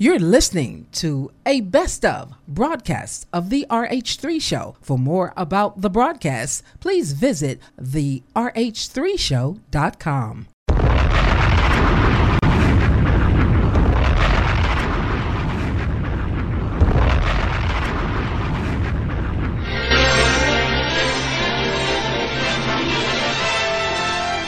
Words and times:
You're 0.00 0.20
listening 0.20 0.86
to 0.92 1.32
a 1.44 1.60
best 1.60 2.04
of 2.04 2.32
broadcast 2.46 3.26
of 3.32 3.50
the 3.50 3.66
RH3 3.68 4.40
show. 4.40 4.76
For 4.80 4.96
more 4.96 5.32
about 5.36 5.80
the 5.80 5.90
broadcast, 5.90 6.62
please 6.78 7.10
visit 7.10 7.58
the 7.76 8.22
RH3show.com. 8.36 10.46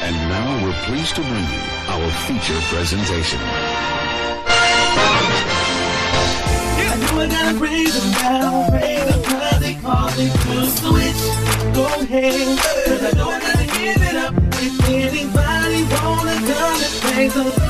And 0.00 0.14
now 0.28 0.64
we're 0.64 0.80
pleased 0.84 1.16
to 1.16 1.22
bring 1.22 1.42
you 1.42 1.60
our 1.88 2.08
feature 2.28 2.60
presentation. 2.72 3.99
I 7.20 7.28
gotta 7.28 7.58
raise 7.58 7.92
them 8.00 8.12
down, 8.12 8.72
raise 8.72 9.04
them 9.04 9.22
cause 9.22 9.60
they 9.60 9.74
call 9.74 10.08
me 10.16 10.32
to 10.32 10.64
switch. 10.72 11.20
Go 11.76 11.84
ahead, 12.00 12.56
cause 12.88 13.02
I 13.04 13.12
know 13.12 13.28
I 13.28 13.40
gotta 13.40 13.66
give 13.76 14.00
it 14.00 14.16
up. 14.16 14.32
If 14.56 14.88
anybody 14.88 15.84
wanna 16.00 16.32
come 16.48 16.80
and 16.80 17.28
the 17.28 17.44
the 17.44 17.60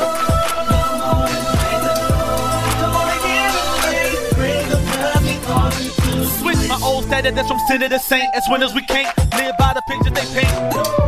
praise 4.39 4.69
them 4.71 4.85
they 5.27 5.35
Switch 6.39 6.63
my 6.69 6.79
old 6.85 7.05
status 7.07 7.35
that's 7.35 7.49
from 7.49 7.59
sinner 7.67 7.89
to 7.89 7.99
saint. 7.99 8.33
As 8.37 8.47
winners 8.49 8.73
we 8.73 8.83
can't 8.83 9.11
live 9.35 9.57
by 9.59 9.75
the 9.75 9.83
picture 9.91 10.15
they 10.15 10.27
paint. 10.31 10.55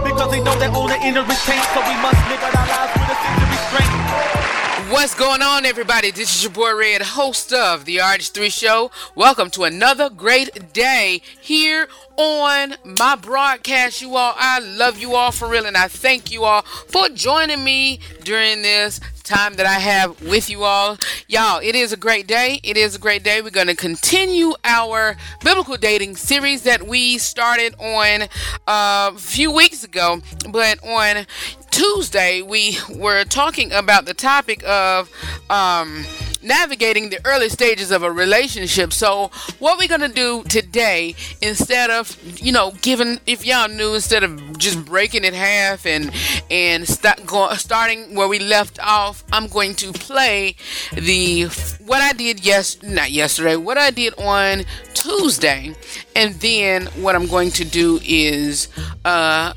Because 0.02 0.32
they 0.32 0.42
know 0.42 0.58
they 0.58 0.66
own 0.66 0.88
the 0.88 0.98
inner 1.06 1.22
restraint. 1.22 1.62
So 1.74 1.80
we 1.86 1.94
must 2.02 2.18
live 2.26 2.42
out 2.42 2.56
our 2.58 2.66
lives 2.66 2.92
with 2.98 3.06
a 3.06 3.16
sense 3.22 3.38
of 3.38 3.50
restraint. 3.54 4.51
What's 4.92 5.14
going 5.14 5.40
on, 5.40 5.64
everybody? 5.64 6.10
This 6.10 6.36
is 6.36 6.42
your 6.42 6.52
boy 6.52 6.76
Redd, 6.76 7.00
host 7.00 7.50
of 7.50 7.86
the 7.86 7.96
RH3 7.96 8.52
Show. 8.52 8.90
Welcome 9.14 9.48
to 9.52 9.64
another 9.64 10.10
great 10.10 10.74
day 10.74 11.22
here 11.40 11.88
on 12.18 12.74
my 12.84 13.16
broadcast. 13.16 14.02
You 14.02 14.14
all, 14.16 14.34
I 14.36 14.58
love 14.58 14.98
you 14.98 15.14
all 15.14 15.32
for 15.32 15.48
real, 15.48 15.64
and 15.64 15.78
I 15.78 15.88
thank 15.88 16.30
you 16.30 16.44
all 16.44 16.60
for 16.60 17.08
joining 17.08 17.64
me 17.64 18.00
during 18.22 18.60
this 18.60 19.00
time 19.24 19.54
that 19.54 19.64
I 19.64 19.78
have 19.78 20.20
with 20.20 20.50
you 20.50 20.64
all. 20.64 20.98
Y'all, 21.26 21.60
it 21.62 21.74
is 21.74 21.94
a 21.94 21.96
great 21.96 22.26
day. 22.26 22.60
It 22.62 22.76
is 22.76 22.94
a 22.94 22.98
great 22.98 23.22
day. 23.22 23.40
We're 23.40 23.48
going 23.48 23.68
to 23.68 23.74
continue 23.74 24.52
our 24.62 25.16
biblical 25.42 25.78
dating 25.78 26.16
series 26.16 26.64
that 26.64 26.82
we 26.82 27.16
started 27.16 27.74
on 27.78 28.28
uh, 28.66 29.12
a 29.14 29.18
few 29.18 29.50
weeks 29.50 29.84
ago, 29.84 30.20
but 30.50 30.84
on 30.84 31.24
Tuesday, 31.72 32.42
we 32.42 32.76
were 32.94 33.24
talking 33.24 33.72
about 33.72 34.04
the 34.04 34.12
topic 34.12 34.62
of 34.64 35.10
um, 35.48 36.04
navigating 36.42 37.08
the 37.08 37.18
early 37.24 37.48
stages 37.48 37.90
of 37.90 38.02
a 38.02 38.12
relationship. 38.12 38.92
So, 38.92 39.30
what 39.58 39.78
we're 39.78 39.88
gonna 39.88 40.08
do 40.08 40.44
today, 40.44 41.14
instead 41.40 41.88
of 41.88 42.16
you 42.42 42.52
know 42.52 42.74
giving, 42.82 43.20
if 43.26 43.46
y'all 43.46 43.68
knew, 43.68 43.94
instead 43.94 44.22
of 44.22 44.58
just 44.58 44.84
breaking 44.84 45.24
it 45.24 45.32
half 45.32 45.86
and 45.86 46.12
and 46.50 46.86
start 46.86 47.24
go, 47.24 47.50
starting 47.54 48.14
where 48.14 48.28
we 48.28 48.38
left 48.38 48.78
off, 48.80 49.24
I'm 49.32 49.46
going 49.46 49.74
to 49.76 49.92
play 49.92 50.56
the 50.92 51.44
what 51.86 52.02
I 52.02 52.12
did 52.12 52.44
yes, 52.44 52.82
not 52.82 53.10
yesterday, 53.10 53.56
what 53.56 53.78
I 53.78 53.90
did 53.90 54.12
on 54.18 54.64
Tuesday, 54.92 55.74
and 56.14 56.34
then 56.34 56.86
what 57.00 57.16
I'm 57.16 57.28
going 57.28 57.50
to 57.52 57.64
do 57.64 57.98
is 58.04 58.68
uh 59.06 59.54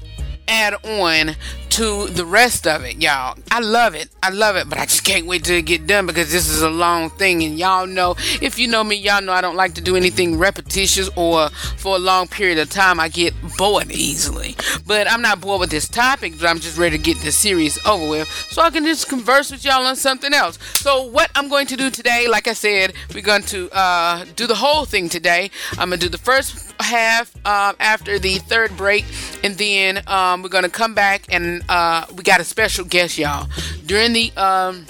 add 0.48 0.76
on 0.86 1.36
to 1.76 2.08
the 2.08 2.26
rest 2.26 2.66
of 2.66 2.86
it, 2.86 3.02
y'all. 3.02 3.38
I 3.52 3.60
love 3.60 3.96
it. 3.96 4.08
I 4.24 4.30
love 4.30 4.56
it, 4.56 4.70
but 4.70 4.78
I 4.78 4.86
just 4.86 5.04
can't 5.04 5.26
wait 5.26 5.44
to 5.44 5.62
get 5.62 5.86
done 5.86 6.06
because 6.06 6.32
this 6.32 6.48
is 6.48 6.62
a 6.62 6.70
long 6.70 7.10
thing. 7.10 7.44
And 7.44 7.60
y'all 7.60 7.86
know, 7.86 8.16
if 8.42 8.58
you 8.58 8.70
know 8.70 8.82
me, 8.82 8.96
y'all 8.96 9.22
know 9.22 9.34
I 9.34 9.42
don't 9.42 9.58
like 9.58 9.74
to 9.74 9.82
do 9.82 9.98
anything 9.98 10.38
repetitious 10.38 11.10
or 11.18 11.50
for 11.50 11.98
a 11.98 12.00
long 12.00 12.30
period 12.30 12.60
of 12.60 12.70
time. 12.70 12.98
I 12.98 13.10
get 13.10 13.34
bored 13.58 13.92
easily. 13.92 14.56
But 14.88 15.12
I'm 15.12 15.22
not 15.22 15.42
bored 15.42 15.60
with 15.60 15.70
this 15.70 15.90
topic, 15.90 16.36
but 16.40 16.48
I'm 16.48 16.60
just 16.60 16.78
ready 16.78 16.98
to 16.98 17.04
get 17.04 17.18
this 17.18 17.36
series 17.36 17.78
over 17.86 18.10
with 18.10 18.30
so 18.30 18.62
I 18.62 18.70
can 18.70 18.86
just 18.86 19.10
converse 19.10 19.52
with 19.52 19.66
y'all 19.66 19.86
on 19.86 19.98
something 19.98 20.34
else. 20.34 20.58
So, 20.76 21.04
what 21.04 21.30
I'm 21.36 21.50
going 21.50 21.68
to 21.68 21.76
do 21.76 21.90
today, 21.90 22.28
like 22.30 22.48
I 22.48 22.54
said, 22.54 22.94
we're 23.14 23.22
going 23.22 23.44
to 23.44 23.70
uh, 23.72 24.24
do 24.38 24.48
the 24.48 24.56
whole 24.56 24.86
thing 24.86 25.10
today. 25.10 25.52
I'm 25.72 25.90
going 25.90 26.00
to 26.00 26.06
do 26.06 26.10
the 26.10 26.18
first 26.18 26.74
half 26.80 27.36
um, 27.46 27.76
after 27.80 28.20
the 28.20 28.40
third 28.40 28.76
break, 28.78 29.06
and 29.44 29.56
then 29.56 30.02
um, 30.08 30.42
we're 30.42 30.50
to 30.50 30.70
come 30.70 30.94
back 30.94 31.26
and 31.30 31.64
uh, 31.70 32.06
we 32.16 32.24
got 32.24 32.40
a 32.40 32.44
special 32.44 32.86
guest, 32.86 33.18
y'all. 33.18 33.48
During 33.86 34.14
the 34.14 34.32
um, 34.38 34.86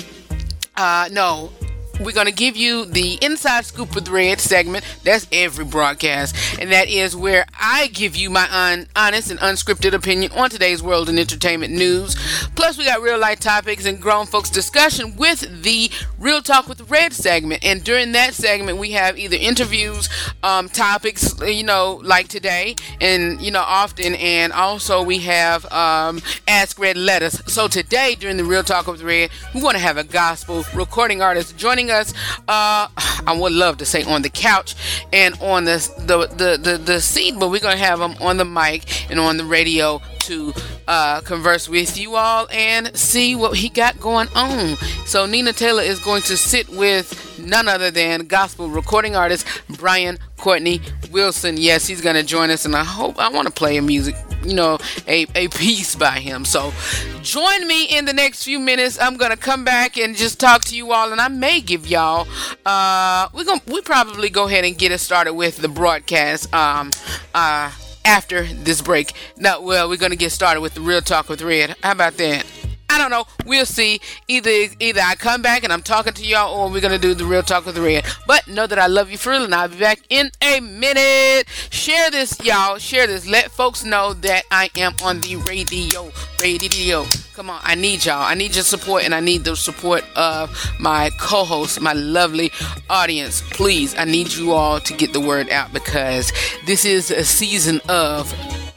uh, 0.76 1.10
no, 1.12 1.52
we're 2.00 2.12
going 2.12 2.28
to 2.28 2.34
give 2.34 2.58
you 2.58 2.86
the 2.86 3.18
inside 3.22 3.66
scoop 3.66 3.96
with 3.96 4.10
Redd 4.10 4.40
segment. 4.40 4.84
That's 5.04 5.28
every 5.32 5.66
broadcast. 5.66 6.36
And 6.60 6.72
that 6.72 6.90
is 6.90 7.16
where 7.16 7.46
i 7.60 7.88
give 7.88 8.16
you 8.16 8.30
my 8.30 8.48
un- 8.52 8.88
honest 8.96 9.32
and 9.32 9.40
unscripted 9.40 9.94
opinion 9.94 10.32
on 10.34 10.50
today's 10.50 10.84
world 10.84 11.10
and 11.10 11.18
entertainment 11.18 11.74
news. 11.74 12.16
Plus 12.56 12.78
we 12.78 12.86
got 12.86 13.02
real 13.02 13.18
life 13.18 13.40
topics 13.40 13.86
and 13.86 14.02
grown 14.02 14.26
folks 14.26 14.50
discussion 14.50 15.16
with 15.16 15.64
the 15.64 15.90
real 16.26 16.42
talk 16.42 16.68
with 16.68 16.90
Redd 16.90 17.14
segment. 17.14 17.64
And 17.64 17.84
during 17.84 18.12
that 18.14 18.34
segment 18.34 18.80
we 18.80 18.94
have 18.94 19.18
either 19.18 19.38
interviews 19.40 20.10
um, 20.42 20.68
topics 20.70 21.40
you 21.42 21.64
know 21.64 22.02
like 22.04 22.28
today 22.28 22.76
and 23.00 23.40
you 23.40 23.52
know 23.52 23.64
often. 23.66 24.16
And 24.16 24.52
also 24.52 25.04
we 25.04 25.20
have 25.20 25.72
um, 25.72 26.22
ask 26.48 26.80
Redd 26.80 26.98
letters. 26.98 27.40
So 27.46 27.68
today 27.68 28.16
during 28.20 28.38
the 28.38 28.44
real 28.44 28.64
talk 28.64 28.88
with 28.88 29.04
Redd 29.04 29.30
we 29.54 29.62
want 29.62 29.78
to 29.78 29.84
have 29.84 29.98
a 29.98 30.04
gospel 30.04 30.66
recording 30.74 31.22
artist 31.22 31.58
joining 31.58 31.92
us. 31.92 32.12
Uh 32.48 32.88
i 33.28 33.36
would 33.36 33.54
love 33.54 33.78
to 33.78 33.86
say 33.86 34.04
on 34.04 34.22
the 34.22 34.30
couch 34.30 34.76
and 35.14 35.36
on 35.42 35.64
the 35.66 35.78
the 36.00 36.28
the, 36.36 36.58
the, 36.58 36.78
the 36.78 37.00
seat 37.02 37.36
but 37.40 37.50
we're 37.50 37.60
gonna 37.60 37.78
have 37.78 38.00
them 38.00 38.16
on 38.20 38.38
the 38.38 38.46
mic 38.46 39.10
and 39.10 39.20
on 39.20 39.38
the 39.38 39.46
radio 39.46 40.02
to 40.26 40.54
uh, 40.88 41.22
converse 41.22 41.70
with 41.70 41.98
you 41.98 42.16
all 42.16 42.48
and 42.52 42.96
see 42.96 43.36
what 43.36 43.58
he 43.58 43.70
got 43.70 44.00
going 44.00 44.28
on. 44.36 44.76
So 45.06 45.26
Nina 45.26 45.54
Taylor 45.54 45.84
is 45.84 46.00
going 46.00 46.22
to 46.24 46.38
sit 46.38 46.68
with 46.70 47.40
none 47.40 47.68
other 47.68 47.92
than 47.92 48.26
gospel 48.28 48.70
recording 48.70 49.16
artist 49.16 49.46
Brian 49.78 50.18
Courtney 50.38 50.82
Wilson. 51.12 51.58
Yes, 51.58 51.88
he's 51.88 52.02
going 52.02 52.16
to 52.16 52.24
join 52.24 52.50
us, 52.50 52.66
and 52.66 52.76
I 52.76 52.84
hope 52.84 53.20
I 53.20 53.30
want 53.30 53.48
to 53.48 53.54
play 53.54 53.78
a 53.78 53.82
music, 53.82 54.16
you 54.44 54.54
know, 54.54 54.78
a, 55.08 55.26
a 55.36 55.48
piece 55.50 55.96
by 55.96 56.20
him. 56.20 56.46
So 56.46 56.74
join 57.22 57.68
me 57.68 57.86
in 57.86 58.06
the 58.06 58.14
next 58.14 58.44
few 58.44 58.60
minutes. 58.60 59.00
I'm 59.00 59.18
going 59.18 59.32
to 59.32 59.38
come 59.38 59.64
back 59.64 59.98
and 59.98 60.16
just 60.16 60.40
talk 60.40 60.64
to 60.66 60.76
you 60.76 60.92
all, 60.92 61.12
and 61.12 61.22
I 61.22 61.28
may 61.28 61.62
give 61.62 61.88
y'all. 61.88 62.28
Uh, 62.66 63.30
we're 63.34 63.46
gonna 63.46 63.62
we 63.68 63.82
probably 63.82 64.30
go 64.30 64.48
ahead 64.48 64.66
and 64.66 64.78
get 64.78 64.92
it 64.92 65.00
started 65.00 65.34
with 65.34 65.58
the 65.58 65.68
broadcast. 65.68 66.54
Um, 66.54 66.92
uh 67.34 67.72
after 68.06 68.44
this 68.44 68.82
break. 68.82 69.14
Now, 69.38 69.62
well, 69.62 69.90
we're 69.90 69.98
gonna 69.98 70.16
get 70.16 70.32
started 70.32 70.62
with 70.62 70.76
the 70.76 70.82
real 70.82 71.02
talk 71.02 71.28
with 71.28 71.42
Redd. 71.42 71.76
How 71.84 71.92
about 71.92 72.18
that? 72.18 72.46
I 72.90 72.98
don't 72.98 73.10
know. 73.12 73.26
We'll 73.46 73.66
see. 73.66 74.00
Either 74.28 74.50
either 74.80 75.02
I 75.02 75.16
come 75.16 75.42
back 75.42 75.64
and 75.64 75.74
I'm 75.74 75.82
talking 75.82 76.14
to 76.14 76.26
y'all, 76.26 76.56
or 76.58 76.70
we're 76.70 76.82
gonna 76.82 76.98
do 76.98 77.14
the 77.14 77.26
real 77.26 77.44
talk 77.44 77.66
with 77.66 77.76
the 77.76 77.82
Redd. 77.82 78.06
But 78.28 78.48
know 78.48 78.68
that 78.68 78.80
I 78.80 78.88
love 78.88 79.10
you 79.10 79.18
for 79.18 79.32
real, 79.32 79.44
and 79.44 79.54
I'll 79.54 79.68
be 79.68 79.78
back 79.78 80.00
in 80.10 80.32
a 80.42 80.60
minute. 80.60 81.48
Share 81.70 82.10
this, 82.12 82.40
y'all. 82.44 82.78
Share 82.78 83.08
this. 83.08 83.28
Let 83.28 83.52
folks 83.52 83.84
know 83.84 84.14
that 84.14 84.44
I 84.52 84.70
am 84.78 84.94
on 85.04 85.22
the 85.22 85.36
radio. 85.38 86.12
Radio. 86.42 87.06
Come 87.36 87.50
on, 87.50 87.60
I 87.64 87.76
need 87.76 88.06
y'all. 88.06 88.24
I 88.24 88.34
need 88.34 88.56
your 88.56 88.64
support, 88.64 89.04
and 89.04 89.14
I 89.14 89.20
need 89.20 89.44
the 89.44 89.56
support 89.56 90.06
of 90.16 90.56
my 90.80 91.10
co-host, 91.20 91.82
my 91.82 91.94
lovely 91.94 92.52
audience. 92.90 93.42
Please, 93.52 93.94
I 93.98 94.06
need 94.06 94.34
you 94.34 94.54
all 94.54 94.80
to 94.80 94.94
get 94.94 95.12
the 95.12 95.20
word 95.20 95.50
out 95.50 95.74
because 95.74 96.32
this 96.66 96.86
is 96.86 97.12
a 97.12 97.26
season 97.26 97.82
of 97.90 98.34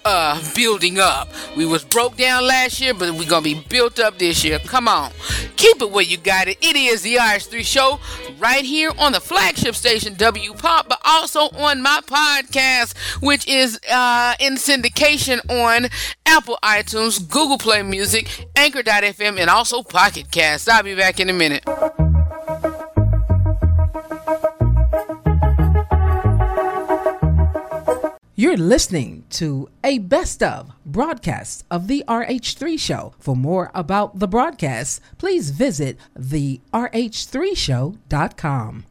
uh 0.08 0.40
building 0.54 0.98
up. 0.98 1.28
We 1.56 1.66
was 1.66 1.84
broke 1.84 2.16
down 2.16 2.46
last 2.46 2.80
year, 2.80 2.94
but 2.94 3.12
we're 3.14 3.28
gonna 3.28 3.42
be 3.42 3.62
built 3.68 3.98
up 3.98 4.18
this 4.18 4.42
year. 4.42 4.58
Come 4.58 4.88
on. 4.88 5.12
Keep 5.56 5.82
it 5.82 5.90
where 5.90 6.04
you 6.04 6.16
got 6.16 6.48
it. 6.48 6.56
It 6.60 6.76
is 6.76 7.02
the 7.02 7.16
RH3 7.16 7.64
show 7.64 8.00
right 8.38 8.64
here 8.64 8.90
on 8.98 9.12
the 9.12 9.20
flagship 9.20 9.74
station 9.74 10.14
WPOP, 10.14 10.88
but 10.88 11.00
also 11.04 11.40
on 11.50 11.82
my 11.82 12.00
podcast, 12.06 12.96
which 13.22 13.46
is 13.46 13.78
uh 13.90 14.34
in 14.40 14.54
syndication 14.54 15.38
on 15.50 15.88
Apple 16.26 16.58
iTunes, 16.62 17.20
Google 17.28 17.58
Play 17.58 17.82
Music, 17.82 18.46
Anchor.fm, 18.56 19.38
and 19.38 19.50
also 19.50 19.82
Pocket 19.82 20.30
Cast. 20.30 20.68
I'll 20.68 20.82
be 20.82 20.94
back 20.94 21.20
in 21.20 21.28
a 21.28 21.34
minute. 21.34 21.64
You're 28.40 28.56
listening 28.56 29.24
to 29.30 29.68
a 29.82 29.98
best 29.98 30.44
of 30.44 30.70
broadcast 30.88 31.64
of 31.70 31.86
the 31.86 32.02
RH3 32.08 32.80
show. 32.80 33.14
For 33.18 33.36
more 33.36 33.70
about 33.74 34.18
the 34.18 34.26
broadcast, 34.26 35.02
please 35.18 35.50
visit 35.50 35.98
the 36.16 36.60
rh3show.com. 36.72 38.84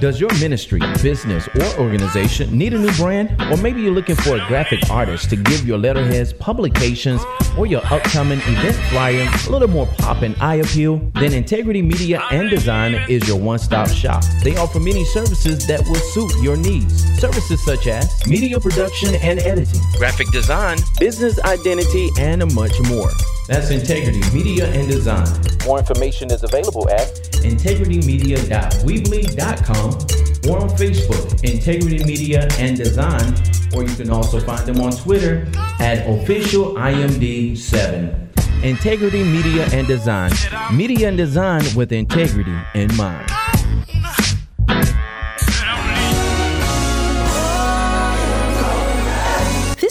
Does 0.00 0.20
your 0.20 0.32
ministry, 0.34 0.80
business, 1.02 1.48
or 1.54 1.80
organization 1.80 2.58
need 2.58 2.74
a 2.74 2.78
new 2.78 2.92
brand? 2.92 3.40
Or 3.50 3.56
maybe 3.56 3.80
you're 3.80 3.94
looking 3.94 4.16
for 4.16 4.36
a 4.36 4.46
graphic 4.48 4.90
artist 4.90 5.30
to 5.30 5.36
give 5.36 5.66
your 5.66 5.78
letterheads, 5.78 6.32
publications, 6.32 7.22
or 7.56 7.66
your 7.66 7.80
upcoming 7.86 8.40
event 8.40 8.74
flyer 8.90 9.28
a 9.46 9.50
little 9.50 9.68
more 9.68 9.86
pop 9.98 10.22
and 10.22 10.36
eye 10.42 10.56
appeal? 10.56 10.96
Then 11.14 11.32
Integrity 11.32 11.80
Media 11.80 12.20
and 12.30 12.50
Design 12.50 12.94
is 13.08 13.26
your 13.28 13.38
one 13.38 13.60
stop 13.60 13.88
shop. 13.88 14.24
They 14.42 14.56
offer 14.56 14.80
many 14.80 15.04
services 15.06 15.66
that 15.68 15.86
will 15.86 15.94
suit 15.94 16.32
your 16.42 16.56
needs. 16.56 17.04
Services 17.18 17.64
such 17.64 17.86
as 17.86 18.26
media 18.26 18.58
production 18.58 19.14
and 19.16 19.38
editing, 19.40 19.80
graphic 19.96 20.30
design, 20.30 20.78
business 20.98 21.38
identity, 21.44 22.10
and 22.18 22.42
much 22.54 22.72
more. 22.88 23.10
That's 23.46 23.70
Integrity 23.70 24.22
Media 24.32 24.66
and 24.72 24.88
Design. 24.88 25.28
More 25.66 25.78
information 25.78 26.30
is 26.30 26.42
available 26.42 26.88
at 26.90 27.08
integritymedia.weebly.com 27.44 29.88
or 30.50 30.58
on 30.60 30.68
Facebook, 30.70 31.44
Integrity 31.44 32.02
Media 32.04 32.48
and 32.58 32.74
Design, 32.76 33.34
or 33.74 33.84
you 33.84 33.94
can 33.94 34.10
also 34.10 34.40
find 34.40 34.66
them 34.66 34.80
on 34.80 34.90
Twitter 34.92 35.46
at 35.80 36.06
officialimd7. 36.06 38.20
Integrity 38.62 39.22
Media 39.22 39.68
and 39.72 39.86
Design. 39.86 40.32
Media 40.72 41.08
and 41.08 41.18
design 41.18 41.62
with 41.76 41.92
integrity 41.92 42.56
in 42.74 42.94
mind. 42.96 43.30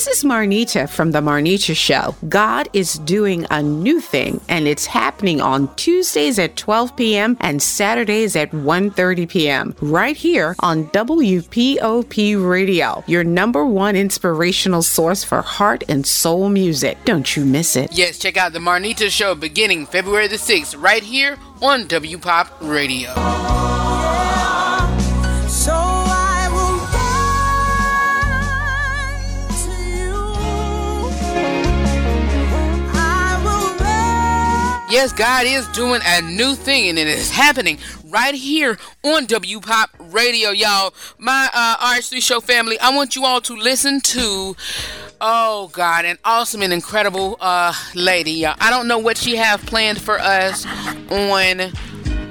This 0.04 0.18
is 0.18 0.24
Marnita 0.26 0.90
from 0.90 1.12
The 1.12 1.22
Marnita 1.22 1.74
Show. 1.74 2.14
God 2.28 2.68
is 2.74 2.96
doing 2.96 3.48
a 3.50 3.64
new 3.64 4.02
thing, 4.02 4.42
and 4.50 4.68
it's 4.68 4.86
happening 4.86 5.40
on 5.40 5.74
Tuesdays 5.76 6.38
at 6.40 6.58
12 6.58 6.98
p.m. 6.98 7.38
and 7.40 7.64
Saturdays 7.64 8.36
at 8.36 8.52
1.30 8.52 9.30
p.m. 9.30 9.74
right 9.80 10.18
here 10.18 10.58
on 10.60 10.88
WPOP 10.88 12.50
Radio, 12.50 13.02
your 13.08 13.24
number 13.24 13.66
one 13.66 13.96
inspirational 13.96 14.82
source 14.82 15.24
for 15.24 15.42
heart 15.42 15.86
and 15.88 16.06
soul 16.06 16.50
music. 16.50 16.98
Don't 17.06 17.38
you 17.38 17.46
miss 17.46 17.78
it. 17.78 17.94
Yes, 17.94 18.20
check 18.20 18.36
out 18.36 18.52
The 18.52 18.60
Marnita 18.60 19.10
Show 19.10 19.36
beginning 19.36 19.86
February 19.86 20.28
the 20.28 20.36
6th 20.36 20.76
right 20.84 21.04
here 21.04 21.38
on 21.62 21.86
WPOP 21.86 22.50
Radio. 22.60 23.83
Yes, 34.94 35.12
God 35.12 35.48
is 35.48 35.68
doing 35.70 36.02
a 36.06 36.22
new 36.22 36.54
thing 36.54 36.88
and 36.88 37.00
it 37.00 37.08
is 37.08 37.32
happening 37.32 37.80
right 38.10 38.36
here 38.36 38.78
on 39.04 39.26
WPOP 39.26 40.14
Radio, 40.14 40.52
y'all. 40.52 40.94
My 41.18 41.50
uh, 41.52 41.96
RH3 41.96 42.22
Show 42.22 42.40
family, 42.40 42.80
I 42.80 42.96
want 42.96 43.16
you 43.16 43.26
all 43.26 43.42
to 43.42 43.56
listen 43.56 44.02
to, 44.02 44.56
oh 45.20 45.72
God, 45.74 46.06
an 46.06 46.20
awesome 46.24 46.62
and 46.62 46.72
incredible 46.72 47.38
uh, 47.42 47.74
lady, 47.96 48.34
y'all. 48.34 48.56
I 48.60 48.70
don't 48.70 48.88
know 48.88 49.00
what 49.00 49.18
she 49.18 49.36
have 49.36 49.66
planned 49.66 50.00
for 50.00 50.20
us 50.20 50.64
on 51.10 51.72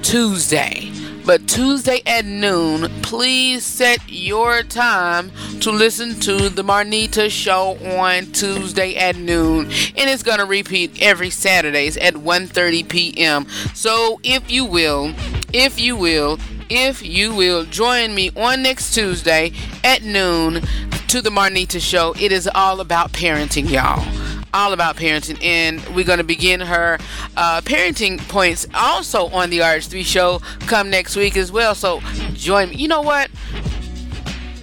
Tuesday. 0.03 0.93
But 1.25 1.47
Tuesday 1.47 2.03
at 2.05 2.25
noon, 2.25 2.91
please 3.03 3.65
set 3.65 4.01
your 4.09 4.63
time 4.63 5.31
to 5.61 5.71
listen 5.71 6.19
to 6.21 6.49
the 6.49 6.63
Marnita 6.63 7.31
show 7.31 7.77
on 8.01 8.27
Tuesday 8.33 8.97
at 8.97 9.17
noon. 9.17 9.67
And 9.67 10.11
it's 10.11 10.23
going 10.23 10.39
to 10.39 10.45
repeat 10.45 11.01
every 11.01 11.31
Saturdays 11.31 11.97
at 11.97 12.15
1:30 12.15 12.89
p.m. 12.89 13.47
So 13.75 14.21
if 14.25 14.51
you 14.51 14.65
will, 14.65 15.15
if 15.53 15.81
you 15.81 15.97
will, 15.97 16.39
if 16.69 17.03
you 17.03 17.35
will 17.35 17.65
join 17.65 18.15
me 18.15 18.31
on 18.37 18.63
next 18.63 18.93
Tuesday 18.93 19.53
at 19.85 20.03
noon 20.03 20.63
to 21.09 21.21
the 21.21 21.31
Marnita 21.31 21.81
show. 21.81 22.15
It 22.19 22.33
is 22.33 22.49
all 22.55 22.81
about 22.81 23.13
parenting, 23.13 23.71
y'all 23.71 24.22
all 24.55 24.73
about 24.73 24.97
parenting, 24.97 25.43
and 25.43 25.85
we're 25.95 26.05
going 26.05 26.19
to 26.19 26.25
begin 26.25 26.61
her 26.61 26.99
uh, 27.37 27.61
parenting 27.63 28.19
points 28.29 28.67
also 28.75 29.29
on 29.29 29.51
the 29.51 29.61
RH3 29.61 30.05
show 30.05 30.41
come 30.67 30.91
next 30.91 31.17
week 31.17 31.37
as 31.37 31.51
well. 31.51 31.75
So 31.75 32.01
join 32.35 32.71
me. 32.71 32.77
You 32.77 32.89
know 32.89 33.03
what? 33.03 33.31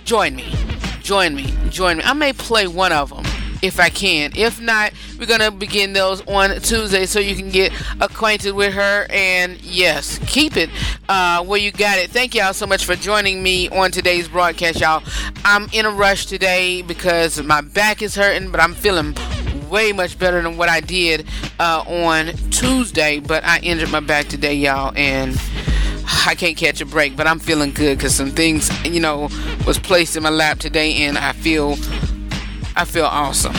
Join 0.03 0.36
me. 0.36 0.53
Join 1.01 1.36
me. 1.36 1.53
Join 1.69 1.97
me. 1.97 2.03
I 2.03 2.13
may 2.13 2.33
play 2.33 2.68
one 2.68 2.91
of 2.91 3.09
them 3.09 3.25
if 3.62 3.80
I 3.80 3.89
can. 3.89 4.31
If 4.36 4.62
not, 4.62 4.94
we're 5.19 5.25
going 5.25 5.39
to 5.41 5.51
begin 5.51 5.94
those 5.94 6.25
on 6.27 6.59
Tuesday 6.62 7.06
so 7.06 7.19
you 7.19 7.35
can 7.35 7.50
get 7.50 7.74
acquainted 8.00 8.53
with 8.53 8.74
her. 8.74 9.07
And 9.09 9.59
yes, 9.62 10.19
keep 10.27 10.57
it 10.57 10.69
uh, 11.07 11.44
where 11.44 11.59
you 11.59 11.71
got 11.71 11.97
it. 11.97 12.09
Thank 12.09 12.35
y'all 12.35 12.53
so 12.53 12.65
much 12.65 12.85
for 12.85 12.95
joining 12.95 13.44
me 13.44 13.69
on 13.69 13.92
today's 13.92 14.27
broadcast, 14.27 14.80
y'all. 14.80 15.03
I'm 15.44 15.68
in 15.74 15.85
a 15.85 15.92
rush 15.92 16.25
today 16.25 16.81
because 16.81 17.42
my 17.42 17.62
back 17.62 18.01
is 18.01 18.15
hurting, 18.15 18.51
but 18.51 18.59
I'm 18.59 18.74
feeling 18.74 19.13
way 19.69 19.92
much 19.92 20.18
better 20.18 20.42
than 20.42 20.57
what 20.57 20.69
I 20.69 20.81
did 20.81 21.25
uh, 21.60 21.83
on 21.88 22.27
Tuesday. 22.50 23.19
But 23.19 23.44
I 23.44 23.60
injured 23.60 23.92
my 23.92 24.00
back 24.00 24.27
today, 24.27 24.56
y'all, 24.56 24.94
and 24.95 25.39
I 26.25 26.36
can't 26.36 26.57
catch 26.57 26.81
a 26.81 26.86
break. 26.86 27.16
But 27.16 27.27
I'm 27.27 27.39
feeling 27.39 27.71
good 27.71 27.98
because 27.98 28.16
some 28.16 28.31
things, 28.31 28.69
you 28.86 29.00
know, 29.00 29.30
was 29.66 29.80
placed 29.80 30.16
in 30.16 30.24
my 30.24 30.30
lap 30.30 30.60
today, 30.60 31.04
and 31.04 31.18
I 31.18 31.33
feel, 31.33 31.77
I 32.75 32.86
feel 32.86 33.06
awesome. 33.06 33.56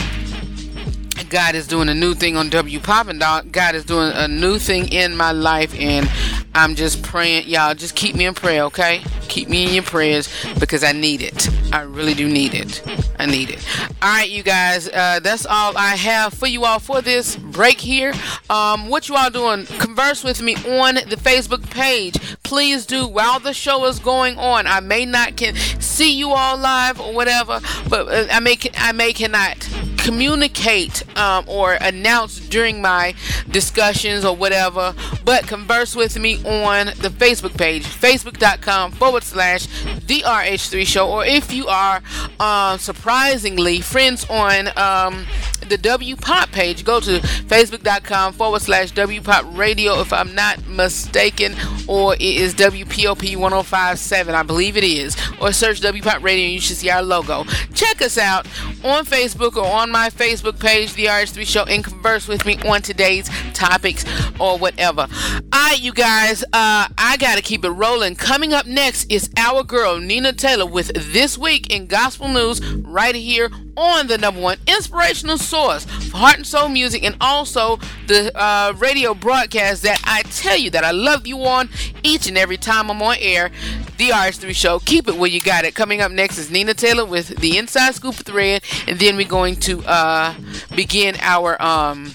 God 1.29 1.55
is 1.55 1.67
doing 1.67 1.89
a 1.89 1.95
new 1.95 2.13
thing 2.13 2.37
on 2.37 2.49
WPOP, 2.49 3.09
and 3.09 3.51
God 3.51 3.75
is 3.75 3.85
doing 3.85 4.11
a 4.13 4.27
new 4.27 4.57
thing 4.59 4.91
in 4.91 5.15
my 5.15 5.31
life, 5.31 5.73
and 5.79 6.09
I'm 6.53 6.75
just 6.75 7.01
praying, 7.01 7.47
y'all. 7.47 7.73
Just 7.73 7.95
keep 7.95 8.15
me 8.15 8.25
in 8.25 8.33
prayer, 8.33 8.63
okay? 8.63 9.01
Keep 9.29 9.47
me 9.47 9.67
in 9.67 9.73
your 9.73 9.83
prayers 9.83 10.27
because 10.59 10.83
I 10.83 10.91
need 10.91 11.21
it. 11.21 11.49
I 11.73 11.81
really 11.83 12.13
do 12.13 12.27
need 12.27 12.53
it. 12.53 12.83
I 13.17 13.25
need 13.25 13.49
it. 13.49 13.65
All 14.01 14.13
right, 14.13 14.29
you 14.29 14.43
guys. 14.43 14.89
Uh, 14.89 15.19
that's 15.21 15.45
all 15.45 15.77
I 15.77 15.95
have 15.95 16.33
for 16.33 16.47
you 16.47 16.65
all 16.65 16.79
for 16.79 17.01
this 17.01 17.37
break 17.37 17.79
here. 17.79 18.13
Um, 18.49 18.89
what 18.89 19.07
you 19.07 19.15
all 19.15 19.29
doing? 19.29 19.65
Converse 19.65 20.23
with 20.23 20.41
me 20.41 20.55
on 20.55 20.95
the 20.95 21.17
Facebook 21.17 21.69
page. 21.69 22.19
Please 22.43 22.85
do 22.85 23.07
while 23.07 23.39
the 23.39 23.53
show 23.53 23.85
is 23.85 23.99
going 23.99 24.37
on. 24.37 24.67
I 24.67 24.81
may 24.81 25.05
not 25.05 25.37
can 25.37 25.55
see 25.55 26.11
you 26.11 26.31
all 26.31 26.57
live 26.57 26.99
or 26.99 27.13
whatever, 27.13 27.61
but 27.89 28.07
uh, 28.09 28.27
I 28.29 28.41
may 28.41 28.57
I 28.75 28.91
may 28.91 29.13
cannot 29.13 29.57
communicate 30.01 31.03
um, 31.17 31.45
or 31.47 31.73
announce 31.73 32.39
during 32.39 32.81
my 32.81 33.13
discussions 33.49 34.25
or 34.25 34.35
whatever, 34.35 34.93
but 35.23 35.47
converse 35.47 35.95
with 35.95 36.17
me 36.17 36.37
on 36.37 36.87
the 36.87 37.09
Facebook 37.09 37.57
page, 37.57 37.83
facebook.com 37.85 38.91
forward 38.91 39.23
slash 39.23 39.67
the 40.07 40.21
RH3 40.21 40.85
show, 40.85 41.09
or 41.09 41.25
if 41.25 41.53
you 41.53 41.67
are 41.67 42.01
uh, 42.39 42.77
surprisingly 42.77 43.79
friends 43.81 44.25
on 44.29 44.67
um, 44.77 45.25
the 45.71 45.77
WPOP 45.77 46.51
page, 46.51 46.83
go 46.83 46.99
to 46.99 47.19
facebook.com 47.19 48.33
forward 48.33 48.61
slash 48.61 48.91
WPOP 48.91 49.57
radio 49.57 50.01
if 50.01 50.11
I'm 50.11 50.35
not 50.35 50.67
mistaken, 50.67 51.55
or 51.87 52.13
it 52.15 52.21
is 52.21 52.53
WPOP 52.55 53.37
1057, 53.37 54.35
I 54.35 54.43
believe 54.43 54.75
it 54.75 54.83
is, 54.83 55.15
or 55.39 55.53
search 55.53 55.79
WPOP 55.79 56.21
radio 56.21 56.43
and 56.45 56.53
you 56.53 56.59
should 56.59 56.75
see 56.75 56.89
our 56.89 57.01
logo. 57.01 57.45
Check 57.73 58.01
us 58.01 58.17
out 58.17 58.47
on 58.83 59.05
Facebook 59.05 59.55
or 59.55 59.65
on 59.65 59.91
my 59.91 60.09
Facebook 60.09 60.59
page, 60.59 60.93
The 60.93 61.05
RH3 61.05 61.47
Show, 61.47 61.63
and 61.63 61.83
converse 61.83 62.27
with 62.27 62.45
me 62.45 62.57
on 62.67 62.81
today's 62.81 63.29
topics 63.53 64.03
or 64.41 64.57
whatever. 64.57 65.07
Alright, 65.55 65.79
you 65.79 65.93
guys, 65.93 66.43
uh, 66.43 66.89
I 66.97 67.15
gotta 67.17 67.41
keep 67.41 67.63
it 67.63 67.69
rolling. 67.69 68.15
Coming 68.15 68.53
up 68.53 68.65
next 68.65 69.09
is 69.09 69.29
our 69.37 69.63
girl, 69.63 69.99
Nina 69.99 70.33
Taylor, 70.33 70.65
with 70.65 70.91
This 71.13 71.37
Week 71.37 71.73
in 71.73 71.87
Gospel 71.87 72.27
News, 72.27 72.61
right 72.75 73.15
here 73.15 73.49
on 73.77 74.07
the 74.07 74.17
number 74.17 74.41
one 74.41 74.57
inspirational 74.67 75.37
source 75.37 75.85
for 75.85 76.17
heart 76.17 76.37
and 76.37 76.47
soul 76.47 76.69
music, 76.69 77.03
and 77.03 77.15
also 77.21 77.77
the 78.07 78.31
uh, 78.35 78.73
radio 78.77 79.13
broadcast 79.13 79.83
that 79.83 80.01
I 80.05 80.23
tell 80.23 80.57
you 80.57 80.69
that 80.71 80.83
I 80.83 80.91
love 80.91 81.25
you 81.27 81.43
on 81.45 81.69
each 82.03 82.27
and 82.27 82.37
every 82.37 82.57
time 82.57 82.89
I'm 82.89 83.01
on 83.01 83.15
air. 83.19 83.51
The 83.97 84.09
RH3 84.09 84.55
Show. 84.55 84.79
Keep 84.79 85.09
it 85.09 85.15
where 85.15 85.29
you 85.29 85.41
got 85.41 85.63
it. 85.63 85.75
Coming 85.75 86.01
up 86.01 86.11
next 86.11 86.39
is 86.39 86.49
Nina 86.49 86.73
Taylor 86.73 87.05
with 87.05 87.39
the 87.39 87.57
Inside 87.57 87.93
Scoop 87.93 88.15
Thread, 88.15 88.63
and 88.87 88.99
then 88.99 89.15
we're 89.15 89.27
going 89.27 89.55
to 89.57 89.83
uh, 89.85 90.33
begin 90.75 91.15
our 91.19 91.61
um, 91.61 92.11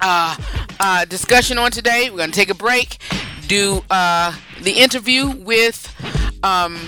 uh, 0.00 0.36
uh, 0.80 1.04
discussion 1.04 1.56
on 1.58 1.70
today. 1.70 2.10
We're 2.10 2.16
going 2.16 2.30
to 2.30 2.34
take 2.34 2.50
a 2.50 2.54
break, 2.54 2.98
do 3.46 3.84
uh, 3.90 4.34
the 4.62 4.72
interview 4.72 5.30
with 5.30 5.94
um, 6.42 6.78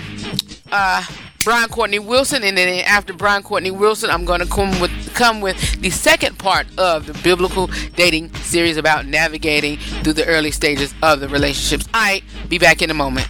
uh, 0.71 1.05
Brian 1.47 1.69
Courtney 1.69 1.97
Wilson, 1.97 2.43
and 2.43 2.57
then 2.57 2.83
after 2.83 3.13
Brian 3.13 3.41
Courtney 3.41 3.71
Wilson, 3.71 4.09
I'm 4.09 4.25
going 4.25 4.41
to 4.41 4.45
come 4.45 4.81
with 4.81 4.91
come 5.13 5.39
with 5.39 5.79
the 5.79 5.89
second 5.89 6.37
part 6.37 6.67
of 6.77 7.05
the 7.05 7.13
biblical 7.23 7.67
dating 7.95 8.33
series 8.33 8.75
about 8.75 9.05
navigating 9.05 9.77
through 10.03 10.11
the 10.11 10.25
early 10.25 10.51
stages 10.51 10.93
of 11.01 11.21
the 11.21 11.29
relationships. 11.29 11.87
I 11.93 12.21
be 12.49 12.57
back 12.59 12.81
in 12.81 12.89
a 12.89 12.93
moment. 12.93 13.29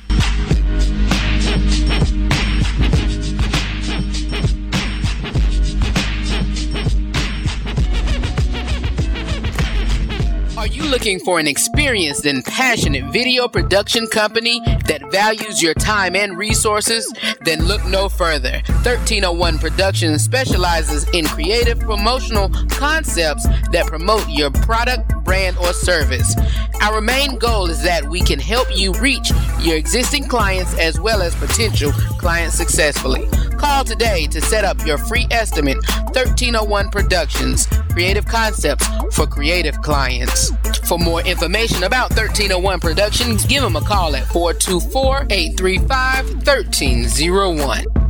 Looking 10.75 11.19
for 11.19 11.39
an 11.39 11.47
experienced 11.47 12.25
and 12.25 12.43
passionate 12.43 13.05
video 13.11 13.47
production 13.47 14.07
company 14.07 14.59
that 14.85 15.01
values 15.11 15.61
your 15.61 15.73
time 15.73 16.15
and 16.15 16.37
resources? 16.37 17.11
Then 17.41 17.65
look 17.65 17.85
no 17.85 18.09
further. 18.09 18.61
1301 18.83 19.59
Productions 19.59 20.23
specializes 20.23 21.07
in 21.09 21.25
creative 21.25 21.79
promotional 21.79 22.49
concepts 22.69 23.45
that 23.71 23.85
promote 23.87 24.27
your 24.29 24.51
product, 24.51 25.13
brand, 25.23 25.57
or 25.59 25.73
service. 25.73 26.35
Our 26.81 27.01
main 27.01 27.37
goal 27.37 27.69
is 27.69 27.83
that 27.83 28.07
we 28.07 28.21
can 28.21 28.39
help 28.39 28.67
you 28.75 28.93
reach 28.93 29.31
your 29.61 29.77
existing 29.77 30.27
clients 30.27 30.77
as 30.79 30.99
well 30.99 31.21
as 31.21 31.35
potential 31.35 31.91
clients 32.19 32.55
successfully. 32.55 33.27
Call 33.57 33.83
today 33.83 34.27
to 34.27 34.41
set 34.41 34.63
up 34.63 34.85
your 34.85 34.97
free 34.97 35.27
estimate 35.31 35.77
1301 36.13 36.89
Productions, 36.89 37.67
creative 37.91 38.25
concepts 38.25 38.87
for 39.11 39.25
creative 39.25 39.81
clients. 39.81 40.51
For 40.87 40.97
more 40.97 41.21
information 41.21 41.83
about 41.83 42.11
1301 42.11 42.79
Productions, 42.79 43.45
give 43.45 43.61
them 43.61 43.75
a 43.75 43.81
call 43.81 44.15
at 44.15 44.25
424 44.27 45.27
835 45.29 46.29
1301. 46.45 48.07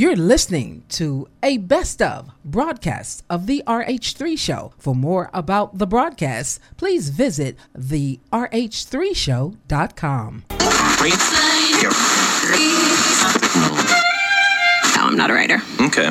You're 0.00 0.16
listening 0.16 0.84
to 0.90 1.28
a 1.42 1.58
best 1.58 2.00
of 2.00 2.30
broadcast 2.42 3.22
of 3.28 3.46
the 3.46 3.62
RH3 3.66 4.38
show. 4.38 4.72
For 4.78 4.94
more 4.94 5.28
about 5.34 5.76
the 5.76 5.86
broadcast, 5.86 6.58
please 6.78 7.10
visit 7.10 7.58
the 7.74 8.18
rh3show.com. 8.32 10.44
No, 14.96 15.02
I'm 15.02 15.16
not 15.16 15.30
a 15.30 15.34
writer. 15.34 15.60
Okay. 15.80 16.10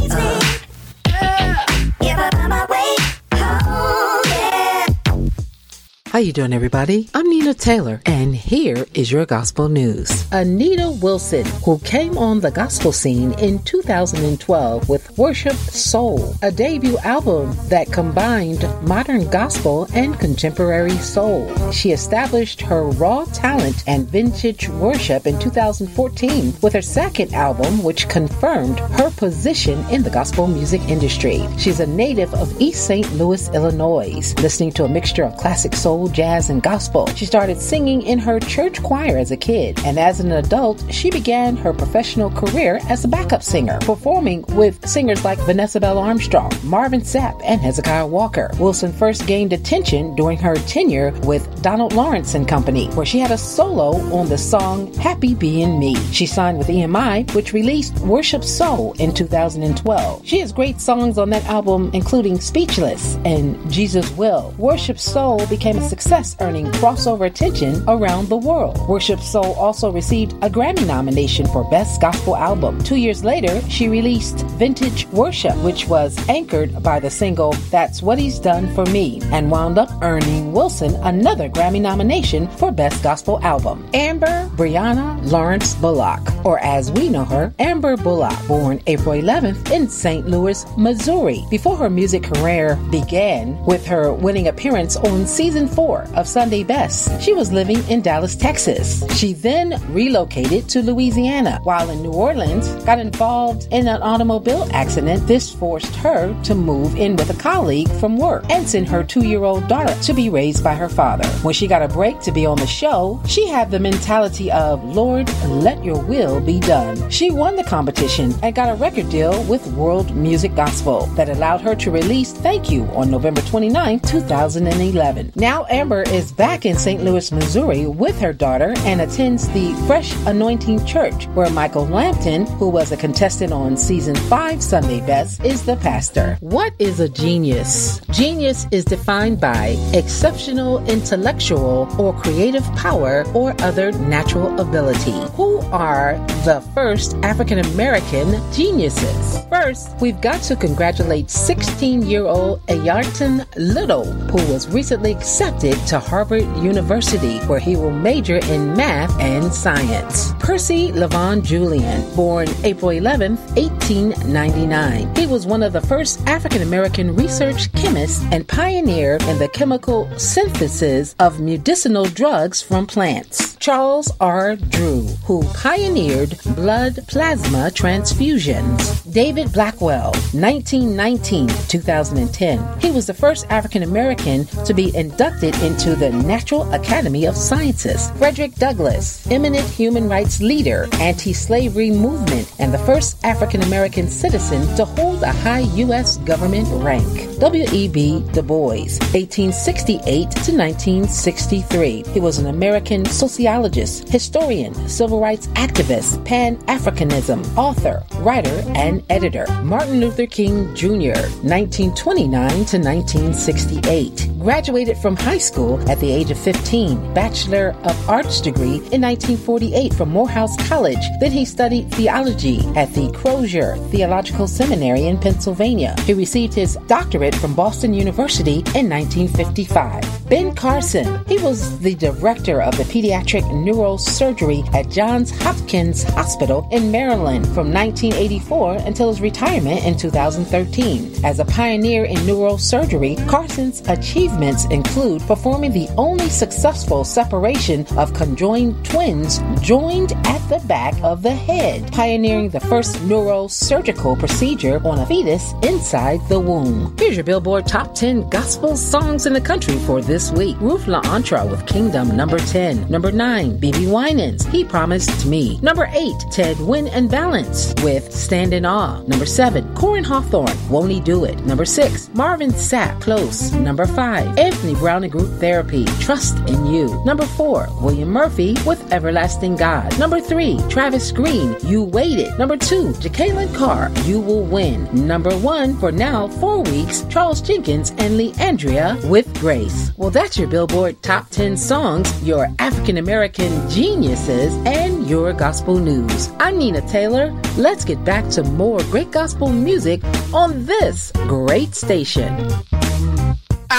How 6.11 6.19
you 6.19 6.33
doing, 6.33 6.51
everybody? 6.51 7.09
I'm 7.13 7.29
Nina 7.29 7.53
Taylor, 7.53 8.01
and 8.05 8.35
here 8.35 8.85
is 8.93 9.09
your 9.09 9.25
gospel 9.25 9.69
news. 9.69 10.27
Anita 10.33 10.91
Wilson, 11.01 11.45
who 11.63 11.79
came 11.79 12.17
on 12.17 12.41
the 12.41 12.51
gospel 12.51 12.91
scene 12.91 13.31
in 13.39 13.59
2012 13.59 14.89
with 14.89 15.17
Worship 15.17 15.55
Soul, 15.55 16.35
a 16.41 16.51
debut 16.51 16.97
album 17.05 17.55
that 17.69 17.93
combined 17.93 18.67
modern 18.85 19.29
gospel 19.29 19.87
and 19.93 20.19
contemporary 20.19 20.97
soul. 20.97 21.49
She 21.71 21.93
established 21.93 22.59
her 22.59 22.83
raw 22.83 23.23
talent 23.31 23.85
and 23.87 24.05
vintage 24.05 24.67
worship 24.67 25.25
in 25.25 25.39
2014 25.39 26.55
with 26.61 26.73
her 26.73 26.81
second 26.81 27.33
album, 27.33 27.83
which 27.83 28.09
confirmed 28.09 28.79
her 28.99 29.11
position 29.11 29.79
in 29.89 30.03
the 30.03 30.09
gospel 30.09 30.47
music 30.47 30.81
industry. 30.89 31.47
She's 31.57 31.79
a 31.79 31.87
native 31.87 32.33
of 32.33 32.53
East 32.59 32.85
St. 32.85 33.09
Louis, 33.13 33.49
Illinois, 33.53 34.33
listening 34.41 34.73
to 34.73 34.83
a 34.83 34.89
mixture 34.89 35.23
of 35.23 35.37
classic 35.37 35.73
soul, 35.73 36.00
jazz, 36.09 36.49
and 36.49 36.61
gospel. 36.61 37.07
She 37.15 37.25
started 37.25 37.59
singing 37.59 38.01
in 38.01 38.19
her 38.19 38.39
church 38.39 38.81
choir 38.81 39.17
as 39.17 39.31
a 39.31 39.37
kid, 39.37 39.79
and 39.85 39.99
as 39.99 40.19
an 40.19 40.31
adult, 40.31 40.83
she 40.93 41.09
began 41.09 41.55
her 41.57 41.73
professional 41.73 42.29
career 42.31 42.79
as 42.89 43.03
a 43.03 43.07
backup 43.07 43.43
singer, 43.43 43.79
performing 43.81 44.43
with 44.49 44.87
singers 44.87 45.23
like 45.23 45.39
Vanessa 45.39 45.79
Bell 45.79 45.97
Armstrong, 45.97 46.51
Marvin 46.63 47.01
Sapp, 47.01 47.41
and 47.43 47.61
Hezekiah 47.61 48.07
Walker. 48.07 48.51
Wilson 48.59 48.91
first 48.93 49.27
gained 49.27 49.53
attention 49.53 50.15
during 50.15 50.37
her 50.37 50.55
tenure 50.55 51.11
with 51.23 51.61
Donald 51.61 51.93
Lawrence 51.93 52.35
and 52.35 52.47
Company, 52.47 52.87
where 52.89 53.05
she 53.05 53.19
had 53.19 53.31
a 53.31 53.37
solo 53.37 53.97
on 54.15 54.29
the 54.29 54.37
song 54.37 54.93
Happy 54.95 55.33
Being 55.33 55.79
Me. 55.79 55.95
She 56.11 56.25
signed 56.25 56.57
with 56.57 56.67
EMI, 56.67 57.33
which 57.33 57.53
released 57.53 57.97
Worship 57.99 58.43
Soul 58.43 58.93
in 58.99 59.13
2012. 59.13 60.25
She 60.25 60.39
has 60.39 60.51
great 60.51 60.79
songs 60.79 61.17
on 61.17 61.29
that 61.31 61.45
album, 61.45 61.89
including 61.93 62.39
Speechless 62.39 63.15
and 63.25 63.71
Jesus 63.71 64.09
Will. 64.11 64.53
Worship 64.57 64.99
Soul 64.99 65.45
became 65.47 65.77
a 65.77 65.81
success, 65.91 66.37
earning 66.39 66.67
crossover 66.79 67.25
attention 67.25 67.83
around 67.89 68.29
the 68.29 68.37
world. 68.37 68.79
Worship 68.87 69.19
Soul 69.19 69.53
also 69.55 69.91
received 69.91 70.31
a 70.41 70.49
Grammy 70.49 70.87
nomination 70.87 71.45
for 71.47 71.69
Best 71.69 71.99
Gospel 71.99 72.37
Album. 72.37 72.81
Two 72.81 72.95
years 72.95 73.25
later, 73.25 73.59
she 73.69 73.89
released 73.89 74.45
Vintage 74.61 75.05
Worship, 75.07 75.57
which 75.57 75.89
was 75.89 76.17
anchored 76.29 76.81
by 76.81 77.01
the 77.01 77.09
single 77.09 77.51
That's 77.75 78.01
What 78.01 78.17
He's 78.17 78.39
Done 78.39 78.73
for 78.73 78.85
Me, 78.85 79.19
and 79.33 79.51
wound 79.51 79.77
up 79.77 79.89
earning 80.01 80.53
Wilson 80.53 80.95
another 81.03 81.49
Grammy 81.49 81.81
nomination 81.81 82.47
for 82.51 82.71
Best 82.71 83.03
Gospel 83.03 83.41
Album. 83.43 83.85
Amber 83.93 84.49
Brianna 84.55 85.19
Lawrence 85.29 85.75
Bullock, 85.75 86.21
or 86.45 86.57
as 86.59 86.89
we 86.93 87.09
know 87.09 87.25
her, 87.25 87.53
Amber 87.59 87.97
Bullock, 87.97 88.37
born 88.47 88.79
April 88.87 89.15
11th 89.21 89.71
in 89.71 89.89
St. 89.89 90.25
Louis, 90.25 90.65
Missouri. 90.77 91.43
Before 91.49 91.75
her 91.75 91.89
music 91.89 92.23
career 92.23 92.77
began 92.89 93.61
with 93.65 93.85
her 93.85 94.13
winning 94.13 94.47
appearance 94.47 94.95
on 94.95 95.27
season 95.27 95.67
four 95.81 96.05
of 96.13 96.27
Sunday 96.27 96.63
Best, 96.63 97.19
she 97.19 97.33
was 97.33 97.51
living 97.51 97.81
in 97.89 98.01
Dallas, 98.01 98.35
Texas. 98.35 99.03
She 99.17 99.33
then 99.33 99.81
relocated 99.91 100.69
to 100.69 100.83
Louisiana. 100.83 101.59
While 101.63 101.89
in 101.89 102.03
New 102.03 102.13
Orleans, 102.13 102.67
got 102.85 102.99
involved 102.99 103.67
in 103.71 103.87
an 103.87 103.99
automobile 104.03 104.69
accident. 104.73 105.25
This 105.25 105.51
forced 105.51 105.95
her 105.95 106.39
to 106.43 106.53
move 106.53 106.95
in 106.97 107.15
with 107.15 107.31
a 107.31 107.41
colleague 107.41 107.89
from 107.99 108.19
work 108.19 108.43
and 108.51 108.69
send 108.69 108.89
her 108.89 109.03
two-year-old 109.03 109.67
daughter 109.67 109.95
to 110.03 110.13
be 110.13 110.29
raised 110.29 110.63
by 110.63 110.75
her 110.75 110.87
father. 110.87 111.27
When 111.45 111.55
she 111.55 111.65
got 111.65 111.81
a 111.81 111.87
break 111.87 112.19
to 112.21 112.31
be 112.31 112.45
on 112.45 112.59
the 112.59 112.67
show, 112.67 113.19
she 113.25 113.47
had 113.47 113.71
the 113.71 113.79
mentality 113.79 114.51
of, 114.51 114.83
Lord, 114.83 115.27
let 115.47 115.83
your 115.83 115.99
will 116.03 116.39
be 116.39 116.59
done. 116.59 117.09
She 117.09 117.31
won 117.31 117.55
the 117.55 117.63
competition 117.63 118.35
and 118.43 118.53
got 118.53 118.69
a 118.69 118.75
record 118.75 119.09
deal 119.09 119.43
with 119.45 119.65
World 119.73 120.15
Music 120.15 120.53
Gospel 120.55 121.07
that 121.17 121.29
allowed 121.29 121.61
her 121.61 121.73
to 121.73 121.89
release 121.89 122.33
Thank 122.33 122.69
You 122.69 122.83
on 122.99 123.09
November 123.09 123.41
29, 123.41 123.99
2011. 124.01 125.33
Now 125.35 125.65
Amber 125.71 126.01
is 126.01 126.33
back 126.33 126.65
in 126.65 126.77
St. 126.77 127.01
Louis, 127.01 127.31
Missouri 127.31 127.87
with 127.87 128.19
her 128.19 128.33
daughter 128.33 128.73
and 128.79 128.99
attends 128.99 129.47
the 129.53 129.73
Fresh 129.87 130.13
Anointing 130.25 130.85
Church, 130.85 131.27
where 131.27 131.49
Michael 131.49 131.87
Lampton, 131.87 132.45
who 132.45 132.67
was 132.67 132.91
a 132.91 132.97
contestant 132.97 133.53
on 133.53 133.77
season 133.77 134.13
5 134.13 134.61
Sunday 134.61 134.99
Best, 134.99 135.45
is 135.45 135.65
the 135.65 135.77
pastor. 135.77 136.37
What 136.41 136.73
is 136.77 136.99
a 136.99 137.07
genius? 137.07 138.01
Genius 138.11 138.67
is 138.71 138.83
defined 138.83 139.39
by 139.39 139.77
exceptional 139.93 140.85
intellectual 140.89 141.87
or 141.97 142.13
creative 142.19 142.65
power 142.75 143.23
or 143.33 143.55
other 143.61 143.93
natural 143.93 144.59
ability. 144.59 145.17
Who 145.37 145.61
are 145.71 146.17
the 146.43 146.59
first 146.73 147.15
African 147.23 147.59
American 147.59 148.41
geniuses? 148.51 149.39
First, 149.47 149.95
we've 150.01 150.19
got 150.19 150.41
to 150.43 150.57
congratulate 150.57 151.29
16 151.29 152.01
year 152.01 152.25
old 152.25 152.61
Ayarton 152.67 153.45
Little, 153.55 154.03
who 154.03 154.51
was 154.51 154.67
recently 154.67 155.13
accepted 155.13 155.60
to 155.61 155.99
Harvard 155.99 156.43
University, 156.57 157.37
where 157.41 157.59
he 157.59 157.75
will 157.75 157.91
major 157.91 158.37
in 158.37 158.75
math 158.75 159.15
and 159.19 159.53
science. 159.53 160.33
Percy 160.39 160.91
Levon 160.91 161.43
Julian, 161.43 162.15
born 162.15 162.47
April 162.63 162.89
11, 162.89 163.37
1899. 163.55 165.15
He 165.15 165.27
was 165.27 165.45
one 165.45 165.61
of 165.61 165.73
the 165.73 165.81
first 165.81 166.19
African 166.27 166.63
American 166.63 167.15
research 167.15 167.71
chemists 167.73 168.23
and 168.31 168.47
pioneer 168.47 169.17
in 169.27 169.37
the 169.37 169.49
chemical 169.49 170.09
synthesis 170.17 171.15
of 171.19 171.39
medicinal 171.39 172.05
drugs 172.05 172.61
from 172.61 172.87
plants. 172.87 173.50
Charles 173.61 174.11
R. 174.19 174.55
Drew, 174.55 175.03
who 175.25 175.43
pioneered 175.53 176.35
blood 176.55 176.97
plasma 177.07 177.69
transfusions. 177.69 179.13
David 179.13 179.53
Blackwell, 179.53 180.13
1919 180.33 181.47
2010. 181.67 182.79
He 182.79 182.89
was 182.89 183.05
the 183.05 183.13
first 183.13 183.45
African 183.51 183.83
American 183.83 184.45
to 184.65 184.73
be 184.73 184.95
inducted 184.97 185.55
into 185.61 185.95
the 185.95 186.09
Natural 186.09 186.73
Academy 186.73 187.25
of 187.25 187.37
Sciences. 187.37 188.09
Frederick 188.17 188.55
Douglass, 188.55 189.29
eminent 189.29 189.69
human 189.69 190.09
rights 190.09 190.41
leader, 190.41 190.87
anti 190.93 191.31
slavery 191.31 191.91
movement, 191.91 192.51
and 192.57 192.73
the 192.73 192.79
first 192.79 193.23
African 193.23 193.61
American 193.61 194.07
citizen 194.07 194.61
to 194.75 194.85
hold 194.85 195.21
a 195.21 195.31
high 195.31 195.67
U.S. 195.85 196.17
government 196.17 196.67
rank. 196.83 197.37
W.E.B. 197.37 198.25
Du 198.33 198.41
Bois, 198.41 198.97
1868 199.13 200.03
to 200.03 200.51
1963. 200.51 202.03
He 202.11 202.19
was 202.19 202.39
an 202.39 202.47
American 202.47 203.05
sociologist 203.05 203.50
sociologist, 203.51 204.07
historian, 204.07 204.73
civil 204.87 205.19
rights 205.19 205.47
activist, 205.47 206.23
Pan 206.23 206.55
Africanism, 206.67 207.45
author, 207.57 208.01
writer, 208.19 208.63
and 208.75 209.03
editor. 209.09 209.45
Martin 209.61 209.99
Luther 209.99 210.25
King 210.25 210.73
Jr., 210.73 211.19
1929 211.43 212.49
to 212.49 212.77
1968. 212.79 214.27
Graduated 214.41 214.97
from 214.97 215.15
high 215.15 215.37
school 215.37 215.79
at 215.87 215.99
the 215.99 216.11
age 216.11 216.31
of 216.31 216.37
15, 216.39 217.13
Bachelor 217.13 217.75
of 217.83 218.09
Arts 218.09 218.41
degree 218.41 218.81
in 218.89 219.03
1948 219.03 219.93
from 219.93 220.09
Morehouse 220.09 220.57
College. 220.67 220.97
Then 221.19 221.31
he 221.31 221.45
studied 221.45 221.91
theology 221.91 222.61
at 222.75 222.91
the 222.95 223.11
Crozer 223.11 223.77
Theological 223.91 224.47
Seminary 224.47 225.05
in 225.05 225.19
Pennsylvania. 225.19 225.93
He 226.07 226.15
received 226.15 226.55
his 226.55 226.75
doctorate 226.87 227.35
from 227.35 227.53
Boston 227.53 227.93
University 227.93 228.63
in 228.73 228.89
1955. 228.89 230.27
Ben 230.27 230.55
Carson, 230.55 231.23
he 231.27 231.37
was 231.37 231.77
the 231.79 231.93
director 231.93 232.63
of 232.63 232.75
the 232.77 232.83
pediatric 232.85 233.43
neurosurgery 233.43 234.67
at 234.73 234.89
Johns 234.89 235.29
Hopkins 235.43 236.01
Hospital 236.01 236.67
in 236.71 236.89
Maryland 236.89 237.45
from 237.45 237.71
1984 237.71 238.77
until 238.87 239.09
his 239.09 239.21
retirement 239.21 239.85
in 239.85 239.95
2013. 239.95 241.23
As 241.23 241.37
a 241.37 241.45
pioneer 241.45 242.05
in 242.05 242.17
neurosurgery, 242.19 243.17
Carson's 243.29 243.81
achievements 243.87 244.30
include 244.71 245.21
performing 245.23 245.71
the 245.71 245.89
only 245.97 246.29
successful 246.29 247.03
separation 247.03 247.85
of 247.97 248.13
conjoined 248.13 248.83
twins 248.85 249.39
joined 249.61 250.13
at 250.25 250.39
the 250.49 250.61
back 250.67 250.93
of 251.03 251.21
the 251.21 251.33
head, 251.33 251.91
pioneering 251.91 252.49
the 252.49 252.59
first 252.59 252.95
neurosurgical 253.07 254.17
procedure 254.17 254.81
on 254.85 254.99
a 254.99 255.05
fetus 255.05 255.53
inside 255.63 256.19
the 256.27 256.39
womb. 256.39 256.95
Here's 256.97 257.15
your 257.15 257.23
Billboard 257.23 257.67
Top 257.67 257.93
10 257.93 258.29
Gospel 258.29 258.75
Songs 258.75 259.25
in 259.25 259.33
the 259.33 259.41
Country 259.41 259.77
for 259.79 260.01
this 260.01 260.31
week. 260.31 260.57
Ruth 260.59 260.85
La'Ontra 260.85 261.49
with 261.49 261.65
Kingdom, 261.67 262.15
number 262.15 262.39
10. 262.39 262.89
Number 262.89 263.11
9, 263.11 263.59
BeBe 263.59 263.91
Winans, 263.91 264.45
He 264.47 264.63
Promised 264.63 265.25
Me. 265.25 265.59
Number 265.61 265.89
8, 265.93 266.13
Ted 266.31 266.59
Win 266.59 266.87
and 266.87 267.09
Balance 267.09 267.73
with 267.83 268.13
Stand 268.13 268.53
in 268.53 268.65
Awe. 268.65 269.01
Number 269.03 269.25
7, 269.25 269.63
Koryn 269.75 270.05
Hawthorne, 270.05 270.57
Won't 270.69 270.91
He 270.91 270.99
Do 270.99 271.25
It. 271.25 271.45
Number 271.45 271.65
6, 271.65 272.09
Marvin 272.13 272.51
Sapp, 272.51 272.99
Close. 273.01 273.51
Number 273.53 273.85
5, 273.85 274.20
Anthony 274.37 274.75
Brown 274.75 275.03
and 275.03 275.11
Group 275.11 275.39
Therapy, 275.39 275.85
Trust 275.99 276.37
in 276.49 276.65
You. 276.65 277.03
Number 277.05 277.25
4, 277.25 277.67
William 277.81 278.09
Murphy 278.09 278.55
with 278.65 278.91
Everlasting 278.91 279.55
God. 279.55 279.97
Number 279.99 280.19
3, 280.19 280.59
Travis 280.69 281.11
Green, 281.11 281.55
You 281.63 281.83
Waited. 281.83 282.37
Number 282.37 282.57
2, 282.57 282.93
Jekalyn 282.93 283.53
Carr, 283.55 283.91
You 284.05 284.19
Will 284.19 284.43
Win. 284.43 284.87
Number 285.07 285.35
1, 285.37 285.77
for 285.77 285.91
now, 285.91 286.27
four 286.27 286.61
weeks, 286.63 287.03
Charles 287.09 287.41
Jenkins 287.41 287.91
and 287.91 288.19
Leandria 288.19 289.03
with 289.09 289.33
Grace. 289.39 289.91
Well, 289.97 290.11
that's 290.11 290.37
your 290.37 290.47
Billboard 290.47 291.01
Top 291.01 291.29
10 291.29 291.57
songs, 291.57 292.23
your 292.23 292.47
African 292.59 292.97
American 292.97 293.69
geniuses, 293.69 294.53
and 294.65 295.07
your 295.07 295.33
gospel 295.33 295.77
news. 295.77 296.29
I'm 296.39 296.57
Nina 296.57 296.81
Taylor. 296.87 297.31
Let's 297.57 297.85
get 297.85 298.03
back 298.03 298.27
to 298.29 298.43
more 298.43 298.79
great 298.83 299.11
gospel 299.11 299.49
music 299.49 300.01
on 300.33 300.65
this 300.65 301.11
great 301.27 301.75
station. 301.75 302.35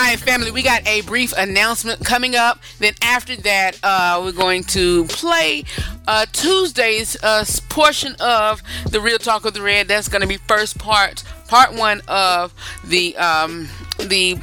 Right, 0.04 0.18
family, 0.18 0.50
we 0.50 0.62
got 0.62 0.84
a 0.88 1.02
brief 1.02 1.32
announcement 1.38 2.04
coming 2.04 2.34
up. 2.34 2.58
Then 2.80 2.94
after 3.02 3.36
that, 3.36 3.78
uh, 3.84 4.20
we're 4.24 4.32
going 4.32 4.64
to 4.64 5.04
play 5.04 5.62
uh, 6.08 6.26
Tuesday's 6.32 7.16
uh, 7.22 7.44
portion 7.68 8.16
of 8.18 8.64
the 8.90 9.00
Real 9.00 9.18
Talk 9.18 9.44
of 9.44 9.54
the 9.54 9.62
Redd. 9.62 9.86
That's 9.86 10.08
going 10.08 10.22
to 10.22 10.26
be 10.26 10.38
first 10.38 10.76
part, 10.76 11.22
part 11.46 11.74
one 11.74 12.02
of 12.08 12.52
the 12.84 13.16
um, 13.16 13.68
the 14.00 14.40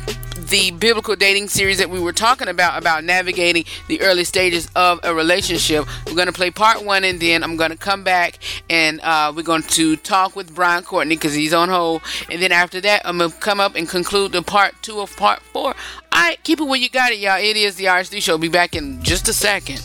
the 0.49 0.71
biblical 0.71 1.15
dating 1.15 1.47
series 1.47 1.77
that 1.77 1.89
we 1.89 1.99
were 1.99 2.13
talking 2.13 2.47
about 2.47 2.77
about 2.77 3.03
navigating 3.03 3.65
the 3.87 4.01
early 4.01 4.23
stages 4.23 4.67
of 4.75 4.99
a 5.03 5.13
relationship. 5.13 5.85
We're 6.07 6.15
going 6.15 6.27
to 6.27 6.33
play 6.33 6.49
part 6.51 6.83
one, 6.83 7.03
and 7.03 7.19
then 7.19 7.43
I'm 7.43 7.55
going 7.55 7.71
to 7.71 7.77
come 7.77 8.03
back 8.03 8.39
and 8.69 8.99
uh, 9.01 9.31
we're 9.35 9.43
going 9.43 9.63
to 9.63 9.95
talk 9.95 10.35
with 10.35 10.53
Brian 10.53 10.83
Courtney 10.83 11.15
because 11.15 11.33
he's 11.33 11.53
on 11.53 11.69
hold. 11.69 12.01
And 12.29 12.41
then 12.41 12.51
after 12.51 12.81
that, 12.81 13.01
I'm 13.05 13.19
going 13.19 13.31
to 13.31 13.37
come 13.37 13.59
up 13.59 13.75
and 13.75 13.87
conclude 13.87 14.31
the 14.31 14.41
part 14.41 14.75
two 14.81 14.99
of 14.99 15.15
part 15.17 15.41
four. 15.41 15.75
All 16.11 16.19
right, 16.19 16.43
keep 16.43 16.59
it 16.59 16.63
where 16.63 16.79
you 16.79 16.89
got 16.89 17.11
it, 17.11 17.19
y'all. 17.19 17.39
It 17.39 17.55
is 17.55 17.75
the 17.75 17.85
RSD 17.85 18.21
Show. 18.21 18.37
Be 18.37 18.49
back 18.49 18.75
in 18.75 19.01
just 19.03 19.27
a 19.27 19.33
second. 19.33 19.81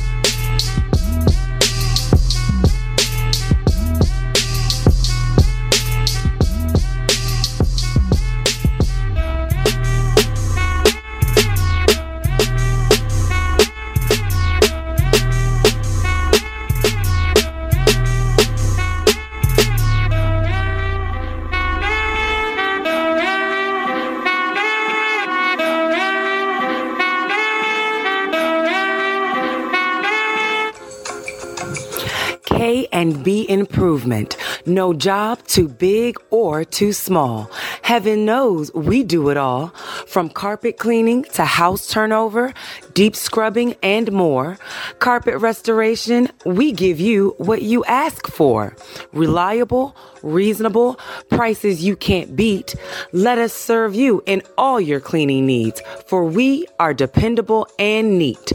and 33.05 33.23
B 33.23 33.45
improvement. 33.47 34.35
No 34.65 34.93
job 34.93 35.43
too 35.45 35.67
big 35.67 36.17
or 36.31 36.65
too 36.65 36.91
small. 36.91 37.51
Heaven 37.83 38.25
knows 38.25 38.73
we 38.73 39.03
do 39.03 39.29
it 39.29 39.37
all. 39.37 39.67
From 40.07 40.29
carpet 40.29 40.77
cleaning 40.77 41.23
to 41.35 41.45
house 41.45 41.87
turnover, 41.87 42.53
deep 42.93 43.15
scrubbing 43.15 43.75
and 43.83 44.11
more. 44.11 44.57
Carpet 44.99 45.37
restoration, 45.39 46.29
we 46.45 46.71
give 46.71 46.99
you 46.99 47.35
what 47.37 47.61
you 47.61 47.85
ask 47.85 48.27
for. 48.27 48.75
Reliable, 49.13 49.95
reasonable, 50.23 50.99
prices 51.29 51.83
you 51.83 51.95
can't 51.95 52.35
beat. 52.35 52.75
Let 53.11 53.37
us 53.37 53.53
serve 53.53 53.93
you 53.93 54.23
in 54.25 54.41
all 54.57 54.81
your 54.81 54.99
cleaning 54.99 55.45
needs, 55.45 55.81
for 56.07 56.25
we 56.25 56.65
are 56.79 56.93
dependable 56.93 57.67
and 57.77 58.17
neat. 58.17 58.51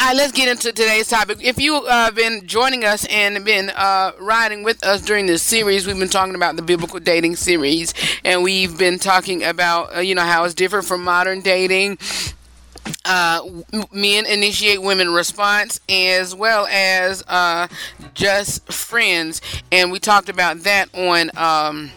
All 0.00 0.06
right, 0.06 0.16
let's 0.16 0.32
get 0.32 0.48
into 0.48 0.72
today's 0.72 1.08
topic. 1.08 1.38
If 1.42 1.58
you 1.58 1.84
have 1.84 2.12
uh, 2.12 2.14
been 2.14 2.46
joining 2.46 2.84
us 2.84 3.04
and 3.06 3.44
been 3.44 3.70
uh, 3.70 4.12
riding 4.18 4.62
with 4.62 4.82
us 4.86 5.02
during 5.02 5.26
this 5.26 5.42
series, 5.42 5.86
we've 5.86 5.98
been 5.98 6.08
talking 6.08 6.34
about 6.34 6.56
the 6.56 6.62
biblical 6.62 7.00
dating 7.00 7.36
series, 7.36 7.92
and 8.24 8.42
we've 8.42 8.78
been 8.78 8.98
talking 8.98 9.44
about 9.44 9.94
uh, 9.94 10.00
you 10.00 10.14
know 10.14 10.22
how 10.22 10.44
it's 10.44 10.54
different 10.54 10.86
from 10.86 11.04
modern 11.04 11.42
dating. 11.42 11.98
Uh, 13.04 13.40
men 13.92 14.26
initiate 14.26 14.82
women 14.82 15.10
response 15.10 15.80
as 15.88 16.34
well 16.34 16.66
as 16.70 17.22
uh, 17.28 17.68
just 18.14 18.70
friends, 18.72 19.40
and 19.72 19.90
we 19.90 19.98
talked 19.98 20.28
about 20.28 20.58
that 20.60 20.88
on. 20.94 21.30
Um, 21.36 21.90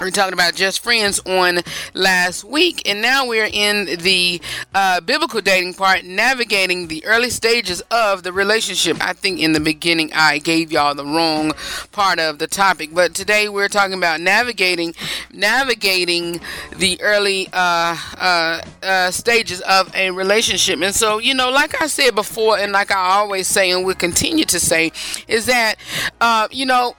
we're 0.00 0.10
talking 0.10 0.32
about 0.32 0.54
just 0.54 0.82
friends 0.82 1.18
on 1.26 1.58
last 1.92 2.44
week, 2.44 2.88
and 2.88 3.02
now 3.02 3.26
we're 3.26 3.48
in 3.52 3.86
the 3.98 4.40
uh, 4.74 5.00
biblical 5.00 5.40
dating 5.40 5.74
part, 5.74 6.04
navigating 6.04 6.86
the 6.86 7.04
early 7.04 7.30
stages 7.30 7.80
of 7.90 8.22
the 8.22 8.32
relationship. 8.32 8.96
I 9.00 9.12
think 9.12 9.40
in 9.40 9.52
the 9.52 9.60
beginning 9.60 10.12
I 10.14 10.38
gave 10.38 10.70
y'all 10.70 10.94
the 10.94 11.04
wrong 11.04 11.52
part 11.90 12.20
of 12.20 12.38
the 12.38 12.46
topic, 12.46 12.90
but 12.92 13.14
today 13.14 13.48
we're 13.48 13.68
talking 13.68 13.96
about 13.96 14.20
navigating 14.20 14.94
navigating 15.32 16.40
the 16.76 17.00
early 17.00 17.48
uh, 17.52 17.96
uh, 18.18 18.60
uh 18.82 19.10
stages 19.10 19.60
of 19.62 19.92
a 19.96 20.12
relationship. 20.12 20.80
And 20.80 20.94
so, 20.94 21.18
you 21.18 21.34
know, 21.34 21.50
like 21.50 21.80
I 21.82 21.88
said 21.88 22.14
before, 22.14 22.56
and 22.58 22.70
like 22.72 22.92
I 22.92 23.16
always 23.16 23.48
say, 23.48 23.70
and 23.72 23.84
will 23.84 23.94
continue 23.94 24.44
to 24.44 24.60
say, 24.60 24.92
is 25.26 25.46
that 25.46 25.74
uh, 26.20 26.46
you 26.52 26.66
know 26.66 26.94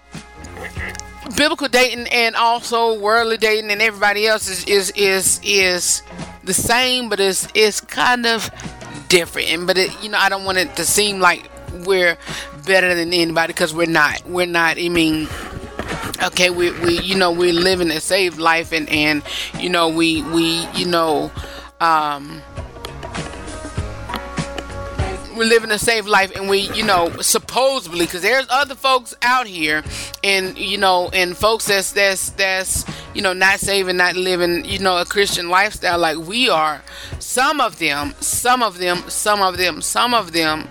biblical 1.35 1.67
dating 1.67 2.07
and 2.07 2.35
also 2.35 2.99
worldly 2.99 3.37
dating 3.37 3.71
and 3.71 3.81
everybody 3.81 4.27
else 4.27 4.49
is 4.49 4.63
is 4.65 4.91
is 4.95 5.39
is 5.43 6.01
the 6.43 6.53
same, 6.53 7.09
but 7.09 7.19
it's 7.19 7.47
it's 7.53 7.81
kind 7.81 8.25
of 8.25 8.49
different. 9.07 9.49
And 9.49 9.67
but 9.67 9.77
it, 9.77 10.03
you 10.03 10.09
know, 10.09 10.17
I 10.17 10.29
don't 10.29 10.45
want 10.45 10.57
it 10.57 10.75
to 10.77 10.85
seem 10.85 11.19
like 11.19 11.49
we're 11.85 12.17
better 12.65 12.93
than 12.95 13.13
anybody 13.13 13.53
because 13.53 13.73
we're 13.73 13.87
not. 13.87 14.25
We're 14.25 14.47
not. 14.47 14.77
I 14.77 14.89
mean. 14.89 15.27
Okay, 16.21 16.49
we, 16.49 16.71
we 16.81 16.99
you 16.99 17.15
know 17.15 17.31
we're 17.31 17.53
living 17.53 17.89
a 17.91 18.01
saved 18.01 18.39
life 18.39 18.73
and 18.73 18.89
and 18.89 19.23
you 19.57 19.69
know 19.69 19.87
we 19.87 20.21
we 20.23 20.67
you 20.75 20.85
know 20.85 21.31
um 21.79 22.41
we're 25.39 25.45
living 25.45 25.71
a 25.71 25.79
safe 25.79 26.05
life 26.05 26.35
and 26.35 26.49
we 26.49 26.69
you 26.73 26.83
know 26.83 27.09
supposedly 27.21 28.05
because 28.05 28.21
there's 28.21 28.45
other 28.49 28.75
folks 28.75 29.15
out 29.21 29.47
here 29.47 29.81
and 30.21 30.57
you 30.57 30.77
know 30.77 31.09
and 31.13 31.37
folks 31.37 31.65
that's 31.67 31.93
that's 31.93 32.31
that's 32.31 32.83
you 33.15 33.21
know 33.21 33.31
not 33.31 33.57
saving 33.57 33.95
not 33.95 34.17
living 34.17 34.65
you 34.65 34.77
know 34.79 34.97
a 34.97 35.05
christian 35.05 35.47
lifestyle 35.47 35.97
like 35.97 36.17
we 36.17 36.49
are 36.49 36.81
some 37.19 37.61
of 37.61 37.79
them 37.79 38.13
some 38.19 38.61
of 38.61 38.79
them 38.79 38.97
some 39.07 39.41
of 39.41 39.55
them 39.55 39.81
some 39.81 40.13
of 40.13 40.33
them 40.33 40.67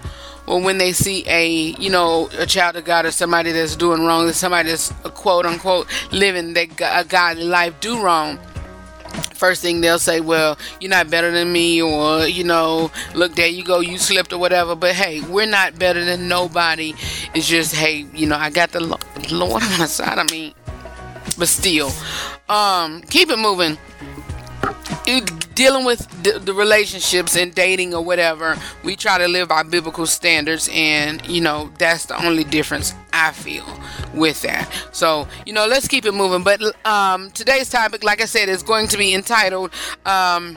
well, 0.46 0.60
when 0.62 0.76
they 0.78 0.92
see 0.92 1.24
a 1.26 1.48
you 1.78 1.88
know 1.90 2.28
a 2.38 2.46
child 2.46 2.76
of 2.76 2.84
God 2.86 3.04
or 3.04 3.10
somebody 3.10 3.52
that's 3.52 3.76
doing 3.76 4.06
wrong, 4.06 4.32
somebody 4.32 4.70
that's 4.70 4.90
quote 5.14 5.44
unquote 5.44 5.86
living 6.10 6.54
that 6.54 6.68
a 6.80 7.04
godly 7.04 7.44
life 7.44 7.78
do 7.80 8.02
wrong. 8.02 8.38
First 9.34 9.62
thing 9.62 9.80
they'll 9.80 9.98
say, 9.98 10.20
well, 10.20 10.58
you're 10.80 10.90
not 10.90 11.10
better 11.10 11.30
than 11.30 11.52
me, 11.52 11.80
or 11.80 12.26
you 12.26 12.44
know, 12.44 12.90
look 13.14 13.34
there 13.34 13.46
you 13.46 13.64
go, 13.64 13.80
you 13.80 13.98
slipped 13.98 14.32
or 14.32 14.38
whatever. 14.38 14.74
But 14.74 14.94
hey, 14.94 15.20
we're 15.20 15.46
not 15.46 15.78
better 15.78 16.04
than 16.04 16.28
nobody. 16.28 16.94
It's 17.34 17.46
just 17.46 17.74
hey, 17.74 18.06
you 18.14 18.26
know, 18.26 18.36
I 18.36 18.50
got 18.50 18.72
the 18.72 18.80
Lord 18.80 19.62
on 19.62 19.78
my 19.78 19.86
side. 19.86 20.18
I 20.18 20.24
mean, 20.24 20.54
but 21.38 21.48
still, 21.48 21.92
um, 22.48 23.02
keep 23.02 23.30
it 23.30 23.38
moving 23.38 23.78
dealing 25.54 25.84
with 25.84 26.06
the, 26.22 26.38
the 26.38 26.52
relationships 26.52 27.36
and 27.36 27.54
dating 27.54 27.94
or 27.94 28.04
whatever 28.04 28.56
we 28.84 28.94
try 28.94 29.18
to 29.18 29.26
live 29.26 29.48
by 29.48 29.62
biblical 29.62 30.06
standards 30.06 30.68
and 30.72 31.26
you 31.26 31.40
know 31.40 31.70
that's 31.78 32.06
the 32.06 32.24
only 32.24 32.44
difference 32.44 32.94
i 33.12 33.32
feel 33.32 33.64
with 34.14 34.40
that 34.42 34.70
so 34.92 35.26
you 35.46 35.52
know 35.52 35.66
let's 35.66 35.88
keep 35.88 36.04
it 36.04 36.12
moving 36.12 36.42
but 36.42 36.60
um 36.86 37.30
today's 37.32 37.68
topic 37.68 38.04
like 38.04 38.20
i 38.20 38.24
said 38.24 38.48
is 38.48 38.62
going 38.62 38.86
to 38.86 38.96
be 38.96 39.14
entitled 39.14 39.72
um 40.06 40.56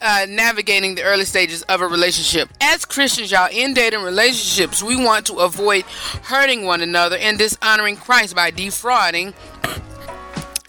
uh, 0.00 0.26
navigating 0.28 0.94
the 0.94 1.02
early 1.02 1.24
stages 1.24 1.62
of 1.62 1.80
a 1.80 1.86
relationship. 1.86 2.48
As 2.60 2.84
Christians, 2.84 3.32
y'all, 3.32 3.48
in 3.50 3.74
dating 3.74 4.02
relationships, 4.02 4.80
we 4.80 4.96
want 4.96 5.26
to 5.26 5.38
avoid 5.38 5.82
hurting 6.22 6.64
one 6.64 6.82
another 6.82 7.16
and 7.16 7.36
dishonoring 7.36 7.96
Christ 7.96 8.36
by 8.36 8.52
defrauding 8.52 9.34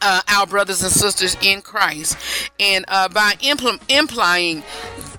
uh, 0.01 0.21
our 0.27 0.47
brothers 0.47 0.81
and 0.83 0.91
sisters 0.91 1.35
in 1.41 1.61
Christ, 1.61 2.17
and 2.59 2.85
uh, 2.87 3.09
by 3.09 3.33
impl- 3.41 3.81
implying 3.89 4.63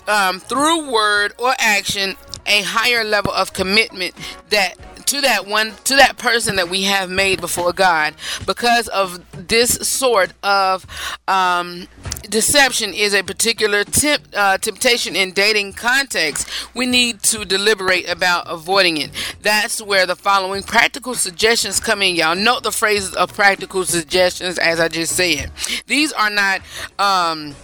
um, 0.08 0.40
through 0.40 0.90
word 0.90 1.32
or 1.38 1.54
action 1.58 2.16
a 2.46 2.62
higher 2.62 3.04
level 3.04 3.32
of 3.32 3.52
commitment 3.52 4.14
that 4.48 4.74
to 5.06 5.20
that 5.20 5.46
one 5.46 5.72
to 5.84 5.96
that 5.96 6.18
person 6.18 6.56
that 6.56 6.68
we 6.68 6.82
have 6.84 7.10
made 7.10 7.40
before 7.40 7.72
God. 7.72 8.14
Because 8.46 8.88
of 8.88 9.24
this 9.48 9.74
sort 9.88 10.32
of 10.42 10.86
um, 11.26 11.88
deception 12.28 12.92
is 12.92 13.14
a 13.14 13.22
particular 13.22 13.84
temp, 13.84 14.22
uh, 14.34 14.58
temptation 14.58 15.16
in 15.16 15.32
dating 15.32 15.72
context. 15.74 16.48
We 16.74 16.86
need 16.86 17.22
to 17.24 17.44
deliberate 17.44 18.08
about 18.08 18.44
avoiding 18.48 18.96
it. 18.96 19.10
That's 19.42 19.80
where 19.80 20.06
the 20.06 20.16
following 20.16 20.62
practical 20.62 21.14
suggestions 21.14 21.80
come 21.80 22.02
in 22.02 22.16
y'all. 22.16 22.36
Note 22.36 22.62
the 22.62 22.72
phrases 22.72 23.14
of 23.14 23.34
practical 23.34 23.84
suggestions 23.84 24.58
as 24.58 24.80
I 24.80 24.88
just 24.88 25.16
said. 25.16 25.50
These 25.86 26.12
are 26.12 26.30
not 26.30 26.60
um, 26.98 27.54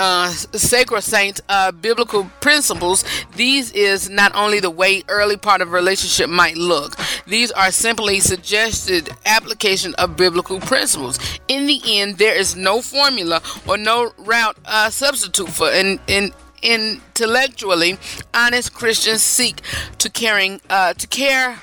uh, 0.00 0.30
sacrosanct 0.30 1.42
uh, 1.50 1.70
biblical 1.72 2.24
principles, 2.40 3.04
these 3.36 3.70
is 3.72 4.08
not 4.08 4.34
only 4.34 4.58
the 4.58 4.70
way 4.70 5.02
early 5.08 5.36
part 5.36 5.60
of 5.60 5.72
relationship 5.72 6.30
might 6.30 6.56
look. 6.56 6.96
These 7.26 7.50
are 7.52 7.70
simply 7.70 8.18
suggested 8.20 9.10
application 9.26 9.94
of 9.96 10.16
biblical 10.16 10.58
principles. 10.58 11.18
In 11.48 11.66
the 11.66 11.80
end, 11.84 12.16
there 12.16 12.34
is 12.34 12.56
no 12.56 12.80
formula 12.80 13.42
or 13.68 13.76
no 13.76 14.12
route 14.16 14.56
uh, 14.64 14.88
substitute 14.88 15.50
for 15.50 15.70
in 15.70 16.00
in 16.06 16.32
intellectually 16.62 17.98
honest 18.34 18.72
Christians 18.72 19.22
seek 19.22 19.60
to 19.98 20.08
caring 20.10 20.60
uh, 20.70 20.94
to 20.94 21.06
care 21.06 21.60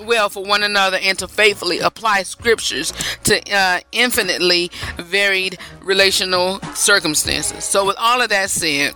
well 0.00 0.28
for 0.28 0.44
one 0.44 0.62
another 0.62 0.98
and 1.00 1.18
to 1.18 1.28
faithfully 1.28 1.78
apply 1.78 2.22
scriptures 2.22 2.92
to 3.24 3.40
uh, 3.52 3.80
infinitely 3.92 4.70
varied 4.96 5.58
relational 5.82 6.60
circumstances. 6.74 7.64
So, 7.64 7.86
with 7.86 7.96
all 7.98 8.20
of 8.20 8.28
that 8.30 8.50
said, 8.50 8.94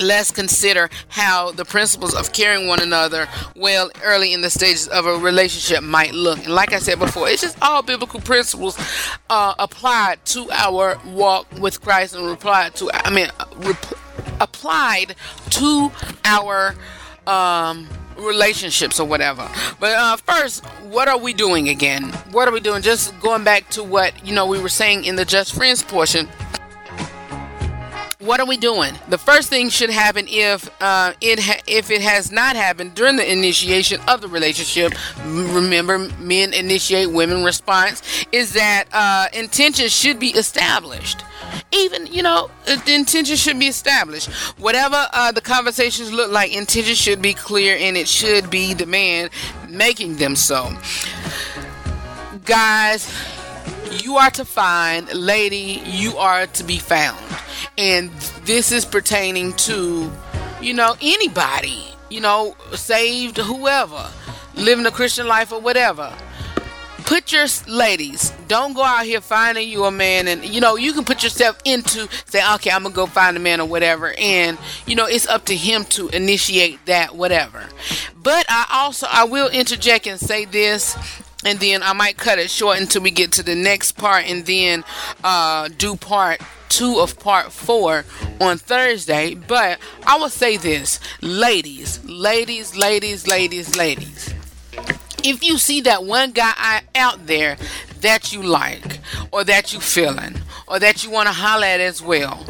let's 0.00 0.30
consider 0.30 0.90
how 1.08 1.52
the 1.52 1.64
principles 1.64 2.14
of 2.14 2.32
caring 2.32 2.66
one 2.66 2.80
another 2.80 3.28
well 3.54 3.90
early 4.02 4.32
in 4.32 4.40
the 4.42 4.50
stages 4.50 4.88
of 4.88 5.06
a 5.06 5.16
relationship 5.16 5.82
might 5.82 6.12
look. 6.12 6.38
And 6.38 6.54
like 6.54 6.72
I 6.72 6.78
said 6.78 6.98
before, 6.98 7.28
it's 7.28 7.42
just 7.42 7.56
all 7.62 7.82
biblical 7.82 8.20
principles 8.20 8.78
uh, 9.30 9.54
applied 9.58 10.24
to 10.26 10.50
our 10.50 10.98
walk 11.06 11.46
with 11.58 11.80
Christ 11.80 12.14
and 12.14 12.28
applied 12.28 12.74
to, 12.76 12.90
I 12.92 13.10
mean, 13.10 13.28
rep- 13.56 13.94
applied 14.40 15.14
to 15.50 15.90
our. 16.24 16.74
Um, 17.26 17.88
relationships 18.18 18.98
or 19.00 19.06
whatever. 19.06 19.48
But 19.80 19.92
uh, 19.92 20.16
first, 20.16 20.64
what 20.84 21.08
are 21.08 21.18
we 21.18 21.32
doing 21.32 21.68
again? 21.68 22.04
What 22.32 22.48
are 22.48 22.52
we 22.52 22.60
doing? 22.60 22.82
Just 22.82 23.18
going 23.20 23.44
back 23.44 23.68
to 23.70 23.84
what 23.84 24.26
you 24.26 24.34
know 24.34 24.46
we 24.46 24.60
were 24.60 24.68
saying 24.68 25.04
in 25.04 25.16
the 25.16 25.24
just 25.24 25.54
friends 25.54 25.82
portion. 25.82 26.28
What 28.18 28.40
are 28.40 28.46
we 28.46 28.56
doing? 28.56 28.92
The 29.08 29.18
first 29.18 29.50
thing 29.50 29.68
should 29.68 29.90
happen 29.90 30.26
if 30.28 30.68
uh, 30.82 31.12
it 31.20 31.38
ha- 31.38 31.60
if 31.66 31.90
it 31.92 32.00
has 32.00 32.32
not 32.32 32.56
happened 32.56 32.94
during 32.94 33.16
the 33.16 33.30
initiation 33.30 34.00
of 34.08 34.20
the 34.20 34.26
relationship. 34.26 34.94
Remember, 35.24 35.98
men 36.18 36.52
initiate, 36.52 37.12
women 37.12 37.44
response. 37.44 38.02
Is 38.32 38.54
that 38.54 38.86
uh, 38.92 39.28
intention 39.32 39.88
should 39.88 40.18
be 40.18 40.30
established 40.30 41.22
even 41.72 42.06
you 42.06 42.22
know 42.22 42.50
the 42.64 42.94
intention 42.94 43.36
should 43.36 43.58
be 43.58 43.66
established. 43.66 44.30
Whatever 44.58 45.08
uh, 45.12 45.32
the 45.32 45.40
conversations 45.40 46.12
look 46.12 46.30
like 46.30 46.54
intention 46.54 46.94
should 46.94 47.22
be 47.22 47.34
clear 47.34 47.76
and 47.78 47.96
it 47.96 48.08
should 48.08 48.50
be 48.50 48.74
the 48.74 48.86
man 48.86 49.30
making 49.68 50.16
them 50.16 50.36
so. 50.36 50.76
Guys 52.44 53.12
you 54.02 54.16
are 54.16 54.30
to 54.30 54.44
find 54.44 55.12
lady 55.14 55.82
you 55.84 56.16
are 56.16 56.46
to 56.48 56.64
be 56.64 56.78
found. 56.78 57.18
And 57.78 58.10
this 58.44 58.72
is 58.72 58.84
pertaining 58.84 59.52
to 59.54 60.10
you 60.60 60.74
know 60.74 60.96
anybody 61.00 61.84
you 62.10 62.20
know 62.20 62.56
saved 62.72 63.36
whoever 63.36 64.08
living 64.54 64.86
a 64.86 64.90
christian 64.90 65.26
life 65.26 65.52
or 65.52 65.60
whatever 65.60 66.12
put 67.06 67.30
your 67.30 67.46
ladies 67.68 68.32
don't 68.48 68.74
go 68.74 68.82
out 68.82 69.06
here 69.06 69.20
finding 69.20 69.68
you 69.68 69.84
a 69.84 69.90
man 69.92 70.26
and 70.26 70.44
you 70.44 70.60
know 70.60 70.74
you 70.74 70.92
can 70.92 71.04
put 71.04 71.22
yourself 71.22 71.56
into 71.64 72.08
say 72.26 72.42
okay 72.54 72.70
i'm 72.72 72.82
gonna 72.82 72.92
go 72.94 73.06
find 73.06 73.36
a 73.36 73.40
man 73.40 73.60
or 73.60 73.66
whatever 73.66 74.12
and 74.18 74.58
you 74.86 74.96
know 74.96 75.06
it's 75.06 75.26
up 75.28 75.44
to 75.44 75.54
him 75.54 75.84
to 75.84 76.08
initiate 76.08 76.84
that 76.86 77.14
whatever 77.14 77.64
but 78.20 78.44
i 78.48 78.66
also 78.72 79.06
i 79.10 79.22
will 79.22 79.48
interject 79.50 80.08
and 80.08 80.18
say 80.18 80.44
this 80.44 80.96
and 81.44 81.60
then 81.60 81.80
i 81.84 81.92
might 81.92 82.16
cut 82.16 82.40
it 82.40 82.50
short 82.50 82.80
until 82.80 83.00
we 83.00 83.12
get 83.12 83.30
to 83.30 83.42
the 83.42 83.54
next 83.54 83.92
part 83.92 84.24
and 84.24 84.44
then 84.46 84.84
uh 85.22 85.68
do 85.78 85.94
part 85.94 86.40
two 86.68 86.98
of 86.98 87.18
part 87.20 87.52
four 87.52 88.04
on 88.40 88.58
Thursday. 88.58 89.34
But 89.34 89.78
I 90.04 90.18
will 90.18 90.28
say 90.28 90.56
this 90.56 90.98
ladies, 91.22 92.04
ladies, 92.04 92.76
ladies, 92.76 93.28
ladies, 93.28 93.76
ladies 93.76 94.35
if 95.24 95.42
you 95.42 95.58
see 95.58 95.80
that 95.80 96.04
one 96.04 96.32
guy 96.32 96.82
out 96.94 97.26
there 97.26 97.56
that 98.00 98.32
you 98.32 98.42
like 98.42 99.00
or 99.32 99.44
that 99.44 99.72
you 99.72 99.80
feeling 99.80 100.36
or 100.68 100.78
that 100.78 101.04
you 101.04 101.10
want 101.10 101.26
to 101.26 101.32
holler 101.32 101.66
at 101.66 101.80
as 101.80 102.02
well 102.02 102.44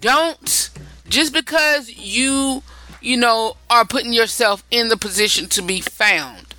don't 0.00 0.70
just 1.08 1.32
because 1.32 1.90
you 1.90 2.62
you 3.00 3.16
know 3.16 3.56
are 3.68 3.84
putting 3.84 4.12
yourself 4.12 4.64
in 4.70 4.88
the 4.88 4.96
position 4.96 5.46
to 5.48 5.62
be 5.62 5.80
found 5.80 6.54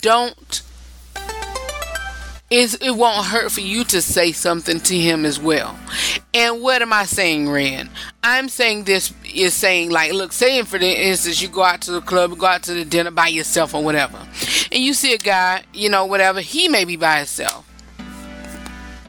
don't 0.00 0.62
is 2.50 2.74
it 2.80 2.92
won't 2.92 3.26
hurt 3.26 3.52
for 3.52 3.60
you 3.60 3.84
to 3.84 4.00
say 4.00 4.32
something 4.32 4.80
to 4.80 4.96
him 4.96 5.26
as 5.26 5.38
well. 5.38 5.78
And 6.32 6.62
what 6.62 6.80
am 6.80 6.92
I 6.92 7.04
saying, 7.04 7.50
Rand? 7.50 7.90
I'm 8.22 8.48
saying 8.48 8.84
this 8.84 9.12
is 9.40 9.54
saying 9.54 9.90
like, 9.90 10.12
look, 10.12 10.32
saying 10.32 10.64
for 10.64 10.78
the 10.78 10.86
instance, 10.86 11.40
you 11.40 11.48
go 11.48 11.62
out 11.62 11.80
to 11.82 11.92
the 11.92 12.00
club, 12.00 12.36
go 12.38 12.46
out 12.46 12.62
to 12.64 12.74
the 12.74 12.84
dinner 12.84 13.10
by 13.10 13.28
yourself 13.28 13.74
or 13.74 13.82
whatever, 13.82 14.18
and 14.72 14.82
you 14.82 14.94
see 14.94 15.14
a 15.14 15.18
guy, 15.18 15.62
you 15.72 15.88
know, 15.88 16.06
whatever, 16.06 16.40
he 16.40 16.68
may 16.68 16.84
be 16.84 16.96
by 16.96 17.18
himself. 17.18 17.64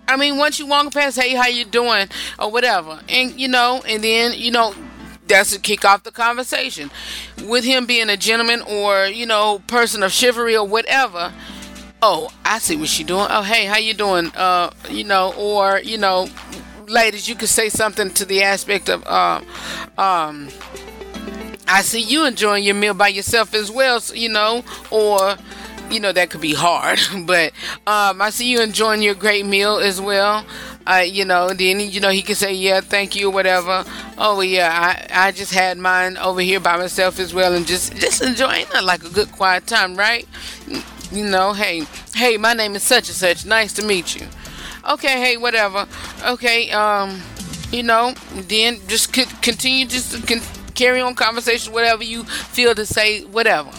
I 0.08 0.18
mean, 0.18 0.38
once 0.38 0.58
you 0.58 0.66
walk 0.66 0.92
past, 0.92 1.20
hey, 1.20 1.36
how 1.36 1.48
you 1.48 1.66
doing, 1.66 2.08
or 2.40 2.52
whatever, 2.52 3.00
and 3.08 3.40
you 3.40 3.48
know, 3.48 3.84
and 3.88 4.04
then 4.04 4.34
you 4.36 4.52
know, 4.52 4.74
that's 5.28 5.52
to 5.52 5.60
kick 5.60 5.86
off 5.86 6.04
the 6.04 6.12
conversation. 6.12 6.90
With 7.44 7.64
him 7.64 7.86
being 7.86 8.10
a 8.10 8.18
gentleman 8.18 8.62
or 8.64 9.06
you 9.06 9.26
know, 9.26 9.60
person 9.68 10.02
of 10.04 10.12
chivalry 10.12 10.58
or 10.58 10.68
whatever 10.68 11.34
oh 12.02 12.30
i 12.46 12.60
see 12.60 12.76
what 12.76 12.88
she 12.88 13.04
doing. 13.04 13.28
Oh 13.30 13.42
hey 13.42 13.66
how 13.66 13.78
you 13.78 13.94
doing? 13.94 14.32
Uh 14.36 14.72
you 14.90 15.04
know 15.04 15.34
or 15.38 15.80
you 15.80 15.98
know 15.98 16.28
ladies 16.90 17.30
you 17.30 17.36
could 17.36 17.50
say 17.50 17.70
something 17.70 18.10
to 18.12 18.26
the 18.26 18.42
aspect 18.42 18.90
of 18.90 19.06
um 19.08 19.46
um 19.98 20.50
i 21.68 21.82
see 21.82 22.02
you 22.02 22.26
enjoying 22.26 22.64
your 22.64 22.76
meal 22.76 22.94
by 22.94 23.08
yourself 23.08 23.54
as 23.54 23.70
well 23.72 24.00
so, 24.00 24.14
you 24.14 24.30
know 24.30 24.64
or 24.90 25.36
you 25.92 26.00
know 26.00 26.12
that 26.12 26.30
could 26.30 26.42
be 26.42 26.54
hard 26.54 27.00
but 27.26 27.52
um 27.88 28.22
i 28.22 28.30
see 28.30 28.50
you 28.50 28.62
enjoying 28.62 29.02
your 29.02 29.16
great 29.16 29.46
meal 29.46 29.78
as 29.78 30.02
well 30.02 30.46
uh, 30.88 31.02
you 31.02 31.24
know, 31.24 31.50
then 31.50 31.80
you 31.80 32.00
know 32.00 32.10
he 32.10 32.24
can 32.24 32.34
say, 32.34 32.52
"Yeah, 32.52 32.82
thank 32.82 33.16
you," 33.16 33.30
whatever. 33.30 33.84
Oh 34.18 34.42
yeah, 34.42 34.72
I 35.12 35.28
I 35.28 35.32
just 35.32 35.54
had 35.54 35.78
mine 35.78 36.18
over 36.18 36.42
here 36.42 36.60
by 36.60 36.78
myself 36.78 37.20
as 37.20 37.32
well, 37.32 37.54
and 37.54 37.68
just 37.68 37.96
just 37.98 38.24
enjoying 38.24 38.66
it 38.74 38.84
like 38.84 39.04
a 39.04 39.10
good 39.10 39.32
quiet 39.32 39.68
time, 39.68 39.96
right? 39.96 40.28
you 41.12 41.26
know, 41.26 41.54
hey, 41.54 41.84
hey, 42.16 42.38
my 42.38 42.54
name 42.54 42.76
is 42.76 42.84
such 42.84 43.08
and 43.10 43.16
such. 43.16 43.46
Nice 43.46 43.74
to 43.74 43.84
meet 43.86 44.16
you. 44.16 44.28
Okay, 44.88 45.20
hey, 45.20 45.38
whatever. 45.38 45.88
Okay, 46.26 46.72
um, 46.72 47.22
you 47.72 47.84
know, 47.84 48.14
then 48.34 48.80
just 48.88 49.14
c- 49.14 49.26
continue 49.42 49.86
just 49.86 50.12
to 50.14 50.22
con- 50.26 50.46
carry 50.74 51.02
on 51.02 51.14
conversation, 51.16 51.74
whatever 51.74 52.04
you 52.04 52.24
feel 52.24 52.74
to 52.74 52.86
say, 52.86 53.24
whatever. 53.26 53.70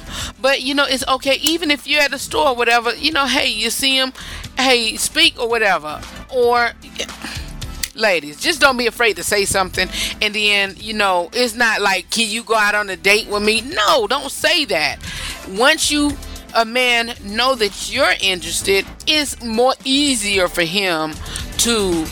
But 0.41 0.63
you 0.63 0.75
know, 0.75 0.85
it's 0.87 1.07
okay. 1.09 1.37
Even 1.41 1.71
if 1.71 1.87
you're 1.87 2.03
at 2.03 2.11
the 2.11 2.19
store, 2.19 2.55
whatever. 2.55 2.95
You 2.95 3.13
know, 3.13 3.27
hey, 3.27 3.49
you 3.49 3.71
see 3.71 3.97
him, 3.97 4.13
hey, 4.59 4.97
speak 4.97 5.39
or 5.41 5.49
whatever, 5.49 6.01
or 6.29 6.73
ladies, 7.95 8.41
just 8.41 8.61
don't 8.61 8.77
be 8.77 8.87
afraid 8.87 9.17
to 9.17 9.25
say 9.25 9.45
something. 9.45 9.89
And 10.21 10.35
then, 10.35 10.75
you 10.79 10.95
know, 10.95 11.31
it's 11.33 11.55
not 11.55 11.81
like, 11.81 12.11
can 12.11 12.29
you 12.29 12.43
go 12.43 12.55
out 12.55 12.75
on 12.75 12.89
a 12.91 12.97
date 12.97 13.29
with 13.29 13.43
me? 13.43 13.61
No, 13.63 14.07
don't 14.07 14.31
say 14.31 14.65
that. 14.67 14.99
Once 15.49 15.91
you 15.91 16.13
a 16.55 16.65
man 16.65 17.15
know 17.25 17.55
that 17.55 17.93
you're 17.93 18.15
interested, 18.21 18.87
it's 19.07 19.43
more 19.43 19.75
easier 19.85 20.49
for 20.49 20.63
him 20.63 21.15
to 21.59 22.07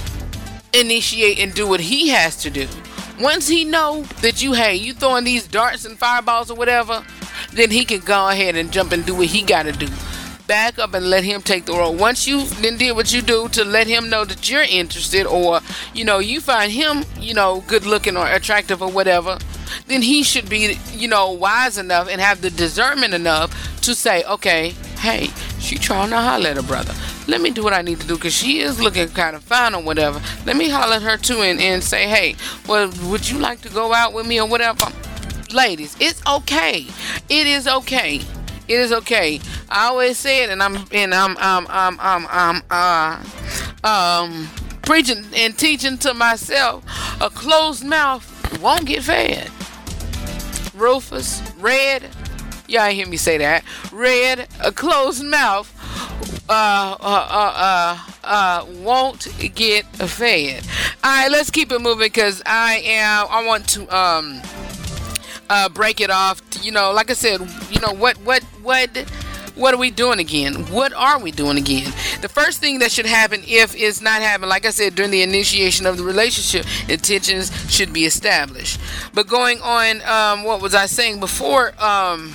initiate 0.72 1.38
and 1.38 1.54
do 1.54 1.66
what 1.66 1.80
he 1.80 2.08
has 2.08 2.36
to 2.42 2.50
do. 2.50 2.68
Once 3.20 3.48
he 3.48 3.64
know 3.64 4.02
that 4.22 4.42
you, 4.42 4.52
hey, 4.52 4.74
you 4.74 4.94
throwing 4.94 5.24
these 5.24 5.46
darts 5.48 5.84
and 5.84 5.98
fireballs 5.98 6.50
or 6.50 6.56
whatever, 6.56 7.04
then 7.52 7.70
he 7.70 7.84
can 7.84 8.00
go 8.00 8.28
ahead 8.28 8.56
and 8.56 8.72
jump 8.72 8.92
and 8.92 9.04
do 9.04 9.14
what 9.14 9.26
he 9.26 9.42
got 9.42 9.64
to 9.64 9.72
do. 9.72 9.88
Back 10.46 10.78
up 10.78 10.94
and 10.94 11.10
let 11.10 11.24
him 11.24 11.42
take 11.42 11.66
the 11.66 11.72
role. 11.72 11.94
Once 11.94 12.26
you 12.26 12.44
then 12.46 12.78
did 12.78 12.92
what 12.92 13.12
you 13.12 13.20
do 13.20 13.48
to 13.50 13.64
let 13.64 13.86
him 13.86 14.08
know 14.08 14.24
that 14.24 14.48
you're 14.48 14.62
interested, 14.62 15.26
or 15.26 15.60
you 15.92 16.04
know 16.04 16.20
you 16.20 16.40
find 16.40 16.72
him, 16.72 17.04
you 17.18 17.34
know, 17.34 17.62
good 17.66 17.84
looking 17.84 18.16
or 18.16 18.26
attractive 18.26 18.80
or 18.80 18.90
whatever, 18.90 19.38
then 19.86 20.02
he 20.02 20.22
should 20.22 20.48
be, 20.48 20.78
you 20.92 21.08
know, 21.08 21.30
wise 21.30 21.78
enough 21.78 22.08
and 22.08 22.20
have 22.20 22.40
the 22.40 22.50
discernment 22.50 23.14
enough 23.14 23.80
to 23.82 23.94
say, 23.94 24.24
okay, 24.24 24.70
hey, 24.98 25.30
she 25.58 25.76
trying 25.76 26.10
to 26.10 26.16
holler 26.16 26.50
at 26.50 26.56
her 26.56 26.62
brother. 26.62 26.94
Let 27.26 27.40
me 27.40 27.50
do 27.50 27.62
what 27.62 27.72
I 27.72 27.82
need 27.82 28.00
to 28.00 28.06
do 28.06 28.16
because 28.16 28.34
she 28.34 28.60
is 28.60 28.80
looking 28.80 29.08
kind 29.08 29.36
of 29.36 29.42
fine 29.42 29.74
or 29.74 29.82
whatever. 29.82 30.20
Let 30.46 30.56
me 30.56 30.68
holler 30.68 30.96
at 30.96 31.02
her 31.02 31.16
too 31.16 31.42
and, 31.42 31.60
and 31.60 31.82
say, 31.82 32.08
hey, 32.08 32.36
well, 32.66 32.90
would 33.04 33.28
you 33.28 33.38
like 33.38 33.60
to 33.62 33.68
go 33.68 33.92
out 33.92 34.12
with 34.12 34.26
me 34.26 34.40
or 34.40 34.48
whatever? 34.48 34.86
Ladies, 35.52 35.96
it's 36.00 36.22
okay. 36.26 36.86
It 37.28 37.46
is 37.46 37.66
okay. 37.66 38.20
It 38.68 38.78
is 38.78 38.92
okay. 38.92 39.40
I 39.70 39.86
always 39.86 40.18
say 40.18 40.44
it, 40.44 40.50
and 40.50 40.62
I'm 40.62 40.84
and 40.92 41.14
I'm 41.14 41.36
um 41.38 41.66
um 41.68 41.98
um 42.00 42.26
um 42.30 42.62
uh 42.70 43.24
um 43.82 44.48
preaching 44.82 45.24
and 45.34 45.58
teaching 45.58 45.96
to 45.98 46.12
myself. 46.12 46.84
A 47.20 47.30
closed 47.30 47.84
mouth 47.84 48.37
won't 48.60 48.86
get 48.86 49.02
fed. 49.02 49.50
Rufus, 50.74 51.42
Redd, 51.58 52.04
y'all 52.68 52.90
hear 52.90 53.06
me 53.06 53.16
say 53.16 53.38
that. 53.38 53.64
Redd, 53.92 54.46
a 54.60 54.72
closed 54.72 55.24
mouth 55.24 55.74
uh, 56.48 56.96
uh, 57.00 57.26
uh, 57.30 57.52
uh, 57.56 57.98
uh, 58.24 58.66
won't 58.82 59.28
get 59.54 59.84
fed. 59.86 60.64
All 61.04 61.10
right, 61.10 61.30
let's 61.30 61.50
keep 61.50 61.72
it 61.72 61.80
moving 61.80 62.06
because 62.06 62.42
I 62.46 62.76
am. 62.84 63.26
I 63.30 63.46
want 63.46 63.68
to 63.70 63.96
um 63.96 64.40
uh 65.50 65.68
break 65.68 66.00
it 66.00 66.10
off. 66.10 66.40
You 66.62 66.72
know, 66.72 66.92
like 66.92 67.10
I 67.10 67.14
said, 67.14 67.40
you 67.70 67.80
know 67.80 67.92
what 67.92 68.16
what 68.18 68.42
what 68.62 68.90
what 69.58 69.74
are 69.74 69.78
we 69.78 69.90
doing 69.90 70.20
again? 70.20 70.54
What 70.66 70.92
are 70.92 71.18
we 71.18 71.32
doing 71.32 71.58
again? 71.58 71.92
The 72.22 72.28
first 72.28 72.60
thing 72.60 72.78
that 72.78 72.92
should 72.92 73.06
happen 73.06 73.42
if 73.46 73.74
it's 73.76 74.00
not 74.00 74.22
happening, 74.22 74.48
like 74.48 74.64
I 74.64 74.70
said, 74.70 74.94
during 74.94 75.10
the 75.10 75.22
initiation 75.22 75.84
of 75.84 75.96
the 75.96 76.04
relationship, 76.04 76.64
intentions 76.88 77.50
should 77.70 77.92
be 77.92 78.04
established. 78.04 78.80
But 79.12 79.26
going 79.26 79.60
on, 79.60 80.02
um, 80.02 80.44
what 80.44 80.62
was 80.62 80.74
I 80.74 80.86
saying 80.86 81.20
before? 81.20 81.74
Um, 81.82 82.34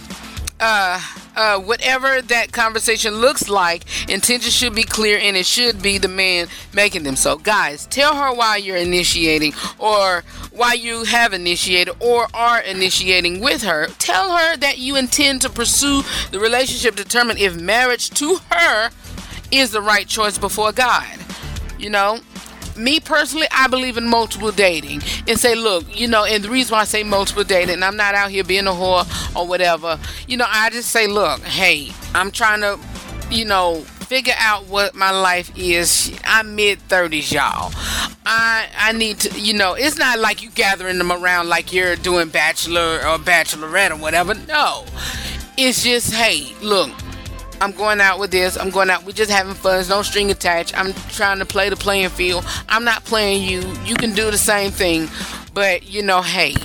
uh, 0.63 1.01
uh, 1.35 1.59
whatever 1.59 2.21
that 2.21 2.53
conversation 2.53 3.15
looks 3.15 3.49
like, 3.49 3.83
intentions 4.09 4.55
should 4.55 4.73
be 4.73 4.83
clear 4.83 5.19
and 5.19 5.35
it 5.35 5.45
should 5.45 5.81
be 5.81 5.97
the 5.97 6.07
man 6.07 6.47
making 6.73 7.03
them. 7.03 7.17
So, 7.17 7.35
guys, 7.37 7.85
tell 7.87 8.15
her 8.15 8.33
why 8.33 8.57
you're 8.57 8.77
initiating 8.77 9.53
or 9.77 10.23
why 10.51 10.73
you 10.73 11.03
have 11.03 11.33
initiated 11.33 11.95
or 11.99 12.27
are 12.33 12.61
initiating 12.61 13.41
with 13.41 13.63
her. 13.63 13.87
Tell 13.99 14.37
her 14.37 14.55
that 14.57 14.77
you 14.77 14.95
intend 14.95 15.41
to 15.41 15.49
pursue 15.49 16.01
the 16.31 16.39
relationship, 16.39 16.95
determine 16.95 17.37
if 17.37 17.59
marriage 17.59 18.09
to 18.11 18.37
her 18.51 18.89
is 19.51 19.71
the 19.71 19.81
right 19.81 20.07
choice 20.07 20.37
before 20.37 20.71
God. 20.71 21.19
You 21.77 21.89
know, 21.89 22.19
me 22.77 22.99
personally, 22.99 23.47
I 23.51 23.67
believe 23.67 23.97
in 23.97 24.07
multiple 24.07 24.51
dating 24.51 25.01
and 25.27 25.39
say, 25.39 25.55
look, 25.55 25.85
you 25.97 26.07
know, 26.07 26.25
and 26.25 26.43
the 26.43 26.49
reason 26.49 26.73
why 26.73 26.81
I 26.81 26.85
say 26.85 27.03
multiple 27.03 27.43
dating, 27.43 27.75
and 27.75 27.85
I'm 27.85 27.97
not 27.97 28.15
out 28.15 28.31
here 28.31 28.43
being 28.43 28.67
a 28.67 28.71
whore 28.71 29.05
or 29.35 29.47
whatever, 29.47 29.99
you 30.27 30.37
know, 30.37 30.45
I 30.47 30.69
just 30.69 30.89
say, 30.89 31.07
look, 31.07 31.41
hey, 31.41 31.91
I'm 32.13 32.31
trying 32.31 32.61
to, 32.61 32.79
you 33.29 33.45
know, 33.45 33.81
figure 34.03 34.35
out 34.37 34.67
what 34.67 34.93
my 34.95 35.11
life 35.11 35.51
is. 35.57 36.17
I'm 36.23 36.55
mid 36.55 36.79
30s, 36.87 37.31
y'all. 37.31 37.71
I 38.25 38.67
I 38.77 38.91
need 38.91 39.19
to, 39.21 39.39
you 39.39 39.53
know, 39.53 39.73
it's 39.73 39.97
not 39.97 40.19
like 40.19 40.43
you 40.43 40.49
gathering 40.51 40.97
them 40.97 41.11
around 41.11 41.49
like 41.49 41.73
you're 41.73 41.95
doing 41.95 42.29
bachelor 42.29 42.97
or 42.97 43.17
bachelorette 43.17 43.91
or 43.91 43.97
whatever. 43.97 44.33
No. 44.33 44.85
It's 45.57 45.83
just, 45.83 46.13
hey, 46.13 46.53
look, 46.61 46.89
I'm 47.63 47.71
going 47.71 48.01
out 48.01 48.19
with 48.19 48.31
this. 48.31 48.57
I'm 48.57 48.71
going 48.71 48.89
out. 48.89 49.05
We're 49.05 49.13
just 49.13 49.31
having 49.31 49.53
fun. 49.53 49.75
There's 49.75 49.87
no 49.87 50.01
string 50.01 50.29
attached. 50.29 50.77
I'm 50.77 50.91
trying 51.13 51.39
to 51.39 51.45
play 51.45 51.69
the 51.69 51.77
playing 51.77 52.09
field. 52.09 52.43
I'm 52.67 52.83
not 52.83 53.05
playing 53.05 53.49
you. 53.49 53.61
You 53.85 53.95
can 53.95 54.13
do 54.13 54.29
the 54.29 54.37
same 54.37 54.69
thing. 54.69 55.07
But, 55.53 55.87
you 55.87 56.03
know, 56.03 56.21
hey, 56.21 56.55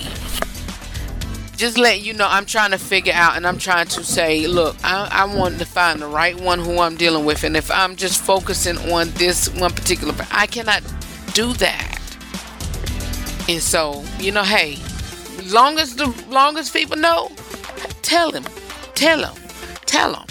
just 1.55 1.77
let 1.77 2.01
you 2.01 2.13
know 2.13 2.27
I'm 2.29 2.45
trying 2.45 2.71
to 2.71 2.77
figure 2.77 3.13
out 3.13 3.37
and 3.37 3.47
I'm 3.47 3.57
trying 3.57 3.87
to 3.87 4.03
say, 4.03 4.45
look, 4.47 4.75
I, 4.83 5.07
I 5.09 5.33
want 5.33 5.59
to 5.59 5.65
find 5.65 6.01
the 6.01 6.07
right 6.07 6.37
one 6.37 6.59
who 6.59 6.79
I'm 6.79 6.97
dealing 6.97 7.23
with. 7.23 7.45
And 7.45 7.55
if 7.55 7.71
I'm 7.71 7.95
just 7.95 8.21
focusing 8.21 8.77
on 8.91 9.11
this 9.11 9.47
one 9.53 9.71
particular, 9.71 10.13
I 10.31 10.47
cannot 10.47 10.83
do 11.33 11.53
that. 11.53 11.97
And 13.47 13.61
so, 13.61 14.03
you 14.19 14.33
know, 14.33 14.43
hey, 14.43 14.77
long 15.45 15.79
as 15.79 15.95
the 15.95 16.07
long 16.27 16.57
as 16.57 16.69
people 16.69 16.97
know, 16.97 17.31
tell 18.01 18.31
them, 18.31 18.43
tell 18.95 19.21
them, 19.21 19.35
tell 19.85 20.11
them. 20.11 20.28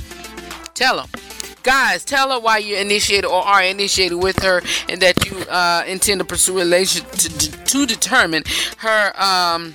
Tell 0.78 0.98
them. 0.98 1.08
Guys, 1.64 2.04
tell 2.04 2.30
her 2.30 2.38
why 2.38 2.58
you 2.58 2.76
initiated 2.76 3.24
or 3.24 3.42
are 3.42 3.64
initiated 3.64 4.16
with 4.22 4.40
her 4.44 4.62
and 4.88 5.02
that 5.02 5.28
you 5.28 5.36
uh, 5.50 5.82
intend 5.88 6.20
to 6.20 6.24
pursue 6.24 6.58
a 6.58 6.60
relationship 6.60 7.10
to, 7.10 7.64
to 7.64 7.84
determine 7.84 8.44
her 8.76 9.12
um, 9.20 9.74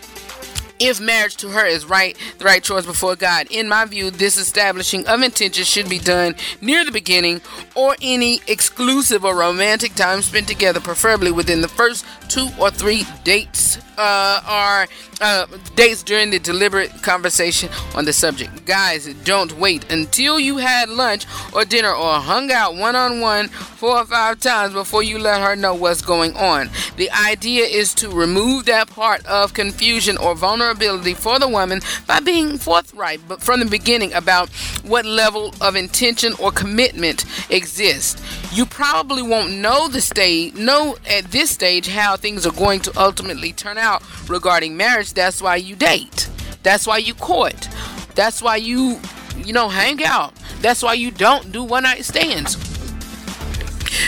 if 0.80 1.02
marriage 1.02 1.36
to 1.38 1.50
her 1.50 1.66
is 1.66 1.86
right, 1.86 2.18
the 2.38 2.46
right 2.46 2.64
choice 2.64 2.86
before 2.86 3.18
God. 3.18 3.48
In 3.52 3.68
my 3.68 3.84
view, 3.84 4.12
this 4.12 4.38
establishing 4.38 5.06
of 5.08 5.22
intention 5.22 5.66
should 5.66 5.90
be 5.90 6.00
done 6.00 6.36
near 6.62 6.86
the 6.86 6.92
beginning 6.92 7.42
or 7.76 7.98
any 8.02 8.40
exclusive 8.48 9.26
or 9.26 9.36
romantic 9.36 9.96
time 9.96 10.22
spent 10.22 10.48
together, 10.48 10.80
preferably 10.80 11.34
within 11.34 11.60
the 11.60 11.68
first 11.68 12.06
two 12.34 12.50
or 12.60 12.72
three 12.72 13.06
dates 13.24 13.78
uh, 13.96 14.42
or 14.50 14.88
uh, 15.22 15.46
dates 15.76 16.02
during 16.02 16.32
the 16.32 16.40
deliberate 16.40 16.90
conversation 17.04 17.70
on 17.94 18.06
the 18.06 18.12
subject. 18.12 18.66
Guys, 18.66 19.06
don't 19.24 19.60
wait 19.60 19.92
until 19.92 20.40
you 20.40 20.58
had 20.58 20.90
lunch 20.90 21.28
or 21.54 21.64
dinner 21.64 21.94
or 21.94 22.16
hung 22.16 22.52
out 22.52 22.74
one 22.74 22.96
on 22.96 23.20
one 23.20 23.50
four 23.50 23.98
or 24.00 24.06
five 24.06 24.40
times 24.40 24.74
before 24.74 25.04
you 25.04 25.20
let 25.20 25.42
her 25.42 25.56
know 25.56 25.76
what's 25.76 26.02
going 26.02 26.36
on. 26.36 26.72
The 26.98 27.12
idea 27.12 27.66
is 27.66 27.94
to 27.96 28.10
remove 28.10 28.66
that 28.66 28.90
part 28.90 29.24
of 29.28 29.54
confusion 29.54 30.18
or 30.18 30.34
vulnerability 30.34 31.14
for 31.14 31.38
the 31.38 31.48
woman 31.48 31.82
by 32.08 32.20
being 32.20 32.58
forthright 32.58 33.22
but 33.28 33.44
from 33.44 33.60
the 33.60 33.68
beginning 33.68 34.12
about 34.14 34.50
what 34.84 35.06
level 35.06 35.54
of 35.62 35.76
intention 35.76 36.34
or 36.40 36.52
commitment 36.52 37.26
exists. 37.52 38.20
You 38.54 38.68
probably 38.68 39.24
won't 39.24 39.52
know 39.52 39.88
the 39.88 40.00
stage 40.00 40.54
know 40.54 40.96
at 41.10 41.26
this 41.32 41.50
stage 41.50 41.88
how 41.88 42.16
things 42.16 42.46
are 42.46 42.52
going 42.52 42.82
to 42.82 43.02
ultimately 43.02 43.52
turn 43.52 43.80
out 43.80 44.04
regarding 44.30 44.78
marriage. 44.78 45.14
That's 45.14 45.42
why 45.42 45.56
you 45.56 45.76
date. 45.76 46.30
That's 46.62 46.86
why 46.86 47.00
you 47.00 47.16
court. 47.16 47.68
That's 48.14 48.44
why 48.44 48.58
you 48.58 49.00
you 49.38 49.54
know 49.54 49.70
hang 49.70 50.04
out. 50.04 50.36
That's 50.62 50.84
why 50.84 50.94
you 50.94 51.10
don't 51.10 51.52
do 51.52 51.64
one 51.64 51.82
night 51.82 52.06
stands. 52.06 52.73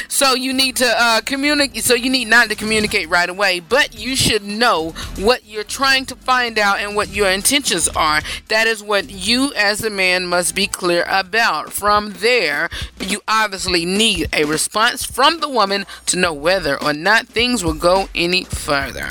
So 0.08 0.34
you 0.34 0.53
need 0.53 0.75
to 0.77 0.86
uh, 0.86 1.21
communicate. 1.21 1.84
So 1.84 1.93
you 1.93 2.10
need 2.10 2.27
not 2.27 2.49
to 2.49 2.55
communicate 2.55 3.10
right 3.10 3.29
away, 3.29 3.60
but 3.60 3.95
you 3.97 4.15
should 4.15 4.43
know 4.43 4.91
what 5.17 5.45
you're 5.45 5.63
trying 5.63 6.05
to 6.08 6.15
find 6.15 6.58
out 6.58 6.79
and 6.79 6.95
what 6.95 7.10
your 7.10 7.29
intentions 7.29 7.88
are. 7.89 8.21
That 8.47 8.67
is 8.67 8.84
what 8.84 9.10
you, 9.10 9.53
as 9.55 9.84
a 9.84 9.89
man, 9.89 10.27
must 10.27 10.55
be 10.55 10.67
clear 10.67 11.05
about. 11.08 11.73
From 11.73 12.13
there, 12.13 12.69
you 12.99 13.21
obviously 13.27 13.86
need 13.86 14.27
a 14.34 14.45
response 14.45 15.05
from 15.05 15.39
the 15.39 15.49
woman 15.49 15.86
to 16.08 16.17
know 16.17 16.34
whether 16.34 16.81
or 16.81 16.93
not 16.93 17.27
things 17.27 17.63
will 17.63 17.73
go 17.73 18.10
any 18.15 18.43
further. 18.45 19.10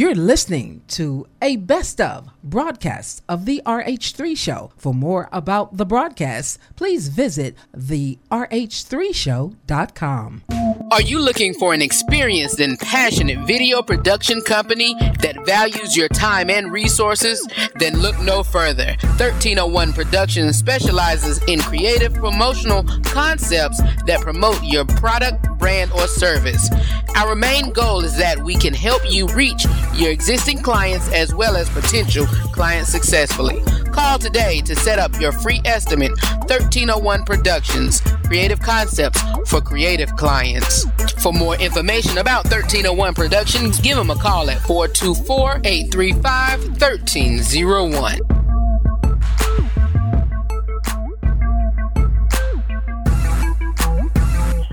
You're 0.00 0.14
listening 0.14 0.80
to 0.96 1.26
a 1.42 1.56
best 1.56 2.00
of 2.00 2.30
broadcast 2.42 3.22
of 3.28 3.44
the 3.44 3.60
RH3 3.66 4.34
show. 4.34 4.72
For 4.78 4.94
more 4.94 5.28
about 5.30 5.76
the 5.76 5.84
broadcast, 5.84 6.58
please 6.74 7.08
visit 7.08 7.54
the 7.74 8.18
rh3show.com. 8.30 10.42
Are 10.90 11.02
you 11.02 11.20
looking 11.20 11.54
for 11.54 11.74
an 11.74 11.82
experienced 11.82 12.60
and 12.60 12.78
passionate 12.78 13.46
video 13.46 13.82
production 13.82 14.40
company 14.40 14.94
that 15.20 15.36
values 15.44 15.94
your 15.94 16.08
time 16.08 16.48
and 16.48 16.72
resources? 16.72 17.46
Then 17.74 18.00
look 18.00 18.18
no 18.20 18.42
further. 18.42 18.96
1301 19.02 19.92
Productions 19.92 20.56
specializes 20.56 21.42
in 21.44 21.60
creative 21.60 22.14
promotional 22.14 22.84
concepts 23.04 23.82
that 24.06 24.22
promote 24.22 24.64
your 24.64 24.86
product, 24.86 25.46
brand, 25.58 25.92
or 25.92 26.08
service. 26.08 26.70
Our 27.16 27.36
main 27.36 27.72
goal 27.72 28.02
is 28.02 28.16
that 28.16 28.42
we 28.42 28.56
can 28.56 28.72
help 28.72 29.02
you 29.08 29.26
reach 29.28 29.66
your 29.94 30.10
existing 30.10 30.62
clients 30.62 31.12
as 31.12 31.34
well 31.34 31.56
as 31.56 31.68
potential 31.70 32.26
clients 32.52 32.90
successfully. 32.90 33.62
Call 33.92 34.18
today 34.18 34.60
to 34.62 34.76
set 34.76 34.98
up 34.98 35.18
your 35.20 35.32
free 35.32 35.60
estimate 35.64 36.12
1301 36.48 37.24
Productions 37.24 38.00
Creative 38.24 38.60
Concepts 38.60 39.20
for 39.48 39.60
creative 39.60 40.14
clients. 40.16 40.86
For 41.22 41.32
more 41.32 41.56
information 41.56 42.18
about 42.18 42.44
1301 42.44 43.14
Productions, 43.14 43.80
give 43.80 43.96
them 43.96 44.10
a 44.10 44.16
call 44.16 44.48
at 44.50 44.60
424 44.62 45.60
835 45.64 46.60
1301. 46.80 48.39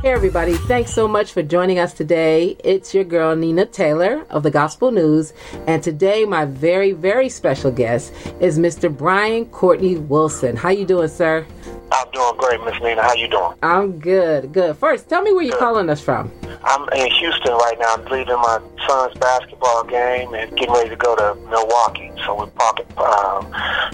Hey, 0.03 0.11
everybody. 0.11 0.53
Thanks 0.53 0.93
so 0.93 1.07
much 1.07 1.31
for 1.31 1.41
joining 1.41 1.79
us 1.79 1.91
today. 1.91 2.55
It's 2.63 2.93
your 2.93 3.03
girl, 3.03 3.35
Nina 3.35 3.65
Taylor 3.65 4.27
of 4.29 4.43
the 4.43 4.51
Gospel 4.51 4.91
News. 4.91 5.33
And 5.65 5.81
today, 5.81 6.23
my 6.23 6.45
very, 6.45 6.91
very 6.91 7.29
special 7.29 7.71
guest 7.71 8.13
is 8.39 8.59
Mr. 8.59 8.95
Brian 8.95 9.47
Courtney 9.47 9.97
Wilson. 9.97 10.55
How 10.55 10.69
you 10.69 10.85
doing, 10.85 11.07
sir? 11.07 11.47
I'm 11.91 12.11
doing 12.11 12.37
great, 12.37 12.63
Miss 12.65 12.81
Nina. 12.81 13.01
How 13.01 13.13
you 13.13 13.27
doing? 13.27 13.53
I'm 13.63 13.99
good, 13.99 14.51
good. 14.51 14.75
First, 14.77 15.07
tell 15.09 15.21
me 15.21 15.33
where 15.33 15.43
you're 15.43 15.57
calling 15.57 15.89
us 15.89 16.01
from. 16.01 16.31
I'm 16.63 16.89
in 16.89 17.09
Houston 17.11 17.53
right 17.53 17.77
now. 17.79 17.93
I'm 17.93 18.05
leaving 18.05 18.35
my 18.35 18.59
son's 18.87 19.17
basketball 19.17 19.83
game 19.85 20.33
and 20.33 20.49
getting 20.57 20.73
ready 20.73 20.89
to 20.89 20.95
go 20.95 21.15
to 21.15 21.35
Milwaukee. 21.49 22.11
So 22.25 22.37
we're 22.37 22.47
packing, 22.47 22.85
um, 22.97 23.49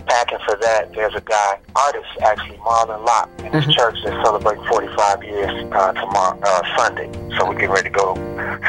packing 0.08 0.40
for 0.46 0.56
that. 0.58 0.92
There's 0.94 1.14
a 1.14 1.22
guy, 1.22 1.60
artist 1.76 2.08
actually, 2.24 2.58
Marlon 2.58 3.06
Locke, 3.06 3.30
in 3.40 3.52
his 3.52 3.76
church 3.76 3.98
that's 4.04 4.26
celebrating 4.26 4.64
45 4.66 5.24
years 5.24 5.72
uh, 5.72 5.94
tomorrow, 5.94 6.40
uh, 6.42 6.78
Sunday. 6.78 7.12
So 7.38 7.48
we're 7.48 7.56
getting 7.56 7.70
ready 7.70 7.90
to 7.90 7.96
go 7.96 8.16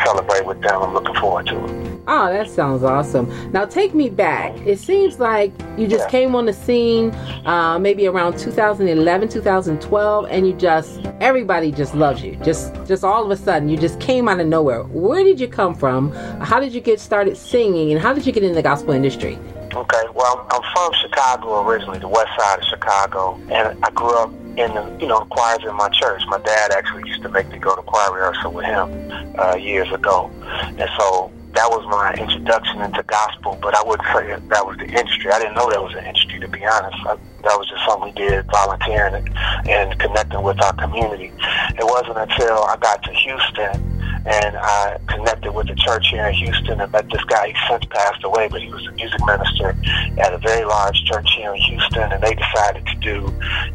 celebrate 0.04 0.44
with 0.44 0.60
them. 0.60 0.82
I'm 0.82 0.92
looking 0.92 1.14
forward 1.14 1.46
to 1.46 1.64
it. 1.64 1.93
Oh, 2.06 2.30
that 2.30 2.50
sounds 2.50 2.82
awesome. 2.82 3.26
Now, 3.52 3.64
take 3.64 3.94
me 3.94 4.10
back. 4.10 4.54
It 4.66 4.78
seems 4.78 5.18
like 5.18 5.52
you 5.78 5.86
just 5.86 6.08
came 6.10 6.34
on 6.34 6.44
the 6.44 6.52
scene 6.52 7.12
uh, 7.46 7.78
maybe 7.78 8.06
around 8.06 8.38
2011, 8.38 9.28
2012, 9.30 10.26
and 10.30 10.46
you 10.46 10.52
just, 10.52 11.00
everybody 11.20 11.72
just 11.72 11.94
loves 11.94 12.22
you. 12.22 12.36
Just, 12.36 12.74
just 12.86 13.04
all 13.04 13.24
of 13.24 13.30
a 13.30 13.36
sudden, 13.42 13.70
you 13.70 13.78
just 13.78 14.00
came 14.00 14.28
out 14.28 14.38
of 14.38 14.46
nowhere. 14.46 14.82
Where 14.82 15.24
did 15.24 15.40
you 15.40 15.48
come 15.48 15.74
from? 15.74 16.12
How 16.40 16.60
did 16.60 16.74
you 16.74 16.82
get 16.82 17.00
started 17.00 17.38
singing? 17.38 17.92
And 17.92 18.00
how 18.00 18.12
did 18.12 18.26
you 18.26 18.32
get 18.32 18.42
in 18.42 18.52
the 18.52 18.62
gospel 18.62 18.92
industry? 18.92 19.38
Okay, 19.72 20.02
well, 20.14 20.46
I'm 20.50 20.62
from 20.72 20.92
Chicago 21.00 21.66
originally, 21.66 21.98
the 21.98 22.06
west 22.06 22.30
side 22.38 22.58
of 22.58 22.64
Chicago, 22.66 23.40
and 23.50 23.82
I 23.82 23.90
grew 23.90 24.14
up 24.18 24.30
in 24.56 24.72
the, 24.72 24.96
you 25.00 25.08
know, 25.08 25.20
the 25.20 25.26
choirs 25.26 25.64
in 25.66 25.74
my 25.74 25.88
church. 25.88 26.22
My 26.28 26.38
dad 26.38 26.70
actually 26.70 27.08
used 27.08 27.22
to 27.22 27.28
make 27.28 27.48
me 27.48 27.58
go 27.58 27.74
to 27.74 27.82
choir 27.82 28.12
rehearsal 28.12 28.52
with 28.52 28.66
him 28.66 29.36
uh, 29.36 29.56
years 29.56 29.90
ago, 29.90 30.30
and 30.78 30.88
so 30.96 31.32
that 31.54 31.70
was 31.70 31.86
my 31.86 32.12
introduction 32.14 32.80
into 32.82 33.02
gospel. 33.04 33.58
But 33.62 33.74
I 33.74 33.82
wouldn't 33.82 34.08
say 34.08 34.26
that, 34.48 34.66
was 34.66 34.76
the 34.76 34.86
industry. 34.86 35.30
I 35.30 35.38
didn't 35.38 35.54
know 35.54 35.70
that 35.70 35.82
was 35.82 35.94
an 35.94 36.04
industry, 36.04 36.40
to 36.40 36.48
be 36.48 36.64
honest. 36.64 36.96
I, 37.06 37.16
that 37.42 37.58
was 37.58 37.68
just 37.68 37.84
something 37.86 38.12
we 38.12 38.12
did, 38.12 38.46
volunteering 38.46 39.14
and, 39.14 39.68
and 39.68 39.98
connecting 40.00 40.42
with 40.42 40.60
our 40.62 40.72
community. 40.74 41.32
It 41.78 41.84
wasn't 41.84 42.18
until 42.18 42.64
I 42.64 42.76
got 42.80 43.02
to 43.04 43.12
Houston 43.12 43.94
and 44.26 44.56
I 44.56 44.98
connected 45.06 45.52
with 45.52 45.68
the 45.68 45.74
church 45.74 46.08
here 46.10 46.26
in 46.26 46.34
Houston 46.34 46.80
and 46.80 46.90
met 46.90 47.08
this 47.10 47.22
guy. 47.24 47.48
He's 47.48 47.56
since 47.68 47.84
passed 47.86 48.24
away, 48.24 48.48
but 48.48 48.62
he 48.62 48.72
was 48.72 48.86
a 48.86 48.92
music 48.92 49.20
minister 49.26 49.76
at 50.18 50.32
a 50.32 50.38
very 50.38 50.64
large 50.64 51.04
church 51.04 51.28
here 51.36 51.54
in 51.54 51.60
Houston, 51.60 52.10
and 52.10 52.22
they 52.22 52.34
decided 52.34 52.86
to 52.86 52.94
do 53.00 53.26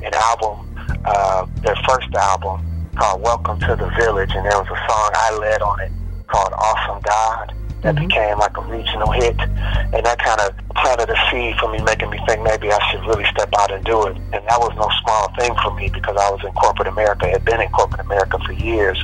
an 0.04 0.12
album, 0.13 0.76
uh, 1.06 1.46
their 1.62 1.76
first 1.88 2.12
album 2.15 2.65
called 2.96 3.22
Welcome 3.22 3.60
to 3.60 3.76
the 3.76 3.89
Village, 3.96 4.32
and 4.34 4.44
there 4.44 4.58
was 4.58 4.68
a 4.68 4.80
song 4.89 5.12
I 5.13 5.38
led 5.39 5.62
on 5.62 5.80
it 5.82 5.92
called 6.28 6.52
Awesome 6.54 7.02
God 7.04 7.54
that 7.82 7.96
became 7.96 8.38
like 8.39 8.58
a 8.58 8.62
regional 8.62 9.12
hit, 9.12 9.39
and 9.39 10.06
that 10.06 10.20
kind 10.20 10.39
of 10.42 10.54
planted 10.76 11.10
a 11.10 11.18
seed 11.32 11.56
for 11.58 11.72
me, 11.72 11.82
making 11.82 12.10
me 12.10 12.20
think 12.28 12.44
maybe 12.44 12.72
I 12.72 12.80
should 12.92 13.06
really 13.06 13.26
step 13.26 13.50
out 13.58 13.72
and 13.72 13.84
do 13.86 14.08
it. 14.08 14.18
And 14.18 14.44
that 14.48 14.60
was 14.60 14.76
no 14.76 14.89
small 15.04 15.32
thing 15.38 15.56
for 15.63 15.74
me 15.76 15.89
because 15.89 16.18
I 16.18 16.30
was 16.30 16.44
in 16.44 16.52
corporate 16.54 16.88
America, 16.88 17.28
had 17.28 17.46
been 17.46 17.62
in 17.62 17.70
corporate 17.70 18.02
America 18.02 18.38
for 18.46 18.52
years 18.54 19.04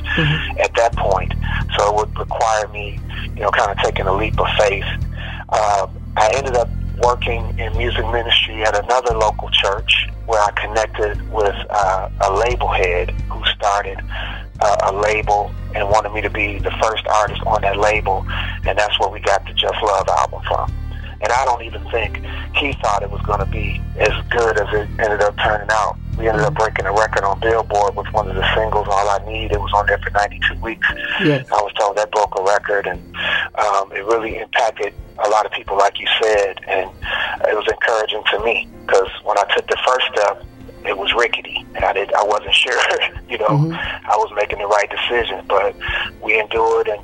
at 0.60 0.74
that 0.74 0.94
point. 0.96 1.32
So 1.76 1.88
it 1.88 1.94
would 1.96 2.18
require 2.18 2.68
me, 2.68 3.00
you 3.34 3.42
know, 3.42 3.50
kind 3.50 3.70
of 3.70 3.78
taking 3.78 4.06
a 4.06 4.12
leap 4.12 4.38
of 4.38 4.48
faith. 4.58 4.86
Uh, 5.48 5.86
I 6.16 6.32
ended 6.34 6.56
up 6.56 6.68
working 7.02 7.58
in 7.58 7.76
music 7.76 8.04
ministry 8.10 8.62
at 8.62 8.76
another 8.82 9.14
local 9.16 9.50
church 9.50 10.08
where 10.26 10.40
I 10.40 10.50
connected 10.52 11.30
with 11.30 11.54
uh, 11.70 12.08
a 12.20 12.32
label 12.32 12.68
head 12.68 13.10
who 13.30 13.44
started 13.46 14.00
uh, 14.60 14.76
a 14.84 14.92
label 14.92 15.52
and 15.76 15.88
wanted 15.90 16.12
me 16.12 16.22
to 16.22 16.30
be 16.30 16.58
the 16.58 16.70
first 16.82 17.06
artist 17.06 17.42
on 17.46 17.60
that 17.62 17.76
label, 17.76 18.26
and 18.66 18.78
that's 18.78 18.98
where 18.98 19.10
we 19.10 19.20
got 19.20 19.44
the 19.46 19.52
Just 19.52 19.80
Love 19.82 20.08
album 20.08 20.42
from. 20.48 20.72
And 21.20 21.32
I 21.32 21.44
don't 21.44 21.62
even 21.62 21.82
think 21.90 22.20
he 22.56 22.72
thought 22.74 23.02
it 23.02 23.10
was 23.10 23.20
going 23.22 23.40
to 23.40 23.46
be 23.46 23.80
as 23.98 24.12
good 24.28 24.60
as 24.60 24.68
it 24.72 24.88
ended 25.00 25.20
up 25.22 25.36
turning 25.38 25.68
out. 25.70 25.96
We 26.18 26.28
ended 26.28 26.44
up 26.44 26.54
breaking 26.54 26.86
a 26.86 26.92
record 26.92 27.24
on 27.24 27.40
Billboard 27.40 27.94
with 27.94 28.06
one 28.12 28.28
of 28.28 28.36
the 28.36 28.54
singles, 28.54 28.86
All 28.88 29.08
I 29.08 29.18
Need. 29.26 29.52
It 29.52 29.60
was 29.60 29.72
on 29.74 29.86
there 29.86 29.98
for 29.98 30.10
92 30.10 30.60
weeks. 30.60 30.86
Yes. 31.22 31.46
I 31.50 31.60
was 31.60 31.72
told 31.74 31.96
that 31.96 32.10
broke 32.10 32.38
a 32.38 32.42
record, 32.42 32.86
and 32.86 33.00
um, 33.56 33.92
it 33.92 34.04
really 34.04 34.38
impacted 34.38 34.94
a 35.24 35.28
lot 35.28 35.46
of 35.46 35.52
people, 35.52 35.76
like 35.76 35.98
you 35.98 36.06
said, 36.22 36.60
and 36.68 36.90
it 37.48 37.54
was 37.54 37.66
encouraging 37.68 38.22
to 38.32 38.44
me 38.44 38.68
because 38.86 39.08
when 39.24 39.38
I 39.38 39.44
took 39.54 39.66
the 39.68 39.78
first 39.86 40.06
step, 40.12 40.44
it 40.88 40.96
was 40.96 41.12
rickety. 41.14 41.66
And 41.74 41.84
I 41.84 41.92
did. 41.92 42.12
I 42.12 42.22
wasn't 42.24 42.54
sure. 42.54 42.80
you 43.28 43.38
know, 43.38 43.72
I 43.72 44.16
was 44.16 44.32
making 44.36 44.58
the 44.58 44.66
right 44.66 44.90
decision, 44.90 45.44
but 45.48 45.74
we 46.22 46.38
endured, 46.38 46.88
and 46.88 47.00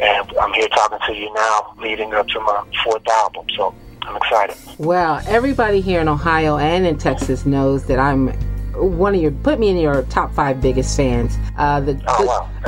and 0.00 0.32
I'm 0.40 0.52
here 0.52 0.68
talking 0.68 0.98
to 1.06 1.12
you 1.12 1.32
now, 1.34 1.74
leading 1.78 2.14
up 2.14 2.28
to 2.28 2.40
my 2.40 2.64
fourth 2.84 3.06
album. 3.08 3.46
So 3.56 3.74
I'm 4.02 4.16
excited. 4.16 4.56
Well, 4.78 5.20
everybody 5.26 5.80
here 5.80 6.00
in 6.00 6.08
Ohio 6.08 6.58
and 6.58 6.86
in 6.86 6.98
Texas 6.98 7.46
knows 7.46 7.86
that 7.86 7.98
I'm 7.98 8.32
one 8.76 9.14
of 9.14 9.20
your 9.20 9.30
put 9.30 9.58
me 9.58 9.70
in 9.70 9.76
your 9.76 10.02
top 10.04 10.32
five 10.32 10.60
biggest 10.60 10.96
fans. 10.96 11.36
Uh, 11.56 11.80
the, 11.80 12.00
Oh 12.08 12.24
wow, 12.24 12.50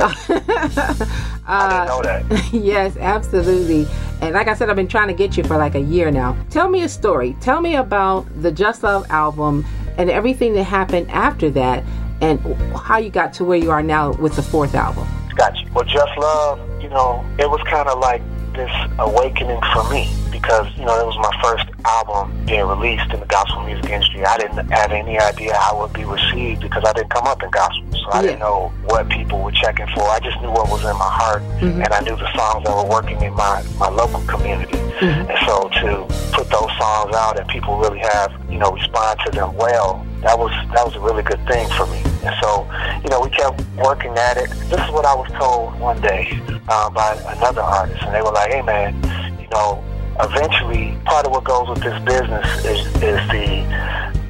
I 1.47 1.69
didn't 1.69 1.87
know 1.87 2.01
that. 2.01 2.49
yes, 2.53 2.95
absolutely. 2.97 3.87
And 4.21 4.33
like 4.33 4.47
I 4.47 4.53
said, 4.53 4.69
I've 4.69 4.75
been 4.75 4.87
trying 4.87 5.09
to 5.09 5.13
get 5.13 5.37
you 5.37 5.43
for 5.43 5.57
like 5.57 5.75
a 5.75 5.81
year 5.81 6.09
now. 6.11 6.37
Tell 6.49 6.69
me 6.69 6.83
a 6.83 6.89
story. 6.89 7.35
Tell 7.41 7.61
me 7.61 7.75
about 7.75 8.25
the 8.41 8.51
Just 8.51 8.83
Love 8.83 9.05
album 9.09 9.65
and 9.97 10.09
everything 10.09 10.53
that 10.53 10.63
happened 10.63 11.09
after 11.11 11.49
that, 11.51 11.83
and 12.21 12.39
how 12.75 12.97
you 12.97 13.09
got 13.09 13.33
to 13.33 13.43
where 13.43 13.57
you 13.57 13.71
are 13.71 13.83
now 13.83 14.13
with 14.13 14.35
the 14.35 14.43
fourth 14.43 14.75
album. 14.75 15.07
Got 15.35 15.57
you. 15.59 15.71
Well, 15.73 15.85
Just 15.85 16.17
Love, 16.17 16.81
you 16.81 16.89
know, 16.89 17.25
it 17.37 17.49
was 17.49 17.61
kind 17.69 17.87
of 17.87 17.99
like 17.99 18.21
this 18.53 18.71
awakening 18.99 19.61
for 19.73 19.87
me 19.91 20.09
because, 20.47 20.71
you 20.77 20.85
know, 20.85 20.97
it 20.97 21.05
was 21.05 21.17
my 21.17 21.35
first 21.43 21.67
album 21.83 22.31
being 22.45 22.63
released 22.63 23.11
in 23.11 23.19
the 23.19 23.25
gospel 23.25 23.63
music 23.65 23.91
industry. 23.91 24.23
I 24.23 24.37
didn't 24.37 24.71
have 24.71 24.91
any 24.91 25.19
idea 25.19 25.53
how 25.53 25.75
it 25.75 25.81
would 25.81 25.93
be 25.93 26.05
received 26.05 26.61
because 26.61 26.85
I 26.85 26.93
didn't 26.93 27.09
come 27.09 27.27
up 27.27 27.43
in 27.43 27.51
gospel. 27.51 27.83
So 27.91 28.07
I 28.13 28.21
didn't 28.21 28.39
know 28.39 28.71
what 28.85 29.09
people 29.09 29.43
were 29.43 29.51
checking 29.51 29.87
for. 29.87 30.03
I 30.07 30.19
just 30.23 30.39
knew 30.41 30.49
what 30.49 30.69
was 30.71 30.85
in 30.85 30.95
my 30.95 31.11
heart 31.11 31.41
and 31.59 31.83
I 31.83 31.99
knew 31.99 32.15
the 32.15 32.31
songs 32.31 32.63
that 32.63 32.73
were 32.73 32.89
working 32.89 33.21
in 33.21 33.33
my, 33.33 33.61
my 33.77 33.89
local 33.89 34.21
community. 34.21 34.79
And 35.01 35.37
so 35.45 35.67
to 35.67 36.07
put 36.31 36.49
those 36.49 36.71
songs 36.79 37.13
out 37.13 37.37
and 37.37 37.47
people 37.49 37.77
really 37.77 37.99
have, 37.99 38.31
you 38.49 38.57
know, 38.57 38.71
respond 38.71 39.19
to 39.25 39.31
them 39.31 39.53
well, 39.57 40.05
that 40.21 40.39
was 40.39 40.51
that 40.73 40.85
was 40.85 40.95
a 40.95 40.99
really 40.99 41.23
good 41.23 41.45
thing 41.45 41.67
for 41.75 41.85
me. 41.87 42.01
And 42.23 42.33
so, 42.41 42.65
you 43.03 43.09
know, 43.09 43.19
we 43.19 43.29
kept 43.29 43.61
working 43.75 44.17
at 44.17 44.37
it. 44.37 44.49
This 44.71 44.79
is 44.79 44.91
what 44.91 45.05
I 45.05 45.13
was 45.13 45.29
told 45.33 45.77
one 45.79 45.99
day 46.01 46.39
uh, 46.69 46.89
by 46.89 47.15
another 47.35 47.61
artist, 47.61 48.01
and 48.01 48.15
they 48.15 48.21
were 48.21 48.31
like, 48.31 48.51
"Hey, 48.51 48.63
man, 48.63 48.95
you 49.39 49.47
know, 49.49 49.83
eventually, 50.19 50.97
part 51.05 51.25
of 51.25 51.31
what 51.31 51.43
goes 51.43 51.69
with 51.69 51.81
this 51.81 51.97
business 52.03 52.47
is 52.65 52.85
is 53.01 53.19
the 53.29 53.63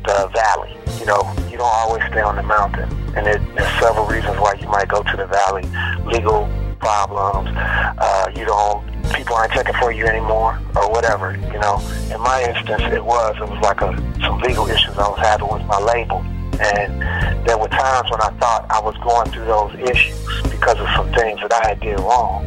the 0.05 0.29
valley. 0.33 0.75
You 0.99 1.05
know, 1.05 1.33
you 1.49 1.57
don't 1.57 1.73
always 1.73 2.03
stay 2.09 2.21
on 2.21 2.35
the 2.35 2.43
mountain, 2.43 2.89
and 3.15 3.25
there's 3.25 3.79
several 3.79 4.05
reasons 4.05 4.39
why 4.39 4.53
you 4.53 4.67
might 4.67 4.87
go 4.87 5.03
to 5.03 5.17
the 5.17 5.27
valley. 5.27 5.63
Legal 6.05 6.49
problems. 6.79 7.49
Uh, 7.55 8.31
you 8.35 8.45
don't. 8.45 8.85
People 9.13 9.35
aren't 9.35 9.53
checking 9.53 9.73
for 9.75 9.91
you 9.91 10.05
anymore, 10.05 10.59
or 10.75 10.91
whatever. 10.91 11.37
You 11.53 11.59
know. 11.59 11.79
In 12.11 12.21
my 12.21 12.43
instance, 12.43 12.83
it 12.93 13.03
was. 13.03 13.35
It 13.37 13.49
was 13.49 13.59
like 13.61 13.81
a 13.81 13.95
some 14.21 14.39
legal 14.39 14.67
issues 14.67 14.97
I 14.97 15.07
was 15.07 15.19
having 15.19 15.47
with 15.47 15.63
my 15.65 15.79
label. 15.79 16.23
And 16.59 17.01
there 17.47 17.57
were 17.57 17.67
times 17.67 18.09
when 18.09 18.19
I 18.21 18.29
thought 18.39 18.65
I 18.69 18.79
was 18.79 18.95
going 18.97 19.29
through 19.31 19.45
those 19.45 19.75
issues 19.75 20.17
because 20.49 20.79
of 20.79 20.87
some 20.95 21.11
things 21.13 21.39
that 21.41 21.53
I 21.53 21.67
had 21.69 21.79
did 21.79 21.99
wrong, 21.99 22.45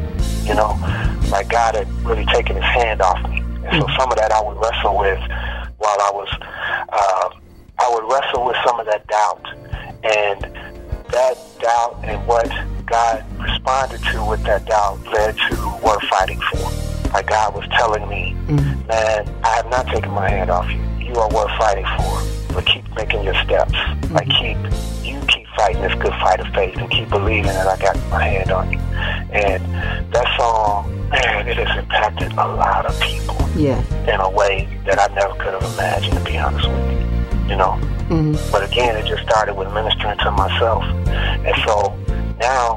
you 0.50 0.56
know. 0.56 0.74
like 1.30 1.48
God 1.48 1.76
had 1.76 1.88
really 2.04 2.26
taken 2.26 2.56
His 2.56 2.64
hand 2.64 3.00
off 3.00 3.22
me, 3.30 3.38
and 3.38 3.80
so 3.80 3.86
hmm. 3.86 3.96
some 3.96 4.10
of 4.10 4.18
that 4.18 4.32
I 4.32 4.42
would 4.42 4.56
wrestle 4.58 4.98
with 4.98 5.20
while 5.78 6.00
I 6.00 6.10
was. 6.12 6.28
Uh, 6.90 7.30
I 7.78 7.88
would 7.94 8.12
wrestle 8.12 8.44
with 8.44 8.56
some 8.66 8.78
of 8.80 8.86
that 8.86 9.06
doubt, 9.06 9.46
and 10.02 10.42
that 11.12 11.38
doubt 11.60 12.00
and 12.02 12.26
what 12.26 12.50
God 12.84 13.24
responded 13.38 14.02
to 14.10 14.24
with 14.28 14.42
that 14.42 14.66
doubt 14.66 14.98
led 15.06 15.36
to 15.36 15.80
worth 15.82 16.02
fighting 16.10 16.40
for. 16.52 16.68
Like 17.12 17.28
God 17.28 17.54
was 17.54 17.66
telling 17.70 18.08
me, 18.08 18.32
hmm. 18.46 18.56
man, 18.88 19.32
I 19.44 19.48
have 19.54 19.70
not 19.70 19.86
taken 19.86 20.10
my 20.10 20.28
hand 20.28 20.50
off 20.50 20.68
you. 20.68 20.82
You 20.98 21.14
are 21.14 21.30
worth 21.30 21.56
fighting 21.58 21.86
for. 21.96 22.54
But 22.54 22.66
keep 22.66 22.84
making 22.96 23.22
your 23.22 23.34
steps. 23.44 23.74
Like 24.10 24.26
you 24.26 24.56
keep 24.56 24.89
fighting 25.56 25.82
this 25.82 25.94
good 25.94 26.12
fight 26.20 26.40
of 26.40 26.48
faith 26.54 26.76
and 26.76 26.90
keep 26.90 27.08
believing 27.08 27.44
that 27.44 27.66
I 27.66 27.76
got 27.78 27.96
my 28.10 28.22
hand 28.22 28.50
on 28.50 28.72
you. 28.72 28.78
And 28.78 29.62
that 30.12 30.26
song, 30.38 31.08
man, 31.10 31.48
it 31.48 31.56
has 31.56 31.78
impacted 31.78 32.32
a 32.32 32.46
lot 32.48 32.86
of 32.86 32.98
people 33.00 33.36
Yeah. 33.56 33.82
in 34.12 34.20
a 34.20 34.30
way 34.30 34.68
that 34.86 34.98
I 34.98 35.12
never 35.14 35.34
could 35.34 35.54
have 35.60 35.74
imagined, 35.74 36.14
to 36.18 36.24
be 36.24 36.38
honest 36.38 36.68
with 36.68 36.90
you. 36.92 37.50
You 37.50 37.56
know? 37.56 37.72
hmm 38.08 38.34
But 38.52 38.64
again, 38.70 38.96
it 38.96 39.06
just 39.06 39.22
started 39.22 39.54
with 39.54 39.72
ministering 39.72 40.18
to 40.18 40.30
myself. 40.30 40.84
And 41.08 41.54
so 41.66 41.96
now, 42.40 42.76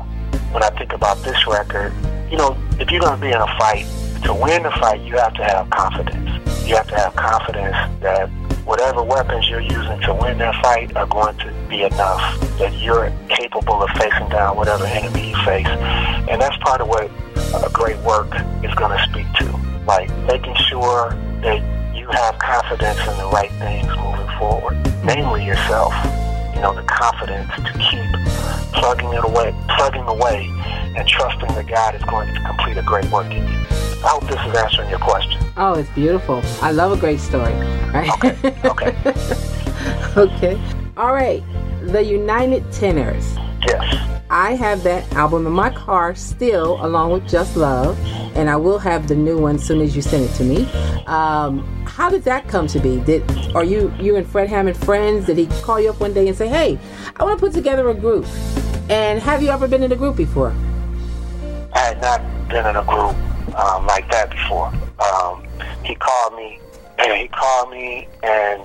when 0.51 0.63
I 0.63 0.69
think 0.71 0.93
about 0.93 1.17
this 1.23 1.45
record, 1.47 1.93
you 2.31 2.37
know, 2.37 2.57
if 2.79 2.89
you're 2.91 3.01
going 3.01 3.15
to 3.15 3.21
be 3.21 3.27
in 3.31 3.37
a 3.41 3.47
fight, 3.59 3.85
to 4.23 4.33
win 4.33 4.63
the 4.63 4.71
fight, 4.71 5.01
you 5.01 5.17
have 5.17 5.33
to 5.35 5.43
have 5.43 5.69
confidence. 5.69 6.29
You 6.67 6.75
have 6.77 6.87
to 6.87 6.95
have 6.95 7.15
confidence 7.15 7.75
that 8.01 8.29
whatever 8.65 9.03
weapons 9.03 9.49
you're 9.49 9.61
using 9.61 9.99
to 10.01 10.13
win 10.13 10.37
that 10.37 10.55
fight 10.61 10.95
are 10.95 11.07
going 11.07 11.35
to 11.37 11.53
be 11.69 11.83
enough, 11.83 12.39
that 12.57 12.73
you're 12.81 13.11
capable 13.29 13.81
of 13.83 13.89
facing 13.91 14.29
down 14.29 14.55
whatever 14.55 14.85
enemy 14.85 15.29
you 15.29 15.35
face. 15.43 15.67
And 15.67 16.41
that's 16.41 16.55
part 16.57 16.81
of 16.81 16.87
what 16.87 17.09
a 17.53 17.69
great 17.71 17.97
work 17.99 18.33
is 18.63 18.73
going 18.75 18.97
to 18.97 19.03
speak 19.09 19.31
to. 19.39 19.59
Like 19.85 20.09
making 20.25 20.55
sure 20.55 21.09
that 21.41 21.61
you 21.95 22.07
have 22.07 22.39
confidence 22.39 22.99
in 22.99 23.17
the 23.17 23.29
right 23.31 23.51
things 23.59 23.87
moving 23.97 24.37
forward, 24.39 24.77
namely 25.03 25.45
yourself. 25.45 25.93
You 26.55 26.61
know, 26.61 26.73
the 26.73 26.83
confidence 26.83 27.49
to 27.55 27.73
keep 27.79 28.73
plugging 28.73 29.11
it 29.13 29.23
away, 29.25 29.53
plugging 29.75 30.03
away, 30.03 30.47
and 30.95 31.07
trusting 31.07 31.53
that 31.55 31.67
God 31.67 31.95
is 31.95 32.03
going 32.03 32.33
to 32.33 32.39
complete 32.41 32.77
a 32.77 32.83
great 32.83 33.05
work 33.11 33.31
in 33.31 33.45
you. 33.45 33.57
I 34.03 34.07
hope 34.07 34.23
this 34.23 34.39
is 34.39 34.55
answering 34.55 34.89
your 34.89 34.99
question. 34.99 35.42
Oh, 35.55 35.73
it's 35.75 35.89
beautiful. 35.91 36.41
I 36.61 36.71
love 36.71 36.91
a 36.91 36.97
great 36.97 37.19
story. 37.19 37.53
Right? 37.93 38.09
Okay. 38.23 38.55
Okay. 38.65 38.95
okay. 40.17 40.61
All 40.97 41.13
right. 41.13 41.43
The 41.81 42.03
United 42.03 42.71
Tenors. 42.71 43.35
yes. 43.67 44.09
I 44.29 44.55
have 44.55 44.81
that 44.83 45.11
album 45.13 45.45
in 45.45 45.53
my 45.53 45.69
car 45.69 46.15
still, 46.15 46.83
along 46.83 47.11
with 47.11 47.27
Just 47.27 47.55
Love, 47.55 47.99
and 48.35 48.49
I 48.49 48.55
will 48.55 48.79
have 48.79 49.07
the 49.07 49.13
new 49.15 49.37
one 49.37 49.55
as 49.55 49.63
soon 49.63 49.79
as 49.79 49.95
you 49.95 50.01
send 50.01 50.23
it 50.27 50.33
to 50.35 50.43
me. 50.43 50.65
Um, 51.05 51.59
how 51.85 52.09
did 52.09 52.23
that 52.23 52.47
come 52.47 52.65
to 52.67 52.79
be? 52.79 52.99
Did 53.01 53.23
are 53.53 53.63
you 53.63 53.93
you 53.99 54.15
and 54.15 54.25
Fred 54.25 54.49
Hammond 54.49 54.75
friends? 54.77 55.27
Did 55.27 55.37
he 55.37 55.45
call 55.61 55.79
you 55.79 55.91
up 55.91 55.99
one 55.99 56.13
day 56.13 56.27
and 56.27 56.35
say, 56.35 56.47
"Hey, 56.47 56.79
I 57.17 57.23
want 57.23 57.37
to 57.37 57.45
put 57.45 57.53
together 57.53 57.89
a 57.89 57.93
group"? 57.93 58.25
And 58.89 59.21
have 59.21 59.43
you 59.43 59.49
ever 59.49 59.67
been 59.67 59.83
in 59.83 59.91
a 59.91 59.95
group 59.95 60.15
before? 60.15 60.55
I 61.73 61.79
had 61.79 62.01
not 62.01 62.21
been 62.49 62.65
in 62.65 62.75
a 62.75 62.83
group 62.83 63.15
um, 63.55 63.85
like 63.85 64.09
that 64.09 64.31
before. 64.31 64.73
Um, 64.99 65.42
he 65.85 65.95
called 65.95 66.35
me, 66.35 66.59
and 66.99 67.13
he 67.13 67.27
called 67.27 67.71
me, 67.71 68.07
and 68.23 68.61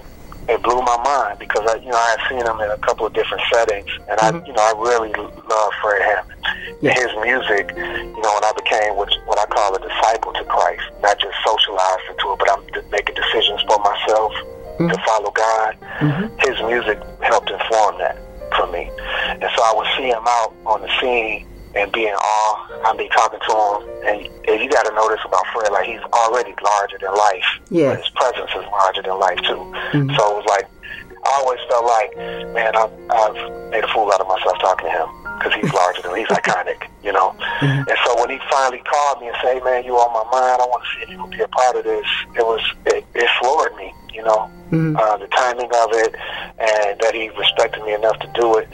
it 0.48 0.62
blew 0.62 0.80
my 0.80 0.96
mind 1.04 1.38
because 1.38 1.68
I, 1.68 1.76
you 1.76 1.90
know, 1.90 1.96
I 1.96 2.16
had 2.16 2.28
seen 2.28 2.40
him 2.40 2.60
in 2.60 2.70
a 2.70 2.78
couple 2.78 3.04
of 3.04 3.12
different 3.12 3.42
settings, 3.52 3.90
and 4.08 4.18
I, 4.20 4.32
mm-hmm. 4.32 4.46
you 4.46 4.52
know, 4.54 4.64
I 4.64 4.72
really 4.80 5.12
love 5.12 5.72
Fred 5.82 6.02
Hammond. 6.02 6.40
His 6.80 7.10
music, 7.20 7.74
you 7.76 8.22
know, 8.22 8.32
when 8.32 8.44
I 8.44 8.52
became 8.56 8.96
what, 8.96 9.12
what 9.26 9.38
I 9.38 9.46
call 9.46 9.74
a 9.74 9.80
disciple 9.80 10.32
to 10.32 10.44
Christ, 10.44 10.84
not 11.02 11.18
just 11.18 11.36
socialized 11.44 12.06
into 12.08 12.32
it, 12.32 12.38
but 12.38 12.48
I'm 12.50 12.64
making 12.90 13.14
decisions 13.14 13.60
for 13.68 13.78
myself 13.82 14.32
to 14.78 14.88
mm-hmm. 14.88 15.04
follow 15.04 15.30
God. 15.32 15.76
Mm-hmm. 16.00 16.26
His 16.48 16.56
music 16.64 17.02
helped 17.20 17.50
inform 17.50 17.98
that 17.98 18.16
for 18.56 18.70
me, 18.72 18.88
and 19.36 19.42
so 19.42 19.60
I 19.60 19.72
would 19.76 19.88
see 19.98 20.08
him 20.08 20.24
out 20.24 20.54
on 20.64 20.80
the 20.80 20.90
scene 21.00 21.44
and 21.74 21.92
be 21.92 22.06
in 22.06 22.14
awe. 22.14 22.90
I'd 22.90 22.98
be 22.98 23.08
talking 23.08 23.40
to 23.40 23.52
him, 23.52 23.78
and, 24.06 24.48
and 24.48 24.62
you 24.62 24.68
got 24.70 24.86
to 24.86 24.94
know 24.94 25.08
this 25.08 25.20
about 25.24 25.46
Fred, 25.52 25.72
like 25.72 25.86
he's 25.86 26.00
already 26.12 26.54
larger 26.62 26.98
than 26.98 27.14
life. 27.14 27.48
Yeah. 27.70 27.90
But 27.90 28.04
his 28.04 28.10
presence 28.10 28.50
is 28.50 28.64
larger 28.72 29.02
than 29.02 29.18
life 29.18 29.38
too. 29.38 29.62
Mm-hmm. 29.92 30.16
So 30.16 30.22
it 30.32 30.36
was 30.42 30.46
like 30.48 30.66
I 31.28 31.32
always 31.44 31.60
felt 31.68 31.84
like, 31.84 32.16
man, 32.54 32.76
I've, 32.76 32.92
I've 33.10 33.70
made 33.70 33.84
a 33.84 33.88
fool 33.88 34.10
out 34.12 34.20
of 34.20 34.28
myself 34.28 34.58
talking 34.60 34.86
to 34.86 34.92
him 34.92 35.08
because 35.38 35.54
he's 35.54 35.72
larger 35.72 36.02
than 36.02 36.16
he's 36.16 36.28
iconic, 36.28 36.88
you 37.02 37.12
know. 37.12 37.36
Mm-hmm. 37.60 37.88
And 37.88 37.98
so 38.04 38.18
when 38.18 38.30
he 38.30 38.38
finally 38.50 38.82
called 38.88 39.20
me 39.20 39.28
and 39.28 39.36
said, 39.42 39.58
"Hey, 39.58 39.60
man, 39.60 39.84
you 39.84 39.94
on 39.94 40.12
my 40.12 40.24
mind? 40.32 40.62
I 40.62 40.66
want 40.66 40.82
to 40.82 40.88
see 40.96 41.02
if 41.02 41.08
you 41.10 41.18
can 41.18 41.30
be 41.30 41.40
a 41.40 41.48
part 41.48 41.76
of 41.76 41.84
this," 41.84 42.06
it 42.34 42.44
was 42.44 42.62
it, 42.86 43.04
it 43.14 43.30
floored 43.40 43.74
me, 43.76 43.92
you 44.12 44.22
know. 44.22 44.50
Uh, 44.70 45.16
the 45.16 45.26
timing 45.28 45.70
of 45.80 45.88
it, 45.92 46.14
and 46.58 47.00
that 47.00 47.14
he 47.14 47.30
respected 47.30 47.82
me 47.84 47.94
enough 47.94 48.18
to 48.18 48.30
do 48.34 48.56
it. 48.56 48.68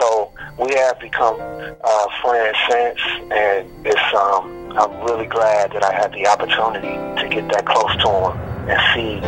So 0.00 0.32
we 0.58 0.74
have 0.74 0.98
become 0.98 1.38
uh, 1.40 2.06
friends 2.20 2.56
since, 2.68 3.00
and 3.30 3.86
it's 3.86 4.14
um, 4.14 4.72
I'm 4.76 5.00
really 5.04 5.26
glad 5.26 5.72
that 5.72 5.84
I 5.84 5.92
had 5.92 6.12
the 6.12 6.26
opportunity 6.26 6.94
to 7.22 7.28
get 7.28 7.48
that 7.52 7.64
close 7.64 7.94
to 8.02 8.08
him 8.08 8.68
and 8.68 8.80
see 8.94 9.20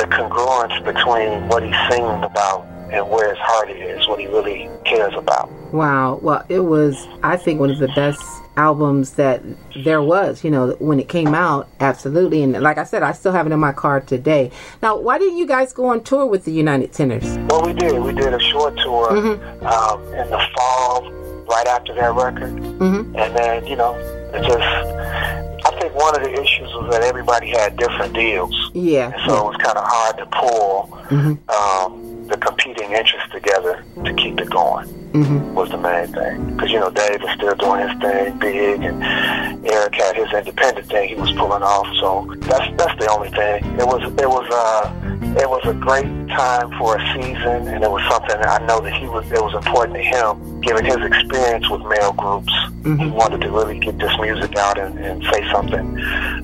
the 0.00 0.06
congruence 0.08 0.82
between 0.84 1.48
what 1.48 1.62
he's 1.62 1.76
singing 1.88 2.22
about 2.24 2.66
and 2.90 3.08
where 3.08 3.30
his 3.30 3.38
heart 3.38 3.70
is, 3.70 4.06
what 4.08 4.18
he 4.20 4.26
really 4.26 4.68
cares 4.84 5.14
about. 5.14 5.50
Wow. 5.72 6.18
Well, 6.22 6.44
it 6.48 6.60
was, 6.60 7.06
I 7.22 7.36
think, 7.36 7.60
one 7.60 7.70
of 7.70 7.78
the 7.78 7.88
best 7.88 8.22
albums 8.56 9.12
that 9.14 9.42
there 9.84 10.00
was, 10.02 10.44
you 10.44 10.50
know, 10.50 10.76
when 10.78 11.00
it 11.00 11.08
came 11.08 11.34
out. 11.34 11.68
Absolutely. 11.80 12.42
And 12.42 12.52
like 12.60 12.78
I 12.78 12.84
said, 12.84 13.02
I 13.02 13.12
still 13.12 13.32
have 13.32 13.46
it 13.46 13.52
in 13.52 13.58
my 13.60 13.72
car 13.72 14.00
today. 14.00 14.50
Now, 14.82 14.98
why 14.98 15.18
didn't 15.18 15.38
you 15.38 15.46
guys 15.46 15.72
go 15.72 15.86
on 15.86 16.02
tour 16.04 16.26
with 16.26 16.44
the 16.44 16.52
United 16.52 16.92
Tenors? 16.92 17.24
Well, 17.48 17.62
we 17.62 17.72
did. 17.72 18.00
We 18.00 18.12
did 18.12 18.32
a 18.32 18.40
short 18.40 18.76
tour 18.78 19.10
um, 19.10 20.02
in 20.14 20.30
the 20.30 20.46
fall, 20.56 21.10
right 21.48 21.66
after 21.66 21.94
that 21.94 22.14
record, 22.14 22.52
Mm-hmm. 22.54 23.16
and 23.16 23.36
then 23.36 23.66
you 23.66 23.76
know, 23.76 23.94
it 24.34 24.42
just. 24.46 24.62
I 25.66 25.70
think 25.80 25.94
one 25.94 26.14
of 26.14 26.22
the 26.22 26.32
issues 26.32 26.68
was 26.74 26.90
that 26.92 27.02
everybody 27.02 27.48
had 27.48 27.76
different 27.78 28.12
deals. 28.12 28.70
Yeah. 28.74 29.12
And 29.12 29.22
so 29.26 29.46
it 29.48 29.52
was 29.52 29.56
kind 29.56 29.78
of 29.78 29.84
hard 29.86 30.18
to 30.18 30.26
pull 30.26 30.92
um, 31.48 32.26
the 32.28 32.36
competing 32.36 32.92
interests 32.92 33.30
together 33.32 33.82
to 34.04 34.14
keep 34.14 34.38
it 34.40 34.50
going. 34.50 34.86
Mm-hmm. 35.14 35.54
Was 35.54 35.70
the 35.70 35.78
main 35.78 36.08
thing 36.08 36.56
because 36.56 36.72
you 36.72 36.80
know 36.80 36.90
Dave 36.90 37.22
was 37.22 37.30
still 37.36 37.54
doing 37.54 37.88
his 37.88 37.96
thing 38.00 38.36
big, 38.38 38.82
and 38.82 38.98
Eric 39.64 39.94
had 39.94 40.16
his 40.16 40.32
independent 40.32 40.88
thing 40.88 41.08
he 41.08 41.14
was 41.14 41.30
pulling 41.32 41.62
off. 41.62 41.86
So 42.00 42.34
that's 42.40 42.66
that's 42.76 42.98
the 42.98 43.08
only 43.10 43.30
thing. 43.30 43.62
It 43.78 43.86
was 43.86 44.02
it 44.02 44.28
was 44.28 44.46
uh 44.50 45.14
it 45.38 45.48
was 45.48 45.62
a 45.66 45.74
great 45.74 46.10
time 46.34 46.70
for 46.78 46.96
a 46.96 47.14
season, 47.14 47.68
and 47.68 47.84
it 47.84 47.90
was 47.90 48.02
something 48.10 48.40
that 48.40 48.60
I 48.60 48.66
know 48.66 48.80
that 48.80 48.92
he 48.94 49.06
was 49.06 49.30
it 49.30 49.40
was 49.40 49.54
important 49.54 49.94
to 49.94 50.02
him, 50.02 50.60
given 50.62 50.84
his 50.84 50.96
experience 50.96 51.70
with 51.70 51.82
male 51.82 52.12
groups. 52.12 52.52
He 52.82 53.06
wanted 53.06 53.40
to 53.42 53.50
really 53.50 53.78
get 53.78 53.98
this 53.98 54.12
music 54.18 54.56
out 54.56 54.78
and, 54.78 54.98
and 54.98 55.22
say 55.32 55.48
something 55.50 55.98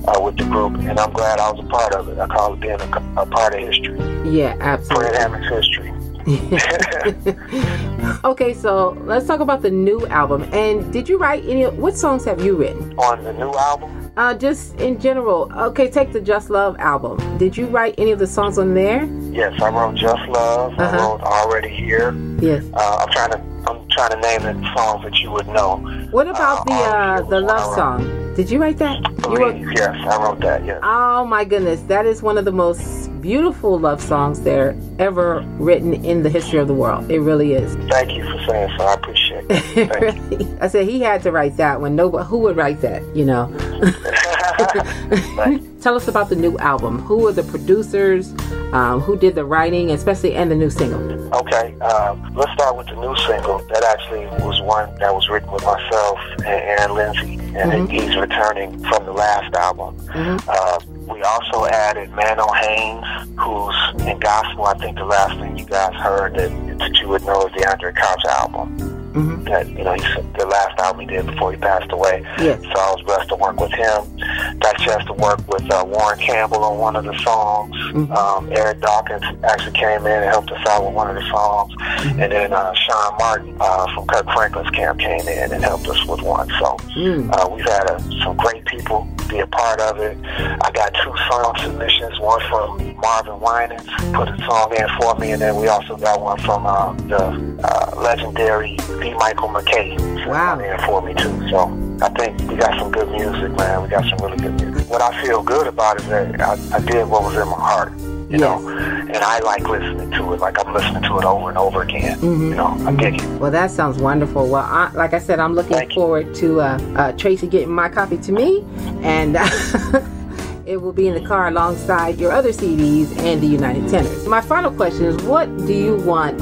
uh, 0.07 0.19
with 0.21 0.37
the 0.37 0.45
group, 0.45 0.75
and 0.75 0.97
I'm 0.97 1.11
glad 1.11 1.39
I 1.39 1.51
was 1.51 1.59
a 1.59 1.67
part 1.67 1.93
of 1.93 2.07
it. 2.07 2.17
I 2.17 2.27
call 2.27 2.53
it 2.53 2.61
being 2.61 2.79
a, 2.79 3.03
a 3.17 3.25
part 3.25 3.53
of 3.53 3.59
history, 3.59 3.99
Yeah, 4.31 4.55
absolutely. 4.59 5.09
Fred 5.09 5.21
Hammond's 5.21 5.49
history. 5.49 5.93
Okay, 8.23 8.53
so 8.53 8.97
let's 9.05 9.25
talk 9.25 9.39
about 9.39 9.61
the 9.61 9.71
new 9.71 10.05
album. 10.07 10.43
And 10.53 10.91
did 10.93 11.09
you 11.09 11.17
write 11.17 11.43
any? 11.45 11.65
What 11.65 11.97
songs 11.97 12.23
have 12.25 12.43
you 12.43 12.55
written? 12.55 12.93
On 12.99 13.23
the 13.23 13.33
new 13.33 13.51
album, 13.53 14.11
Uh, 14.17 14.33
just 14.35 14.79
in 14.79 14.99
general. 14.99 15.51
Okay, 15.53 15.89
take 15.89 16.11
the 16.13 16.21
Just 16.21 16.49
Love 16.49 16.75
album. 16.79 17.17
Did 17.37 17.55
you 17.57 17.65
write 17.67 17.95
any 17.97 18.11
of 18.11 18.19
the 18.19 18.27
songs 18.27 18.57
on 18.59 18.73
there? 18.73 19.05
yes, 19.31 19.59
I 19.61 19.69
wrote 19.69 19.95
Just 19.95 20.21
Love. 20.29 20.73
Uh-huh. 20.77 20.83
I 20.83 20.97
wrote 20.97 21.21
Already 21.21 21.69
Here. 21.69 22.13
Yes. 22.39 22.63
Uh, 22.73 22.97
I'm 23.05 23.09
trying 23.11 23.31
to 23.31 23.41
I'm 23.67 23.87
trying 23.89 24.11
to 24.11 24.19
name 24.19 24.41
the 24.43 24.73
songs 24.75 25.03
that 25.03 25.19
you 25.19 25.31
would 25.31 25.47
know. 25.47 25.77
What 26.11 26.27
about 26.27 26.65
the 26.65 26.73
uh, 26.73 27.21
the 27.21 27.39
love 27.39 27.75
song? 27.75 28.33
Did 28.35 28.49
you 28.49 28.59
write 28.59 28.77
that? 28.77 28.99
You 29.29 29.35
wrote, 29.35 29.57
yes, 29.75 29.95
I 30.07 30.23
wrote 30.23 30.39
that. 30.39 30.65
Yes. 30.65 30.79
oh 30.83 31.25
my 31.25 31.43
goodness, 31.43 31.81
that 31.83 32.05
is 32.05 32.21
one 32.21 32.37
of 32.37 32.45
the 32.45 32.51
most 32.51 33.09
beautiful 33.21 33.77
love 33.77 34.01
songs 34.01 34.41
there 34.41 34.75
ever 34.99 35.41
written 35.59 35.93
in 36.05 36.23
the 36.23 36.29
history 36.29 36.59
of 36.59 36.67
the 36.67 36.73
world. 36.73 37.11
It 37.11 37.19
really 37.19 37.53
is. 37.53 37.75
Thank 37.89 38.11
you 38.13 38.23
for 38.23 38.43
saying 38.47 38.71
so. 38.77 38.85
I 38.85 38.93
appreciate 38.93 39.45
it. 39.49 40.17
You. 40.31 40.57
I 40.61 40.67
said 40.67 40.87
he 40.87 41.01
had 41.01 41.21
to 41.23 41.31
write 41.31 41.57
that 41.57 41.81
one. 41.81 41.95
Nobody 41.95 42.25
who 42.25 42.39
would 42.39 42.55
write 42.55 42.81
that, 42.81 43.03
you 43.15 43.25
know. 43.25 43.47
Tell 45.81 45.95
us 45.95 46.07
about 46.07 46.29
the 46.29 46.35
new 46.35 46.57
album. 46.59 46.99
Who 46.99 47.27
are 47.27 47.31
the 47.31 47.43
producers? 47.43 48.33
Um, 48.73 49.01
who 49.01 49.17
did 49.17 49.35
the 49.35 49.43
writing, 49.43 49.91
especially 49.91 50.35
and 50.35 50.49
the 50.49 50.55
new 50.55 50.69
single? 50.69 51.01
Okay, 51.35 51.77
um, 51.79 52.33
let's 52.35 52.51
start 52.53 52.77
with 52.77 52.87
the 52.87 52.95
new 52.95 53.15
single. 53.27 53.59
That 53.69 53.83
actually 53.83 54.25
was 54.45 54.61
one 54.61 54.93
that 54.99 55.13
was 55.13 55.27
written 55.27 55.51
with 55.51 55.63
myself 55.63 56.19
and 56.37 56.47
Aaron 56.47 56.93
Lindsey, 56.95 57.39
and 57.57 57.91
he's 57.91 58.15
returning 58.15 58.79
from 58.87 59.05
the 59.05 59.11
last 59.11 59.53
album. 59.55 59.97
Uh, 60.13 60.79
we 61.11 61.21
also 61.21 61.65
added 61.65 62.11
Mano 62.11 62.47
Haynes, 62.53 63.05
who's 63.39 64.07
in 64.07 64.19
gospel. 64.19 64.65
I 64.65 64.77
think 64.77 64.97
the 64.97 65.05
last 65.05 65.37
thing 65.39 65.57
you 65.57 65.65
guys 65.65 65.93
heard 65.95 66.35
that, 66.35 66.49
that 66.79 66.97
you 66.99 67.09
would 67.09 67.23
know 67.25 67.47
is 67.47 67.53
the 67.53 67.59
Andraé 67.61 67.95
Crouch 67.95 68.25
album. 68.25 69.01
Mm-hmm. 69.11 69.43
That 69.43 69.67
you 69.67 69.83
know, 69.83 69.93
he's 69.93 70.15
the 70.37 70.45
last 70.45 70.79
album 70.79 71.01
he 71.01 71.07
did 71.07 71.25
before 71.25 71.51
he 71.51 71.57
passed 71.57 71.91
away. 71.91 72.21
Yes. 72.39 72.61
So 72.61 72.69
I 72.69 72.91
was 72.93 73.01
blessed 73.03 73.29
to 73.29 73.35
work 73.35 73.59
with 73.59 73.71
him. 73.73 74.20
Got 74.59 74.81
a 74.81 74.85
chance 74.85 75.05
to 75.05 75.13
work 75.13 75.39
with 75.47 75.69
uh, 75.71 75.83
Warren 75.87 76.19
Campbell 76.19 76.63
on 76.63 76.77
one 76.77 76.95
of 76.95 77.05
the 77.05 77.17
songs. 77.19 77.75
Mm-hmm. 77.91 78.11
Um, 78.11 78.51
Eric 78.51 78.79
Dawkins 78.81 79.23
actually 79.43 79.73
came 79.73 80.01
in 80.05 80.11
and 80.23 80.25
helped 80.25 80.51
us 80.51 80.65
out 80.67 80.85
with 80.85 80.93
one 80.93 81.09
of 81.09 81.15
the 81.15 81.27
songs. 81.29 81.73
Mm-hmm. 81.75 82.19
And 82.21 82.31
then 82.31 82.53
uh, 82.53 82.73
Shaun 82.73 83.17
Martin 83.17 83.57
uh, 83.59 83.93
from 83.93 84.07
Kirk 84.07 84.25
Franklin's 84.33 84.69
camp 84.71 84.99
came 84.99 85.27
in 85.27 85.51
and 85.51 85.63
helped 85.63 85.87
us 85.87 86.05
with 86.07 86.21
one. 86.21 86.47
So 86.59 86.77
Mm. 86.91 87.31
uh, 87.31 87.47
we've 87.49 87.65
had 87.65 87.89
uh, 87.89 87.99
some 88.21 88.35
great 88.37 88.65
people 88.65 89.07
be 89.29 89.39
a 89.39 89.47
part 89.47 89.79
of 89.79 89.97
it. 89.99 90.17
I 90.25 90.71
got 90.73 90.93
two 90.93 91.13
song 91.29 91.55
submissions, 91.63 92.19
one 92.19 92.41
from 92.49 92.95
Marvin 92.97 93.39
Winans, 93.39 93.87
put 94.13 94.27
a 94.27 94.37
song 94.45 94.75
in 94.75 94.87
for 94.99 95.15
me, 95.15 95.31
and 95.31 95.41
then 95.41 95.55
we 95.55 95.67
also 95.69 95.95
got 95.95 96.21
one 96.21 96.37
from 96.41 96.65
uh, 96.65 96.93
the 97.07 97.57
uh, 97.63 98.01
legendary 98.01 98.77
B. 98.99 99.13
Michael 99.13 99.47
McKay 99.49 99.97
Wow. 100.27 100.57
one 100.57 100.65
in 100.65 100.77
for 100.85 101.01
me 101.01 101.13
too. 101.13 101.49
So 101.49 101.67
I 102.01 102.09
think 102.09 102.39
we 102.49 102.55
got 102.55 102.79
some 102.79 102.91
good 102.91 103.09
music, 103.11 103.51
man. 103.57 103.83
We 103.83 103.89
got 103.89 104.03
some 104.09 104.17
really 104.19 104.37
good 104.37 104.59
music. 104.61 104.89
What 104.89 105.01
I 105.01 105.21
feel 105.23 105.43
good 105.43 105.67
about 105.67 105.99
is 106.01 106.07
that 106.07 106.41
I, 106.41 106.53
I 106.75 106.79
did 106.79 107.07
what 107.07 107.23
was 107.23 107.35
in 107.35 107.47
my 107.47 107.53
heart. 107.59 107.93
You 108.31 108.37
Yes. 108.39 108.39
know, 108.39 108.69
and 108.69 109.17
I 109.17 109.39
like 109.39 109.67
listening 109.67 110.09
to 110.11 110.33
it. 110.33 110.39
Like 110.39 110.57
I'm 110.65 110.73
listening 110.73 111.03
to 111.03 111.17
it 111.19 111.25
over 111.25 111.49
and 111.49 111.57
over 111.57 111.81
again. 111.81 112.17
You 112.21 112.55
know, 112.55 112.67
I 112.87 112.93
dig 112.95 113.15
it. 113.21 113.27
Well, 113.41 113.51
that 113.51 113.71
sounds 113.71 113.97
wonderful. 114.01 114.47
Well, 114.47 114.63
I, 114.65 114.89
like 114.93 115.13
I 115.13 115.19
said, 115.19 115.39
I'm 115.41 115.53
looking 115.53 115.73
Thank 115.73 115.89
you. 115.89 115.95
forward 115.95 116.33
to 116.35 116.61
uh, 116.61 116.79
uh, 116.95 117.11
Tracy 117.17 117.45
getting 117.47 117.71
my 117.73 117.89
copy 117.89 118.17
to 118.19 118.31
me, 118.31 118.63
and 119.03 119.35
it 120.65 120.81
will 120.81 120.93
be 120.93 121.09
in 121.09 121.13
the 121.21 121.27
car 121.27 121.49
alongside 121.49 122.19
your 122.19 122.31
other 122.31 122.49
CDs 122.53 123.15
and 123.19 123.41
the 123.41 123.47
United 123.47 123.89
Tenors. 123.89 124.25
My 124.25 124.39
final 124.39 124.71
question 124.71 125.03
is, 125.05 125.17
what 125.23 125.45
do 125.67 125.73
you 125.73 125.97
want 125.97 126.39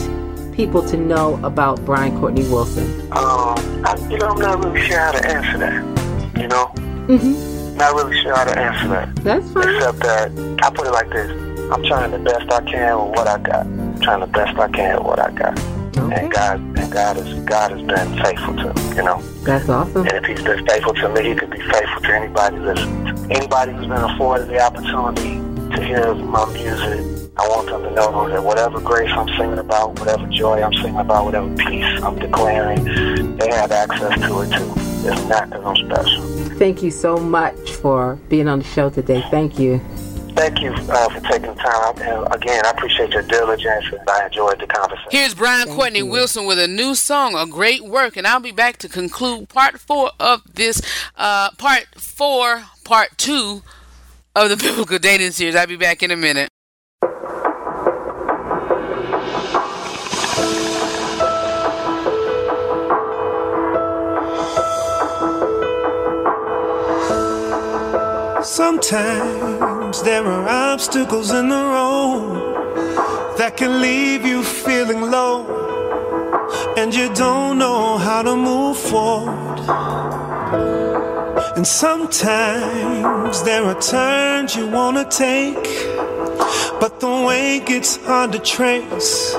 people 0.60 0.84
to 0.84 0.98
know 0.98 1.40
about 1.46 1.80
Brian 1.86 2.20
Courtney 2.20 2.44
Wilson? 2.50 2.84
Um, 3.14 3.56
I, 3.86 3.96
you 4.10 4.18
know, 4.18 4.28
I'm 4.28 4.42
not 4.42 4.60
really 4.62 4.86
sure 4.86 5.00
how 5.00 5.14
to 5.14 5.26
answer 5.26 5.58
that. 5.60 6.38
You 6.38 6.48
know, 6.50 6.66
Mm-hmm. 7.08 7.78
not 7.78 7.96
really 7.96 8.22
sure 8.22 8.36
how 8.36 8.44
to 8.44 8.60
answer 8.60 8.88
that. 8.90 9.16
That's 9.24 9.50
fine. 9.54 9.74
Except 9.74 10.00
that 10.00 10.60
I 10.62 10.70
put 10.70 10.86
it 10.86 10.92
like 10.92 11.10
this: 11.12 11.32
I'm 11.72 11.82
trying 11.86 12.12
the 12.12 12.20
best 12.20 12.52
I 12.52 12.60
can 12.70 13.00
with 13.00 13.16
what 13.18 13.28
I 13.28 13.38
got. 13.40 13.66
I'm 13.66 14.00
trying 14.02 14.20
the 14.20 14.28
best 14.28 14.60
I 14.60 14.68
can 14.68 14.98
with 14.98 15.06
what 15.08 15.20
I 15.20 15.32
got. 15.32 15.58
Okay. 15.98 16.24
And 16.26 16.32
God, 16.32 16.60
and 16.78 16.92
God 16.92 17.16
has 17.16 17.40
God 17.46 17.72
has 17.72 17.82
been 17.82 18.24
faithful 18.24 18.54
to 18.58 18.74
me. 18.74 18.96
You 18.98 19.04
know, 19.04 19.22
That's 19.44 19.68
awesome. 19.70 20.06
and 20.06 20.14
if 20.14 20.26
He's 20.26 20.44
been 20.44 20.64
faithful 20.68 20.94
to 20.96 21.10
me, 21.10 21.30
He 21.30 21.36
could 21.36 21.50
be 21.50 21.62
faithful 21.62 22.02
to 22.02 22.14
anybody 22.14 22.58
that's 22.60 22.82
anybody 23.32 23.72
who's 23.72 23.88
been 23.88 24.04
afforded 24.12 24.50
the 24.50 24.60
opportunity 24.60 25.40
to 25.72 25.84
hear 25.84 26.14
my 26.16 26.46
music. 26.54 27.32
I 27.38 27.48
want 27.48 27.68
them 27.68 27.84
to 27.84 27.92
know 27.92 28.30
that 28.30 28.44
whatever 28.44 28.82
grace 28.82 29.12
I'm 29.12 29.28
singing 29.38 29.60
about, 29.60 30.00
whatever 30.00 30.28
joy 30.28 30.62
I'm 30.62 30.74
singing 30.74 30.98
about, 30.98 31.26
whatever 31.26 31.56
peace 31.56 32.02
I'm 32.04 32.20
declaring, 32.20 33.38
they 33.38 33.50
have 33.52 33.72
access 33.72 34.20
to 34.20 34.42
it 34.42 34.52
too. 34.52 34.74
It's 35.08 35.26
not 35.26 35.50
because 35.50 35.66
I'm 35.66 35.90
special. 35.90 36.24
Thank 36.58 36.84
you 36.84 36.92
so 36.92 37.18
much 37.18 37.58
for 37.76 38.16
being 38.28 38.48
on 38.48 38.60
the 38.60 38.66
show 38.66 38.90
today. 38.90 39.24
Thank 39.32 39.58
you. 39.58 39.80
Thank 40.36 40.62
you 40.62 40.72
uh, 40.74 41.10
for 41.10 41.20
taking 41.22 41.54
the 41.54 41.56
time. 41.56 41.98
And 42.02 42.34
again, 42.34 42.66
I 42.66 42.72
appreciate 42.72 43.12
your 43.12 43.24
diligence 43.24 43.86
and 43.92 44.10
I 44.10 44.26
enjoyed 44.26 44.60
the 44.60 44.68
conversation. 44.68 45.10
Here's 45.12 45.34
Brian 45.34 45.66
Thank 45.66 45.78
Courtney 45.78 46.00
you. 46.00 46.06
Wilson 46.06 46.46
with 46.46 46.60
a 46.60 46.68
new 46.68 46.96
song, 46.96 47.36
a 47.36 47.46
great 47.46 47.84
work, 47.84 48.18
and 48.18 48.26
I'll 48.26 48.40
be 48.40 48.52
back 48.52 48.78
to 48.78 48.90
conclude 48.90 49.50
part 49.50 49.80
four 49.80 50.12
of 50.20 50.42
this, 50.54 50.82
uh, 51.18 51.52
part 51.52 51.88
four, 51.96 52.66
part 52.84 53.18
two 53.18 53.64
of 54.40 54.50
the 54.50 54.58
Biblical 54.68 55.00
Dating 55.00 55.32
Series. 55.32 55.56
I'll 55.56 55.68
be 55.68 55.76
back 55.76 56.02
in 56.02 56.12
a 56.12 56.16
minute. 56.16 56.50
Sometimes 68.44 70.02
there 70.04 70.26
are 70.26 70.48
obstacles 70.48 71.32
in 71.32 71.50
the 71.50 71.56
road 71.56 73.38
that 73.38 73.58
can 73.58 73.82
leave 73.82 74.26
you 74.26 74.44
feeling 74.44 75.02
low, 75.02 75.46
and 76.78 76.96
you 76.96 77.14
don't 77.14 77.58
know 77.58 77.98
how 77.98 78.22
to 78.22 78.36
move 78.36 78.78
forward. 78.78 80.89
And 81.60 81.68
sometimes 81.68 83.44
there 83.44 83.66
are 83.66 83.82
turns 83.82 84.56
you 84.56 84.66
want 84.70 84.96
to 84.96 85.04
take, 85.04 85.62
but 86.80 87.02
the 87.02 87.26
way 87.28 87.60
gets 87.60 87.98
hard 88.06 88.32
to 88.32 88.40
trace. 88.40 89.36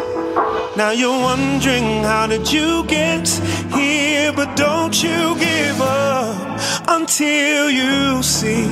Now 0.77 0.91
you're 0.91 1.18
wondering 1.18 2.05
how 2.05 2.27
did 2.27 2.53
you 2.53 2.85
get 2.85 3.27
here, 3.73 4.35
but 4.35 4.55
don't 4.55 5.03
you 5.03 5.35
give 5.39 5.81
up 5.81 6.61
until 6.89 7.71
you 7.71 8.23
see 8.23 8.68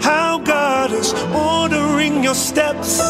how 0.00 0.38
God 0.38 0.92
is 0.92 1.12
ordering 1.34 2.24
your 2.24 2.34
steps 2.34 3.02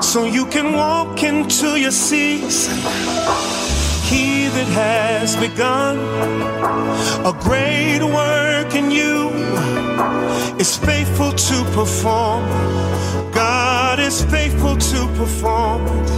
so 0.00 0.24
you 0.24 0.46
can 0.46 0.72
walk 0.72 1.22
into 1.22 1.78
your 1.78 1.90
season. 1.90 2.78
He 4.04 4.41
that 4.54 4.68
has 4.68 5.34
begun 5.36 5.98
a 7.24 7.32
great 7.40 8.02
work 8.02 8.74
in 8.74 8.90
you 8.90 9.30
is 10.58 10.76
faithful 10.76 11.32
to 11.32 11.64
perform. 11.72 12.44
God 13.32 13.98
is 13.98 14.22
faithful 14.24 14.76
to 14.76 15.00
perform 15.16 15.86
it. 15.86 16.10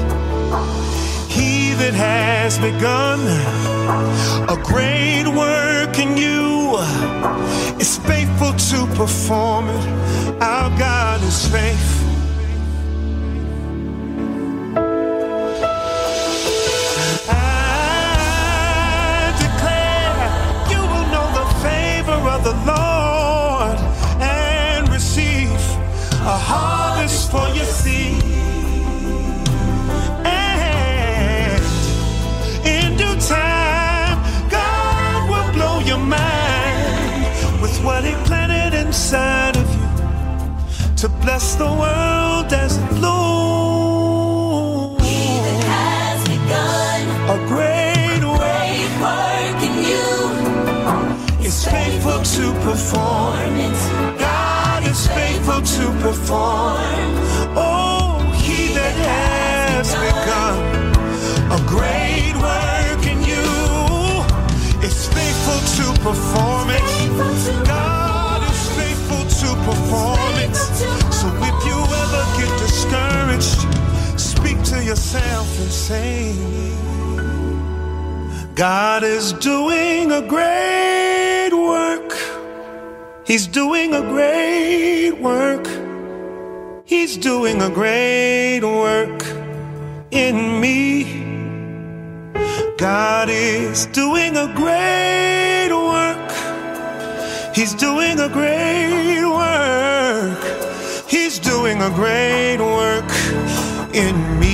He 1.31 1.75
that 1.75 1.95
has 1.95 2.59
begun 2.59 3.21
a 4.49 4.61
great 4.63 5.29
work 5.29 5.99
in 5.99 6.17
you 6.17 6.77
is 7.79 7.99
faithful 7.99 8.53
to 8.71 8.87
perform 8.95 9.69
it. 9.69 10.43
Our 10.43 10.71
God 10.79 11.23
is 11.23 11.49
faithful. 11.49 12.04
Inside 38.95 39.57
of 39.57 39.69
you 39.75 39.87
to 40.95 41.09
bless 41.23 41.57
the 41.57 41.65
world 41.83 42.53
as 42.53 42.77
it 42.79 42.89
blooms. 42.91 43.03
has 45.67 46.21
begun 46.35 47.01
A 47.35 47.37
great 47.55 48.23
work 48.23 48.93
work 49.07 49.59
in 49.69 49.75
you. 49.91 50.09
is 51.45 51.57
faithful 51.75 52.21
to 52.37 52.45
perform. 52.67 53.53
It. 53.67 53.77
God 54.21 54.81
is 54.87 55.01
faithful 55.09 55.61
to 55.77 55.85
perform. 56.05 57.09
Oh, 57.59 58.23
He 58.45 58.59
that 58.79 58.95
has 59.11 59.87
begun 60.07 60.57
a 61.59 61.61
great 61.75 62.35
work 62.49 63.03
in 63.13 63.19
you 63.33 63.51
is 64.87 64.99
faithful 65.17 65.61
to 65.79 65.85
perform 66.07 66.67
it. 66.79 66.87
God 67.67 68.04
to 69.45 69.55
perform 69.69 70.35
it. 70.45 70.57
So 71.21 71.29
if 71.51 71.57
you 71.69 71.79
ever 72.03 72.23
get 72.39 72.51
discouraged, 72.65 73.61
speak 74.19 74.59
to 74.73 74.83
yourself 74.83 75.49
and 75.61 75.71
say, 75.71 76.33
God 78.55 79.03
is 79.03 79.33
doing 79.35 80.13
a 80.13 80.23
great 80.23 81.53
work. 81.53 82.11
He's 83.27 83.47
doing 83.47 83.95
a 83.95 84.03
great 84.03 85.13
work. 85.21 85.67
He's 86.87 87.17
doing 87.17 87.61
a 87.61 87.71
great 87.71 88.63
work 88.63 89.21
in 90.11 90.61
me. 90.61 90.83
God 92.79 93.29
is 93.29 93.87
doing 93.87 94.37
a 94.37 94.47
great 94.55 95.71
work. 95.73 95.84
He's 97.55 97.73
doing 97.73 98.19
a 98.19 98.29
great 98.29 99.25
work. 99.25 100.43
He's 101.09 101.39
doing 101.39 101.81
a 101.83 101.91
great 101.91 102.59
work 102.59 103.09
in 103.95 104.41
me. 104.41 104.54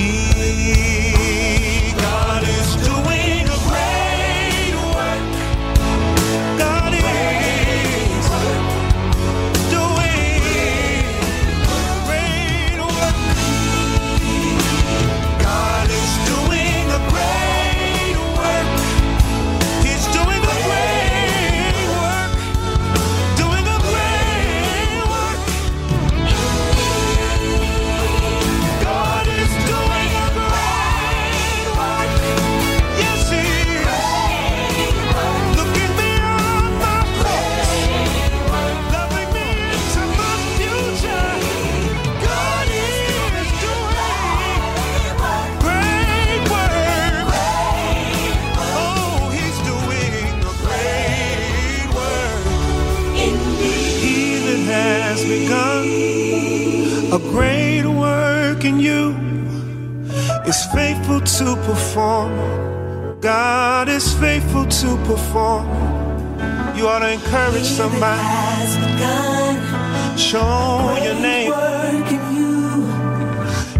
Work 58.61 58.65
in 58.65 58.79
you 58.79 59.15
is 60.45 60.65
faithful 60.73 61.21
to 61.21 61.55
perform. 61.65 63.19
God 63.19 63.89
is 63.89 64.13
faithful 64.19 64.65
to 64.65 64.97
perform. 65.05 65.65
You 66.75 66.87
ought 66.87 66.99
to 66.99 67.11
encourage 67.11 67.63
somebody. 67.63 68.21
Show 70.17 70.97
your 71.03 71.15
name. 71.15 71.53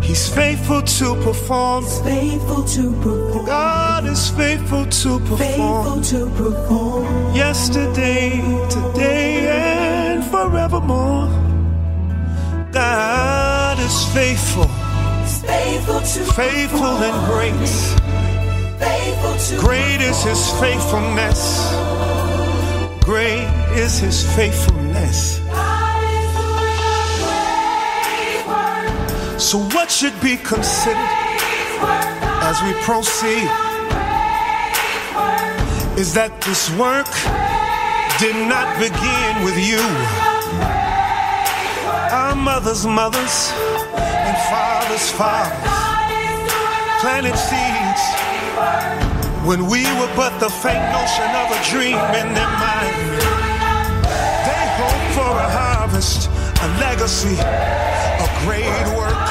He's 0.02 0.28
faithful 0.28 0.82
to 0.82 1.16
perform. 1.24 1.86
faithful 2.04 2.64
to 2.64 2.92
perform. 3.02 3.46
God 3.46 4.06
is 4.06 4.30
faithful 4.30 4.86
to 4.86 5.20
perform. 5.20 5.38
Faithful 5.38 6.02
to 6.02 6.30
perform. 6.36 7.36
Yesterday, 7.36 8.42
today, 8.70 9.48
and 9.48 10.24
forevermore. 10.26 11.30
God 12.74 13.41
is 13.92 14.14
faithful. 14.14 14.68
faithful 15.46 16.00
to 16.00 16.34
faithful 16.34 16.96
and 17.08 17.18
great. 17.30 17.74
Faithful 18.80 19.36
to 19.48 19.54
great 19.60 20.00
is 20.02 20.24
his 20.24 20.44
faithfulness. 20.62 21.42
Great 23.04 23.48
is 23.76 24.00
his 24.00 24.24
faithfulness. 24.36 25.42
So, 29.38 29.58
what 29.76 29.92
should 29.92 30.18
be 30.22 30.38
considered 30.38 31.18
as 32.50 32.58
we 32.64 32.72
proceed 32.88 33.50
is 36.00 36.14
that 36.14 36.32
this 36.48 36.70
work 36.78 37.12
did 38.24 38.38
not 38.48 38.68
begin 38.80 39.34
with 39.44 39.58
you. 39.60 39.84
Our 42.12 42.36
mothers' 42.36 42.86
mothers 42.86 43.52
fathers' 44.52 45.10
fathers 45.12 45.82
planted 47.00 47.38
seeds 47.40 48.04
when 49.48 49.66
we 49.72 49.82
were 49.98 50.12
but 50.14 50.38
the 50.40 50.50
faint 50.50 50.84
notion 50.92 51.30
of 51.42 51.48
a 51.56 51.60
dream 51.72 51.96
in 52.20 52.28
their 52.36 52.52
mind. 52.60 52.96
They 54.48 54.64
hope 54.76 55.04
for 55.16 55.32
a 55.48 55.50
harvest, 55.60 56.30
a 56.66 56.68
legacy, 56.84 57.38
a 57.40 58.28
great 58.44 58.86
work. 59.00 59.24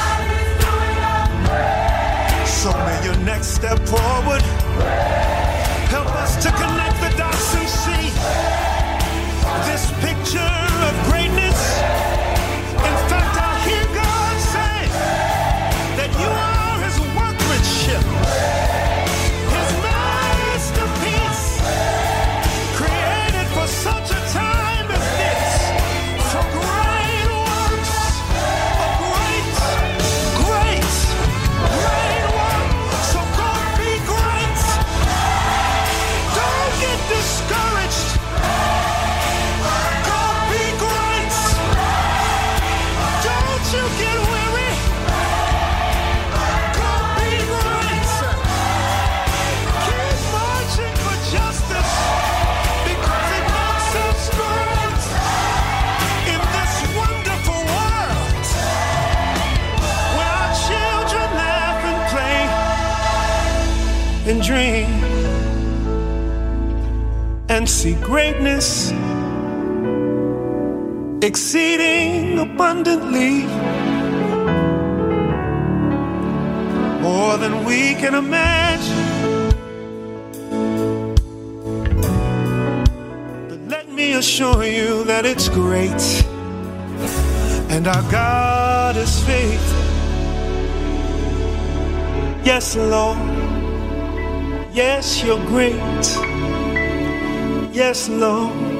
So 2.48 2.72
may 2.86 3.04
your 3.04 3.18
next 3.22 3.48
step 3.48 3.78
forward 3.86 4.42
help 5.92 6.08
us 6.16 6.42
to 6.44 6.50
connect 6.50 6.89
see 67.70 67.94
greatness 67.94 68.90
exceeding 71.22 72.40
abundantly 72.40 73.44
more 77.00 77.36
than 77.38 77.64
we 77.64 77.94
can 77.94 78.14
imagine. 78.14 79.06
But 83.48 83.60
let 83.68 83.88
me 83.88 84.14
assure 84.14 84.64
you 84.64 85.04
that 85.04 85.24
it's 85.24 85.48
great, 85.48 86.02
and 87.70 87.86
our 87.86 88.02
God 88.10 88.96
is 88.96 89.20
faithful. 89.20 89.78
Yes, 92.44 92.74
Lord. 92.74 93.18
Yes, 94.74 95.22
you're 95.22 95.44
great. 95.46 96.39
Yes, 97.72 98.08
Lord. 98.08 98.70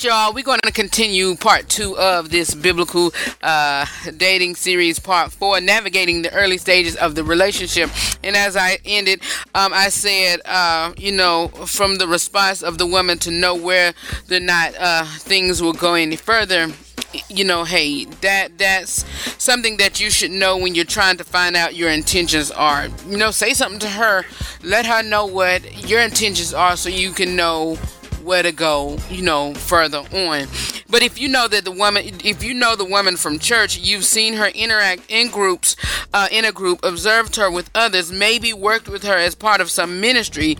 Y'all. 0.00 0.32
We're 0.32 0.44
going 0.44 0.60
to 0.62 0.70
continue 0.70 1.34
part 1.34 1.68
two 1.68 1.98
of 1.98 2.30
this 2.30 2.54
biblical 2.54 3.12
uh, 3.42 3.84
dating 4.16 4.54
series, 4.54 5.00
part 5.00 5.32
four, 5.32 5.60
navigating 5.60 6.22
the 6.22 6.32
early 6.32 6.56
stages 6.56 6.94
of 6.94 7.16
the 7.16 7.24
relationship. 7.24 7.90
And 8.22 8.36
as 8.36 8.56
I 8.56 8.78
ended, 8.84 9.22
um, 9.56 9.72
I 9.74 9.88
said, 9.88 10.40
uh, 10.44 10.92
you 10.96 11.10
know, 11.10 11.48
from 11.48 11.96
the 11.96 12.06
response 12.06 12.62
of 12.62 12.78
the 12.78 12.86
woman 12.86 13.18
to 13.18 13.32
know 13.32 13.56
where 13.56 13.92
the 14.28 14.38
not 14.38 14.76
uh, 14.78 15.04
things 15.04 15.60
will 15.60 15.72
go 15.72 15.94
any 15.94 16.16
further. 16.16 16.68
You 17.28 17.44
know, 17.44 17.64
hey, 17.64 18.04
that 18.04 18.58
that's 18.58 19.04
something 19.42 19.78
that 19.78 19.98
you 19.98 20.10
should 20.10 20.30
know 20.30 20.58
when 20.58 20.74
you're 20.74 20.84
trying 20.84 21.16
to 21.16 21.24
find 21.24 21.56
out 21.56 21.74
your 21.74 21.90
intentions 21.90 22.50
are. 22.50 22.88
You 23.08 23.16
know, 23.16 23.30
say 23.30 23.54
something 23.54 23.80
to 23.80 23.88
her, 23.88 24.24
let 24.62 24.84
her 24.86 25.02
know 25.02 25.24
what 25.24 25.88
your 25.88 26.00
intentions 26.00 26.52
are, 26.52 26.76
so 26.76 26.88
you 26.90 27.12
can 27.12 27.34
know 27.34 27.78
where 28.22 28.42
to 28.42 28.52
go, 28.52 28.98
you 29.08 29.22
know, 29.22 29.54
further 29.54 29.98
on. 30.12 30.46
But 30.90 31.02
if 31.02 31.18
you 31.18 31.28
know 31.28 31.48
that 31.48 31.64
the 31.64 31.70
woman, 31.70 32.04
if 32.24 32.42
you 32.42 32.52
know 32.52 32.76
the 32.76 32.84
woman 32.84 33.16
from 33.16 33.38
church, 33.38 33.78
you've 33.78 34.04
seen 34.04 34.34
her 34.34 34.48
interact 34.48 35.02
in 35.08 35.30
groups, 35.30 35.76
uh, 36.12 36.28
in 36.30 36.44
a 36.44 36.52
group, 36.52 36.84
observed 36.84 37.36
her 37.36 37.50
with 37.50 37.70
others, 37.74 38.12
maybe 38.12 38.52
worked 38.52 38.88
with 38.88 39.02
her 39.04 39.16
as 39.16 39.34
part 39.34 39.62
of 39.62 39.70
some 39.70 40.00
ministry. 40.00 40.58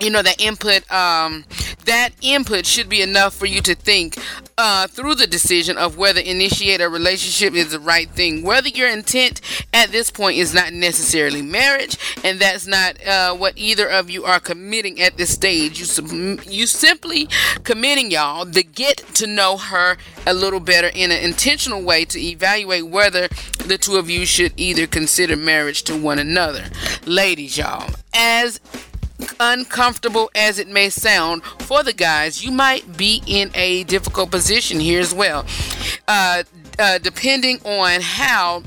You 0.00 0.10
know, 0.10 0.22
that 0.22 0.40
input, 0.40 0.90
um, 0.90 1.44
that 1.84 2.10
input 2.22 2.64
should 2.64 2.88
be 2.88 3.02
enough 3.02 3.34
for 3.34 3.46
you 3.46 3.60
to 3.60 3.74
think 3.74 4.16
uh, 4.56 4.86
through 4.86 5.14
the 5.14 5.26
decision 5.26 5.76
of 5.76 5.96
whether 5.96 6.20
initiate 6.20 6.80
a 6.80 6.88
relationship 6.88 7.54
is 7.54 7.70
the 7.70 7.80
right 7.80 8.08
thing. 8.10 8.42
Whether 8.42 8.68
your 8.68 8.88
intent 8.88 9.40
at 9.72 9.90
this 9.90 10.10
point 10.10 10.38
is 10.38 10.54
not 10.54 10.72
necessarily 10.72 11.42
marriage, 11.42 11.98
and 12.24 12.38
that's 12.38 12.66
not 12.66 13.06
uh, 13.06 13.34
what 13.34 13.54
either 13.56 13.88
of 13.88 14.10
you 14.10 14.24
are 14.24 14.40
committing 14.40 15.00
at 15.00 15.16
this 15.16 15.34
stage. 15.34 15.78
You 15.78 15.84
sub- 15.84 16.44
you 16.44 16.66
simply 16.66 17.28
committing 17.64 18.10
y'all 18.10 18.46
to 18.46 18.62
get 18.62 18.98
to 19.14 19.26
know 19.26 19.56
her 19.56 19.96
a 20.26 20.34
little 20.34 20.60
better 20.60 20.90
in 20.94 21.10
an 21.10 21.22
intentional 21.22 21.82
way 21.82 22.04
to 22.06 22.20
evaluate 22.20 22.86
whether 22.86 23.28
the 23.66 23.78
two 23.78 23.96
of 23.96 24.08
you 24.10 24.26
should 24.26 24.52
either 24.56 24.86
consider 24.86 25.36
marriage 25.36 25.82
to 25.84 25.96
one 25.96 26.18
another. 26.18 26.64
Ladies, 27.06 27.56
y'all, 27.58 27.90
as 28.14 28.60
uncomfortable 29.38 30.30
as 30.34 30.58
it 30.58 30.68
may 30.68 30.90
sound 30.90 31.42
for 31.60 31.82
the 31.82 31.92
guys, 31.92 32.44
you 32.44 32.50
might 32.50 32.96
be 32.96 33.22
in 33.26 33.50
a 33.54 33.84
difficult 33.84 34.30
position 34.30 34.80
here 34.80 35.00
as 35.00 35.14
well. 35.14 35.44
Uh, 36.08 36.42
uh, 36.78 36.98
depending 36.98 37.60
on 37.64 38.00
how 38.00 38.62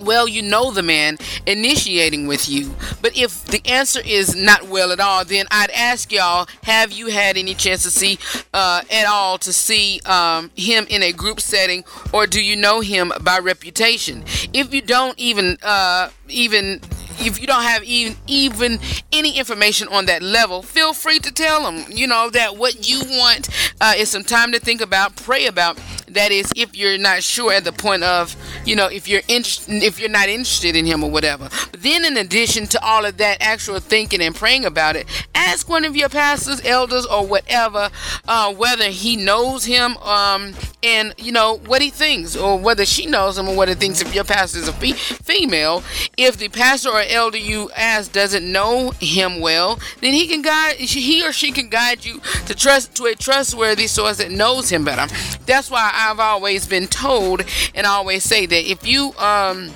well 0.00 0.28
you 0.28 0.42
know 0.42 0.70
the 0.70 0.82
man 0.82 1.18
initiating 1.46 2.26
with 2.26 2.48
you. 2.48 2.74
But 3.02 3.16
if 3.16 3.44
the 3.44 3.60
answer 3.66 4.00
is 4.04 4.34
not 4.34 4.68
well 4.68 4.92
at 4.92 5.00
all, 5.00 5.24
then 5.24 5.46
I'd 5.50 5.70
ask 5.70 6.12
y'all, 6.12 6.46
have 6.62 6.92
you 6.92 7.08
had 7.08 7.36
any 7.36 7.54
chance 7.54 7.82
to 7.82 7.90
see 7.90 8.18
uh, 8.54 8.82
at 8.90 9.06
all 9.06 9.38
to 9.38 9.52
see 9.52 10.00
um, 10.06 10.50
him 10.56 10.86
in 10.88 11.02
a 11.02 11.12
group 11.12 11.40
setting, 11.40 11.84
or 12.12 12.26
do 12.26 12.42
you 12.42 12.56
know 12.56 12.80
him 12.80 13.12
by 13.22 13.38
reputation? 13.38 14.24
If 14.52 14.72
you 14.72 14.82
don't 14.82 15.18
even 15.18 15.58
uh, 15.62 16.10
even 16.28 16.80
if 17.18 17.40
you 17.40 17.46
don't 17.46 17.62
have 17.62 17.82
even 17.84 18.16
even 18.26 18.78
any 19.12 19.38
information 19.38 19.88
on 19.88 20.06
that 20.06 20.22
level, 20.22 20.62
feel 20.62 20.92
free 20.92 21.18
to 21.20 21.32
tell 21.32 21.62
them. 21.62 21.84
You 21.90 22.06
know 22.06 22.30
that 22.30 22.56
what 22.56 22.88
you 22.88 23.00
want 23.00 23.48
uh, 23.80 23.94
is 23.96 24.10
some 24.10 24.24
time 24.24 24.52
to 24.52 24.58
think 24.60 24.80
about, 24.80 25.16
pray 25.16 25.46
about, 25.46 25.78
That 26.08 26.30
is, 26.30 26.52
if 26.54 26.76
you're 26.76 26.98
not 26.98 27.22
sure 27.22 27.52
at 27.52 27.64
the 27.64 27.72
point 27.72 28.04
of, 28.04 28.36
you 28.64 28.76
know, 28.76 28.86
if 28.86 29.08
you're 29.08 29.22
interested, 29.26 29.82
if 29.82 29.98
you're 29.98 30.08
not 30.08 30.28
interested 30.28 30.76
in 30.76 30.86
him 30.86 31.02
or 31.02 31.10
whatever. 31.10 31.48
But 31.70 31.82
then, 31.82 32.04
in 32.04 32.16
addition 32.16 32.66
to 32.68 32.84
all 32.84 33.04
of 33.04 33.16
that 33.16 33.38
actual 33.40 33.80
thinking 33.80 34.20
and 34.20 34.34
praying 34.34 34.64
about 34.64 34.94
it, 34.96 35.06
ask 35.34 35.68
one 35.68 35.84
of 35.84 35.96
your 35.96 36.08
pastors, 36.08 36.60
elders, 36.64 37.06
or 37.06 37.26
whatever, 37.26 37.90
uh, 38.28 38.54
whether 38.54 38.88
he 38.88 39.16
knows 39.16 39.64
him, 39.64 39.96
um, 39.98 40.54
and 40.82 41.12
you 41.18 41.32
know 41.32 41.58
what 41.66 41.82
he 41.82 41.90
thinks, 41.90 42.36
or 42.36 42.58
whether 42.58 42.86
she 42.86 43.06
knows 43.06 43.36
him, 43.36 43.48
or 43.48 43.56
what 43.56 43.68
he 43.68 43.74
thinks. 43.74 44.00
If 44.00 44.14
your 44.14 44.24
pastor 44.24 44.58
is 44.58 44.68
a 44.68 44.72
fe- 44.72 44.92
female, 44.92 45.82
if 46.16 46.36
the 46.36 46.48
pastor 46.48 46.90
or 46.90 47.02
elder 47.02 47.38
you 47.38 47.70
ask 47.76 48.12
doesn't 48.12 48.50
know 48.50 48.92
him 49.00 49.40
well, 49.40 49.80
then 50.00 50.12
he 50.12 50.28
can 50.28 50.42
guide, 50.42 50.76
he 50.76 51.26
or 51.26 51.32
she 51.32 51.50
can 51.50 51.68
guide 51.68 52.04
you 52.04 52.20
to 52.46 52.54
trust 52.54 52.94
to 52.96 53.06
a 53.06 53.14
trustworthy 53.14 53.88
source 53.88 54.18
that 54.18 54.30
knows 54.30 54.70
him 54.70 54.84
better. 54.84 55.12
That's 55.46 55.70
why 55.70 55.90
I've 55.96 56.20
always 56.20 56.66
been 56.66 56.86
told, 56.86 57.42
and 57.74 57.86
I 57.86 57.90
always 57.90 58.22
say 58.22 58.46
that 58.46 58.70
if 58.70 58.86
you 58.86 59.14
um 59.18 59.72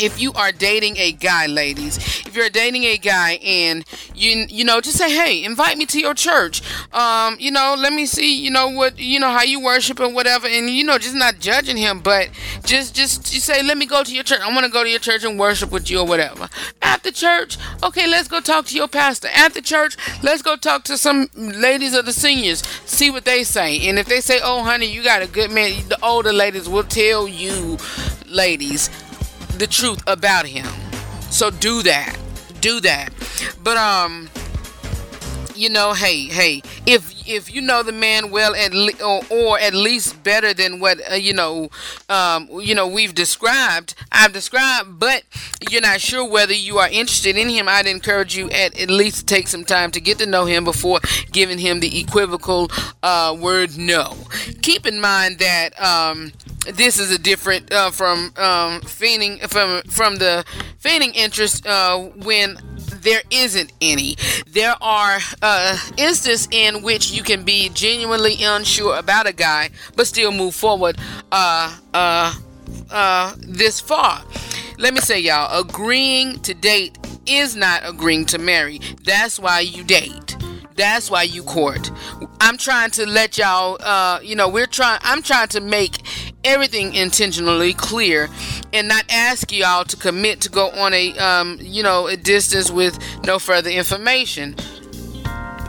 if 0.00 0.20
you 0.20 0.32
are 0.32 0.52
dating 0.52 0.96
a 0.96 1.12
guy, 1.12 1.46
ladies, 1.46 1.98
if 2.26 2.34
you're 2.34 2.50
dating 2.50 2.84
a 2.84 2.96
guy 2.96 3.32
and 3.42 3.84
you 4.14 4.46
you 4.48 4.64
know 4.64 4.80
just 4.80 4.96
say, 4.96 5.10
hey, 5.10 5.44
invite 5.44 5.76
me 5.76 5.86
to 5.86 6.00
your 6.00 6.14
church. 6.14 6.62
Um, 6.92 7.36
you 7.38 7.50
know, 7.50 7.74
let 7.78 7.92
me 7.92 8.06
see, 8.06 8.34
you 8.34 8.50
know 8.50 8.68
what, 8.68 8.98
you 8.98 9.20
know 9.20 9.30
how 9.30 9.42
you 9.42 9.60
worship 9.60 10.00
and 10.00 10.14
whatever, 10.14 10.46
and 10.46 10.70
you 10.70 10.84
know 10.84 10.98
just 10.98 11.14
not 11.14 11.38
judging 11.38 11.76
him, 11.76 12.00
but 12.00 12.30
just 12.64 12.94
just 12.94 13.32
you 13.34 13.40
say, 13.40 13.62
let 13.62 13.76
me 13.76 13.86
go 13.86 14.02
to 14.02 14.14
your 14.14 14.24
church. 14.24 14.40
I 14.40 14.52
want 14.52 14.64
to 14.66 14.72
go 14.72 14.82
to 14.82 14.90
your 14.90 14.98
church 14.98 15.24
and 15.24 15.38
worship 15.38 15.70
with 15.70 15.90
you 15.90 16.00
or 16.00 16.06
whatever. 16.06 16.48
After 16.82 17.10
church, 17.10 17.58
okay, 17.82 18.06
let's 18.06 18.28
go 18.28 18.40
talk 18.40 18.66
to 18.66 18.76
your 18.76 18.88
pastor. 18.88 19.28
After 19.34 19.60
church, 19.60 19.96
let's 20.22 20.42
go 20.42 20.56
talk 20.56 20.84
to 20.84 20.96
some 20.96 21.28
ladies 21.36 21.94
of 21.94 22.06
the 22.06 22.12
seniors, 22.12 22.62
see 22.86 23.10
what 23.10 23.24
they 23.24 23.44
say, 23.44 23.88
and 23.88 23.98
if 23.98 24.06
they 24.06 24.20
say, 24.20 24.40
oh 24.42 24.62
honey, 24.64 24.86
you 24.86 25.02
got 25.02 25.22
a 25.22 25.26
good 25.26 25.50
man, 25.50 25.88
the 25.88 26.02
older 26.04 26.32
ladies 26.32 26.68
will 26.68 26.84
tell 26.84 27.28
you, 27.28 27.76
ladies 28.26 28.88
the 29.60 29.66
truth 29.66 30.02
about 30.06 30.46
him. 30.46 30.66
So 31.30 31.50
do 31.50 31.82
that. 31.82 32.16
Do 32.60 32.80
that. 32.80 33.10
But 33.62 33.76
um 33.76 34.30
you 35.54 35.68
know, 35.68 35.92
hey, 35.92 36.24
hey, 36.24 36.62
if 36.86 37.19
if 37.30 37.52
you 37.52 37.60
know 37.60 37.82
the 37.82 37.92
man 37.92 38.30
well 38.30 38.54
at 38.54 38.74
le- 38.74 39.02
or, 39.04 39.22
or 39.30 39.58
at 39.58 39.74
least 39.74 40.22
better 40.22 40.52
than 40.52 40.80
what 40.80 40.98
uh, 41.10 41.14
you 41.14 41.32
know, 41.32 41.70
um, 42.08 42.48
you 42.60 42.74
know 42.74 42.86
we've 42.86 43.14
described, 43.14 43.94
I've 44.12 44.32
described, 44.32 44.98
but 44.98 45.22
you're 45.70 45.80
not 45.80 46.00
sure 46.00 46.28
whether 46.28 46.52
you 46.52 46.78
are 46.78 46.88
interested 46.88 47.36
in 47.36 47.48
him, 47.48 47.68
I'd 47.68 47.86
encourage 47.86 48.36
you 48.36 48.50
at 48.50 48.78
at 48.78 48.90
least 48.90 49.26
take 49.26 49.48
some 49.48 49.64
time 49.64 49.90
to 49.92 50.00
get 50.00 50.18
to 50.18 50.26
know 50.26 50.44
him 50.46 50.64
before 50.64 51.00
giving 51.32 51.58
him 51.58 51.80
the 51.80 52.00
equivocal 52.00 52.70
uh, 53.02 53.36
word 53.38 53.76
no. 53.78 54.16
Keep 54.62 54.86
in 54.86 55.00
mind 55.00 55.38
that 55.38 55.80
um, 55.80 56.32
this 56.74 56.98
is 56.98 57.10
a 57.10 57.18
different 57.18 57.72
uh, 57.72 57.90
from 57.90 58.32
um, 58.36 58.80
feigning 58.82 59.38
from 59.48 59.82
from 59.82 60.16
the 60.16 60.44
feigning 60.78 61.12
interest 61.14 61.66
uh, 61.66 61.98
when 61.98 62.58
there 63.02 63.22
isn't 63.30 63.72
any. 63.80 64.16
There 64.46 64.74
are 64.80 65.18
uh, 65.42 65.78
instances 65.96 66.48
in 66.50 66.82
which 66.82 67.10
you 67.12 67.19
can 67.22 67.44
be 67.44 67.68
genuinely 67.70 68.42
unsure 68.42 68.98
about 68.98 69.26
a 69.26 69.32
guy, 69.32 69.70
but 69.96 70.06
still 70.06 70.32
move 70.32 70.54
forward 70.54 70.98
uh, 71.32 71.76
uh, 71.94 72.34
uh, 72.90 73.34
this 73.38 73.80
far. 73.80 74.22
Let 74.78 74.94
me 74.94 75.00
say, 75.00 75.20
y'all, 75.20 75.60
agreeing 75.60 76.38
to 76.40 76.54
date 76.54 76.98
is 77.26 77.54
not 77.54 77.82
agreeing 77.84 78.26
to 78.26 78.38
marry. 78.38 78.80
That's 79.04 79.38
why 79.38 79.60
you 79.60 79.84
date. 79.84 80.36
That's 80.76 81.10
why 81.10 81.24
you 81.24 81.42
court. 81.42 81.90
I'm 82.40 82.56
trying 82.56 82.90
to 82.92 83.06
let 83.06 83.36
y'all, 83.36 83.76
uh, 83.80 84.20
you 84.22 84.34
know, 84.34 84.48
we're 84.48 84.66
trying. 84.66 84.98
I'm 85.02 85.20
trying 85.20 85.48
to 85.48 85.60
make 85.60 85.98
everything 86.42 86.94
intentionally 86.94 87.74
clear 87.74 88.30
and 88.72 88.88
not 88.88 89.04
ask 89.10 89.52
y'all 89.52 89.84
to 89.84 89.96
commit 89.96 90.40
to 90.40 90.48
go 90.48 90.70
on 90.70 90.94
a, 90.94 91.12
um, 91.18 91.58
you 91.60 91.82
know, 91.82 92.06
a 92.06 92.16
distance 92.16 92.70
with 92.70 92.98
no 93.24 93.38
further 93.38 93.68
information. 93.68 94.56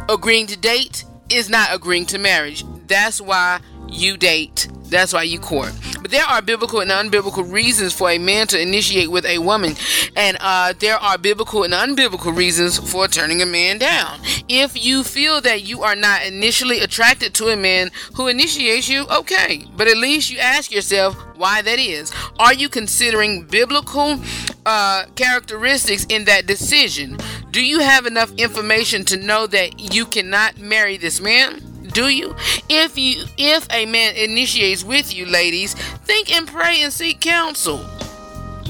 Agreeing 0.07 0.47
to 0.47 0.57
date 0.57 1.03
is 1.31 1.49
not 1.49 1.73
agreeing 1.73 2.05
to 2.07 2.17
marriage. 2.17 2.63
That's 2.87 3.21
why 3.21 3.59
you 3.89 4.17
date. 4.17 4.67
That's 4.85 5.13
why 5.13 5.23
you 5.23 5.39
court. 5.39 5.71
But 6.01 6.11
there 6.11 6.25
are 6.25 6.41
biblical 6.41 6.81
and 6.81 6.91
unbiblical 6.91 7.49
reasons 7.49 7.93
for 7.93 8.09
a 8.09 8.17
man 8.17 8.47
to 8.47 8.61
initiate 8.61 9.09
with 9.09 9.25
a 9.25 9.37
woman, 9.37 9.75
and 10.17 10.37
uh, 10.41 10.73
there 10.77 10.97
are 10.97 11.17
biblical 11.17 11.63
and 11.63 11.73
unbiblical 11.73 12.35
reasons 12.35 12.77
for 12.91 13.07
turning 13.07 13.41
a 13.41 13.45
man 13.45 13.77
down. 13.77 14.19
If 14.49 14.83
you 14.83 15.03
feel 15.03 15.39
that 15.41 15.63
you 15.63 15.83
are 15.83 15.95
not 15.95 16.25
initially 16.25 16.79
attracted 16.81 17.33
to 17.35 17.47
a 17.47 17.55
man 17.55 17.91
who 18.15 18.27
initiates 18.27 18.89
you, 18.89 19.07
okay, 19.07 19.65
but 19.77 19.87
at 19.87 19.97
least 19.97 20.29
you 20.29 20.39
ask 20.39 20.71
yourself 20.71 21.15
why 21.37 21.61
that 21.61 21.79
is. 21.79 22.11
Are 22.37 22.53
you 22.53 22.67
considering 22.67 23.45
biblical 23.45 24.19
uh, 24.65 25.05
characteristics 25.15 26.05
in 26.09 26.25
that 26.25 26.45
decision? 26.45 27.17
Do 27.51 27.63
you 27.63 27.79
have 27.79 28.05
enough 28.05 28.31
information 28.37 29.03
to 29.05 29.17
know 29.17 29.47
that 29.47 29.93
you 29.93 30.05
cannot 30.05 30.57
marry 30.57 30.97
this 30.97 31.19
man? 31.19 31.61
Do 31.93 32.07
you? 32.07 32.35
If 32.69 32.97
you 32.97 33.25
if 33.37 33.67
a 33.71 33.85
man 33.85 34.15
initiates 34.15 34.83
with 34.83 35.13
you, 35.13 35.25
ladies, 35.25 35.73
think 35.73 36.33
and 36.33 36.47
pray 36.47 36.81
and 36.81 36.93
seek 36.93 37.19
counsel 37.19 37.85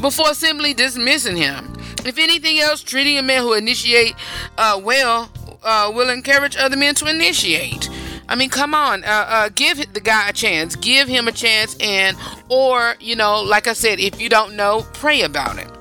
before 0.01 0.33
simply 0.33 0.73
dismissing 0.73 1.37
him. 1.37 1.73
If 2.03 2.17
anything 2.17 2.59
else, 2.59 2.81
treating 2.81 3.19
a 3.19 3.21
man 3.21 3.43
who 3.43 3.53
initiate 3.53 4.15
uh, 4.57 4.81
well 4.83 5.29
uh, 5.61 5.91
will 5.93 6.09
encourage 6.09 6.57
other 6.57 6.77
men 6.77 6.95
to 6.95 7.07
initiate. 7.07 7.89
I 8.27 8.35
mean, 8.35 8.49
come 8.49 8.73
on, 8.73 9.03
uh, 9.03 9.07
uh, 9.07 9.49
give 9.53 9.93
the 9.93 9.99
guy 9.99 10.29
a 10.29 10.33
chance. 10.33 10.75
Give 10.75 11.07
him 11.07 11.27
a 11.27 11.31
chance, 11.31 11.75
and 11.79 12.17
or 12.49 12.95
you 12.99 13.15
know, 13.15 13.41
like 13.41 13.67
I 13.67 13.73
said, 13.73 13.99
if 13.99 14.19
you 14.19 14.29
don't 14.29 14.55
know, 14.55 14.87
pray 14.93 15.21
about 15.21 15.59
it 15.59 15.80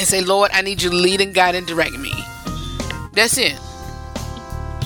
and 0.00 0.08
say, 0.08 0.22
Lord, 0.22 0.50
I 0.54 0.62
need 0.62 0.80
you 0.80 0.88
to 0.88 0.96
lead 0.96 1.20
and 1.20 1.34
guide 1.34 1.54
and 1.54 1.66
direct 1.66 1.92
me. 1.98 2.10
That's 3.12 3.36
it. 3.36 3.54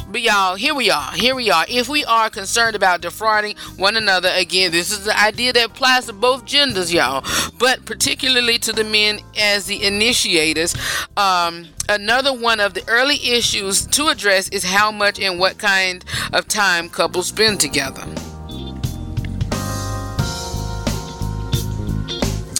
But 0.09 0.23
y'all, 0.23 0.57
here 0.57 0.75
we 0.75 0.91
are. 0.91 1.13
Here 1.13 1.37
we 1.37 1.53
are. 1.53 1.65
If 1.69 1.89
we 1.89 2.05
are 2.05 2.29
concerned 2.31 2.75
about 2.75 3.01
defrauding 3.01 3.57
one 3.77 3.97
another, 3.97 4.29
again, 4.35 4.73
this 4.73 4.91
is 4.91 5.05
the 5.05 5.17
idea 5.17 5.53
that 5.53 5.67
applies 5.67 6.07
to 6.07 6.13
both 6.13 6.45
genders, 6.45 6.93
y'all, 6.93 7.25
but 7.59 7.85
particularly 7.85 8.59
to 8.59 8.73
the 8.73 8.83
men 8.83 9.21
as 9.39 9.67
the 9.67 9.85
initiators. 9.85 10.75
Um, 11.17 11.69
another 11.89 12.33
one 12.33 12.59
of 12.59 12.75
the 12.75 12.83
early 12.89 13.25
issues 13.25 13.87
to 13.87 14.09
address 14.09 14.49
is 14.49 14.65
how 14.65 14.91
much 14.91 15.21
and 15.21 15.39
what 15.39 15.59
kind 15.59 16.05
of 16.33 16.49
time 16.49 16.89
couples 16.89 17.29
spend 17.29 17.61
together. 17.61 18.03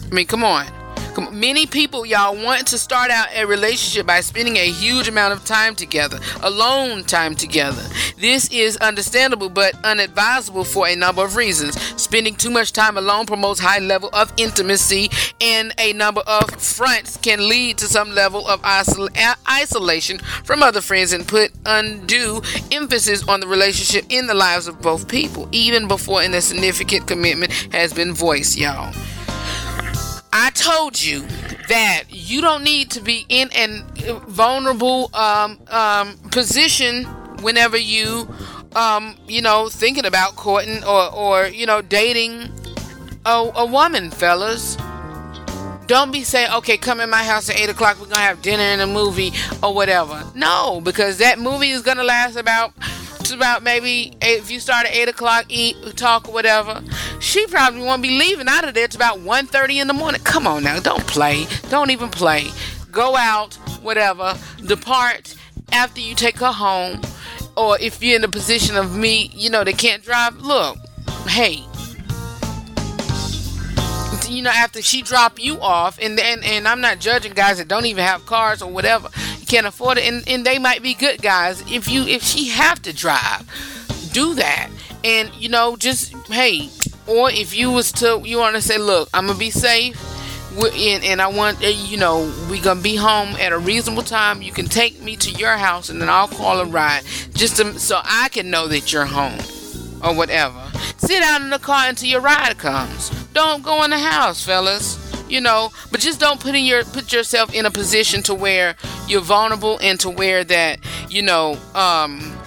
I 0.03 0.13
mean, 0.13 0.27
come 0.27 0.45
on. 0.45 0.84
Come. 1.15 1.39
Many 1.39 1.65
people, 1.65 2.05
y'all, 2.05 2.35
want 2.35 2.67
to 2.67 2.77
start 2.77 3.09
out 3.09 3.29
a 3.33 3.45
relationship 3.45 4.05
by 4.05 4.19
spending 4.19 4.57
a 4.57 4.69
huge 4.69 5.07
amount 5.07 5.31
of 5.33 5.45
time 5.45 5.73
together, 5.73 6.19
alone 6.43 7.05
time 7.05 7.35
together. 7.35 7.81
This 8.19 8.49
is 8.49 8.75
understandable 8.77 9.47
but 9.47 9.75
unadvisable 9.85 10.65
for 10.65 10.89
a 10.89 10.95
number 10.95 11.23
of 11.23 11.37
reasons. 11.37 11.79
Spending 12.01 12.35
too 12.35 12.49
much 12.49 12.73
time 12.73 12.97
alone 12.97 13.25
promotes 13.25 13.61
high 13.61 13.79
level 13.79 14.09
of 14.11 14.33
intimacy, 14.35 15.09
and 15.39 15.73
a 15.77 15.93
number 15.93 16.21
of 16.27 16.51
fronts 16.61 17.15
can 17.15 17.47
lead 17.47 17.77
to 17.77 17.85
some 17.85 18.11
level 18.11 18.45
of 18.49 18.61
isol- 18.63 19.09
isolation 19.49 20.17
from 20.43 20.61
other 20.61 20.81
friends 20.81 21.13
and 21.13 21.25
put 21.25 21.53
undue 21.65 22.41
emphasis 22.73 23.25
on 23.29 23.39
the 23.39 23.47
relationship 23.47 24.05
in 24.09 24.27
the 24.27 24.33
lives 24.33 24.67
of 24.67 24.81
both 24.81 25.07
people, 25.07 25.47
even 25.53 25.87
before 25.87 26.21
a 26.21 26.41
significant 26.41 27.07
commitment 27.07 27.53
has 27.71 27.93
been 27.93 28.13
voiced, 28.13 28.57
y'all. 28.57 28.93
I 30.37 30.49
told 30.49 31.01
you 31.01 31.21
that 31.69 32.03
you 32.09 32.41
don't 32.41 32.61
need 32.61 32.91
to 32.91 33.01
be 33.01 33.25
in 33.29 33.49
a 33.53 34.19
vulnerable 34.27 35.09
um, 35.13 35.57
um, 35.69 36.17
position 36.29 37.05
whenever 37.41 37.77
you, 37.77 38.27
um, 38.75 39.15
you 39.29 39.41
know, 39.41 39.69
thinking 39.69 40.05
about 40.05 40.35
courting 40.35 40.83
or, 40.83 41.09
or 41.13 41.45
you 41.47 41.65
know, 41.65 41.81
dating 41.81 42.51
a, 43.25 43.49
a 43.55 43.65
woman, 43.65 44.11
fellas. 44.11 44.75
Don't 45.87 46.11
be 46.11 46.25
saying, 46.25 46.51
okay, 46.55 46.75
come 46.75 46.99
in 46.99 47.09
my 47.09 47.23
house 47.23 47.49
at 47.49 47.57
8 47.57 47.69
o'clock, 47.69 47.95
we're 47.97 48.07
going 48.07 48.15
to 48.15 48.19
have 48.19 48.41
dinner 48.41 48.63
and 48.63 48.81
a 48.81 48.87
movie 48.87 49.31
or 49.63 49.73
whatever. 49.73 50.21
No, 50.35 50.81
because 50.81 51.17
that 51.19 51.39
movie 51.39 51.69
is 51.69 51.81
going 51.81 51.95
to 51.97 52.03
last 52.03 52.35
about 52.35 52.73
it's 53.25 53.33
about 53.33 53.63
maybe 53.63 54.13
eight, 54.21 54.37
if 54.37 54.51
you 54.51 54.59
start 54.59 54.85
at 54.85 54.93
8 54.93 55.09
o'clock, 55.09 55.45
eat, 55.49 55.75
talk, 55.95 56.29
or 56.29 56.31
whatever. 56.31 56.83
She 57.19 57.47
probably 57.47 57.81
won't 57.81 58.03
be 58.03 58.19
leaving 58.19 58.47
out 58.47 58.67
of 58.67 58.75
there. 58.75 58.85
It's 58.85 58.95
about 58.95 59.17
1.30 59.17 59.81
in 59.81 59.87
the 59.87 59.93
morning. 59.93 60.21
Come 60.23 60.45
on 60.45 60.63
now, 60.63 60.79
don't 60.79 61.05
play. 61.07 61.47
Don't 61.69 61.89
even 61.89 62.09
play. 62.09 62.49
Go 62.91 63.15
out, 63.15 63.55
whatever. 63.81 64.37
Depart 64.63 65.33
after 65.71 66.01
you 66.01 66.13
take 66.13 66.37
her 66.37 66.51
home. 66.51 67.01
Or 67.57 67.79
if 67.79 68.03
you're 68.03 68.15
in 68.15 68.21
the 68.21 68.27
position 68.27 68.77
of 68.77 68.95
me, 68.95 69.31
you 69.33 69.49
know, 69.49 69.63
they 69.63 69.73
can't 69.73 70.03
drive. 70.03 70.37
Look, 70.37 70.77
hey, 71.27 71.63
you 74.29 74.43
know, 74.43 74.51
after 74.51 74.81
she 74.81 75.01
drop 75.01 75.41
you 75.41 75.59
off, 75.61 75.97
and 75.99 76.19
and, 76.19 76.43
and 76.43 76.67
I'm 76.67 76.81
not 76.81 76.99
judging 76.99 77.33
guys 77.33 77.57
that 77.57 77.67
don't 77.67 77.85
even 77.85 78.03
have 78.03 78.25
cars 78.25 78.61
or 78.61 78.69
whatever, 78.71 79.09
can't 79.45 79.67
afford 79.67 79.97
it, 79.97 80.05
and, 80.05 80.27
and 80.27 80.45
they 80.45 80.59
might 80.59 80.81
be 80.81 80.93
good 80.93 81.21
guys. 81.21 81.61
If 81.71 81.87
you 81.87 82.03
if 82.03 82.23
she 82.23 82.49
have 82.49 82.81
to 82.83 82.93
drive, 82.93 83.49
do 84.11 84.33
that, 84.35 84.69
and 85.03 85.33
you 85.35 85.49
know, 85.49 85.75
just 85.77 86.13
hey, 86.27 86.69
or 87.07 87.29
if 87.31 87.55
you 87.55 87.71
was 87.71 87.91
to 87.93 88.21
you 88.23 88.37
want 88.37 88.55
to 88.55 88.61
say, 88.61 88.77
look, 88.77 89.09
I'm 89.13 89.27
gonna 89.27 89.39
be 89.39 89.51
safe. 89.51 90.01
and, 90.57 91.03
and 91.03 91.21
I 91.21 91.27
want 91.27 91.63
uh, 91.63 91.67
you 91.67 91.97
know 91.97 92.33
we 92.49 92.59
gonna 92.59 92.81
be 92.81 92.95
home 92.95 93.35
at 93.35 93.51
a 93.51 93.57
reasonable 93.57 94.03
time. 94.03 94.41
You 94.41 94.51
can 94.51 94.65
take 94.65 95.01
me 95.01 95.15
to 95.17 95.31
your 95.31 95.57
house, 95.57 95.89
and 95.89 96.01
then 96.01 96.09
I'll 96.09 96.27
call 96.27 96.59
a 96.59 96.65
ride 96.65 97.03
just 97.33 97.57
to, 97.57 97.77
so 97.79 98.01
I 98.03 98.29
can 98.29 98.49
know 98.49 98.67
that 98.67 98.91
you're 98.91 99.05
home 99.05 99.39
or 100.03 100.15
whatever. 100.15 100.61
Sit 100.97 101.21
down 101.21 101.43
in 101.43 101.49
the 101.49 101.59
car 101.59 101.87
until 101.87 102.09
your 102.09 102.21
ride 102.21 102.57
comes. 102.57 103.09
Don't 103.33 103.63
go 103.63 103.83
in 103.83 103.91
the 103.91 103.99
house, 103.99 104.43
fellas. 104.45 105.04
You 105.27 105.41
know, 105.41 105.71
but 105.91 105.99
just 105.99 106.19
don't 106.19 106.39
put 106.39 106.55
in 106.55 106.65
your 106.65 106.83
put 106.83 107.11
yourself 107.11 107.53
in 107.53 107.65
a 107.65 107.71
position 107.71 108.21
to 108.23 108.33
where 108.33 108.75
you're 109.07 109.21
vulnerable 109.21 109.79
and 109.81 109.99
to 110.01 110.09
where 110.09 110.43
that 110.43 110.79
you 111.09 111.21
know 111.21 111.57
um 111.73 112.37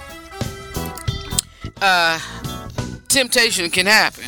uh 1.81 2.19
temptation 3.09 3.69
can 3.69 3.85
happen. 3.85 4.23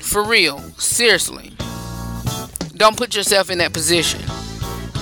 For 0.00 0.24
real, 0.24 0.58
seriously. 0.78 1.52
Don't 2.76 2.96
put 2.96 3.14
yourself 3.14 3.50
in 3.50 3.58
that 3.58 3.72
position. 3.72 4.20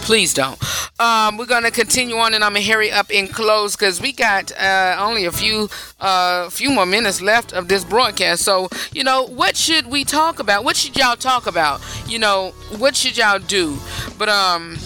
Please 0.03 0.35
don't. 0.35 0.59
Um, 0.99 1.37
we're 1.37 1.47
gonna 1.47 1.71
continue 1.71 2.17
on, 2.17 2.35
and 2.35 2.43
I'm 2.43 2.53
gonna 2.55 2.65
hurry 2.65 2.91
up 2.91 3.07
and 3.15 3.33
close 3.33 3.77
because 3.77 4.01
we 4.01 4.13
got 4.13 4.53
uh, 4.59 4.97
only 4.99 5.25
a 5.25 5.33
few, 5.33 5.69
uh, 6.01 6.51
few 6.51 6.71
more 6.71 6.87
minutes 6.87 7.21
left 7.21 7.53
of 7.53 7.69
this 7.69 7.85
broadcast. 7.85 8.43
So, 8.43 8.69
you 8.93 9.05
know, 9.05 9.25
what 9.27 9.57
should 9.57 9.87
we 9.87 10.05
talk 10.05 10.39
about? 10.39 10.65
What 10.65 10.77
should 10.77 10.97
y'all 10.97 11.17
talk 11.17 11.47
about? 11.47 11.81
You 12.07 12.19
know, 12.19 12.51
what 12.79 12.97
should 12.97 13.17
y'all 13.17 13.39
do? 13.39 13.79
But 14.19 14.29
um, 14.29 14.77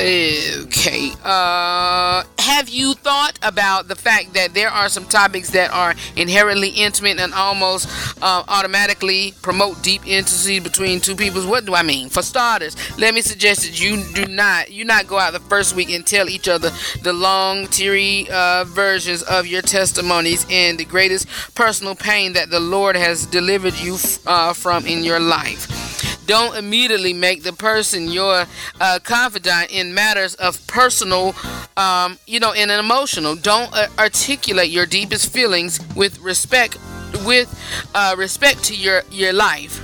Okay. 0.00 1.10
Uh, 1.22 2.24
have 2.38 2.70
you 2.70 2.94
thought 2.94 3.38
about 3.42 3.86
the 3.86 3.94
fact 3.94 4.32
that 4.32 4.54
there 4.54 4.70
are 4.70 4.88
some 4.88 5.04
topics 5.04 5.50
that 5.50 5.70
are 5.72 5.94
inherently 6.16 6.70
intimate 6.70 7.20
and 7.20 7.34
almost 7.34 7.86
uh, 8.22 8.42
automatically 8.48 9.34
promote 9.42 9.82
deep 9.82 10.00
intimacy 10.06 10.58
between 10.58 11.00
two 11.00 11.14
people? 11.16 11.42
What 11.42 11.66
do 11.66 11.74
I 11.74 11.82
mean? 11.82 12.08
For 12.08 12.22
starters, 12.22 12.76
let 12.98 13.12
me 13.12 13.20
suggest 13.20 13.60
that 13.62 13.78
you 13.78 14.02
do 14.14 14.24
not 14.24 14.70
you 14.70 14.86
not 14.86 15.06
go 15.06 15.18
out 15.18 15.34
the 15.34 15.40
first 15.40 15.76
week 15.76 15.90
and 15.90 16.06
tell 16.06 16.30
each 16.30 16.48
other 16.48 16.70
the 17.02 17.12
long, 17.12 17.66
teary 17.66 18.26
uh, 18.30 18.64
versions 18.64 19.22
of 19.24 19.46
your 19.46 19.60
testimonies 19.60 20.46
and 20.48 20.78
the 20.78 20.86
greatest 20.86 21.26
personal 21.54 21.94
pain 21.94 22.32
that 22.32 22.48
the 22.48 22.60
Lord 22.60 22.96
has 22.96 23.26
delivered 23.26 23.78
you 23.78 23.98
uh, 24.26 24.54
from 24.54 24.86
in 24.86 25.04
your 25.04 25.20
life. 25.20 26.09
Don't 26.30 26.56
immediately 26.56 27.12
make 27.12 27.42
the 27.42 27.52
person 27.52 28.08
your 28.08 28.46
uh, 28.80 29.00
confidant 29.02 29.72
in 29.72 29.92
matters 29.92 30.36
of 30.36 30.64
personal, 30.68 31.34
um, 31.76 32.20
you 32.24 32.38
know, 32.38 32.52
and 32.52 32.70
emotional. 32.70 33.34
Don't 33.34 33.68
uh, 33.74 33.88
articulate 33.98 34.70
your 34.70 34.86
deepest 34.86 35.32
feelings 35.32 35.80
with 35.96 36.20
respect, 36.20 36.78
with 37.26 37.50
uh, 37.96 38.14
respect 38.16 38.62
to 38.66 38.76
your 38.76 39.02
your 39.10 39.32
life. 39.32 39.74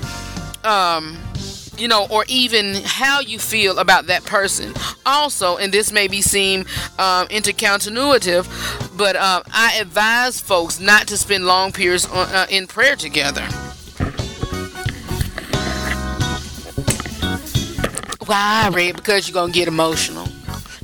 Um, 0.65 1.19
you 1.77 1.89
know, 1.89 2.07
or 2.13 2.25
even 2.29 2.77
how 2.85 3.19
you 3.19 3.41
feel 3.41 3.81
about 3.81 4.07
that 4.07 4.25
person. 4.25 4.73
Also, 5.05 5.57
and 5.57 5.75
this 5.75 5.91
may 5.91 6.07
be 6.07 6.23
seem 6.23 6.61
um, 6.97 7.27
intercontinuitive, 7.27 8.47
but 8.97 9.17
uh, 9.17 9.43
I 9.53 9.79
advise 9.81 10.41
folks 10.41 10.79
not 10.79 11.09
to 11.09 11.17
spend 11.17 11.45
long 11.45 11.73
periods 11.73 12.07
on, 12.07 12.29
uh, 12.29 12.47
in 12.49 12.69
prayer 12.69 12.95
together. 12.95 13.49
Why? 18.27 18.93
Because 18.93 19.29
you're 19.29 19.35
gonna 19.35 19.53
get 19.53 19.69
emotional, 19.69 20.27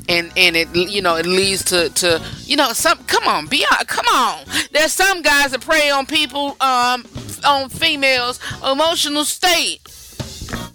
and 0.08 0.32
and 0.36 0.56
it 0.56 0.74
you 0.74 1.02
know 1.02 1.16
it 1.16 1.26
leads 1.26 1.64
to 1.64 1.90
to 1.90 2.22
you 2.44 2.56
know 2.56 2.72
some. 2.72 2.98
Come 3.04 3.26
on, 3.26 3.46
be 3.46 3.64
out. 3.70 3.86
Come 3.88 4.06
on. 4.06 4.44
There's 4.72 4.92
some 4.92 5.22
guys 5.22 5.50
that 5.50 5.60
prey 5.60 5.90
on 5.90 6.06
people, 6.06 6.56
um, 6.60 7.04
on 7.44 7.68
females' 7.68 8.38
emotional 8.64 9.24
state. 9.24 9.80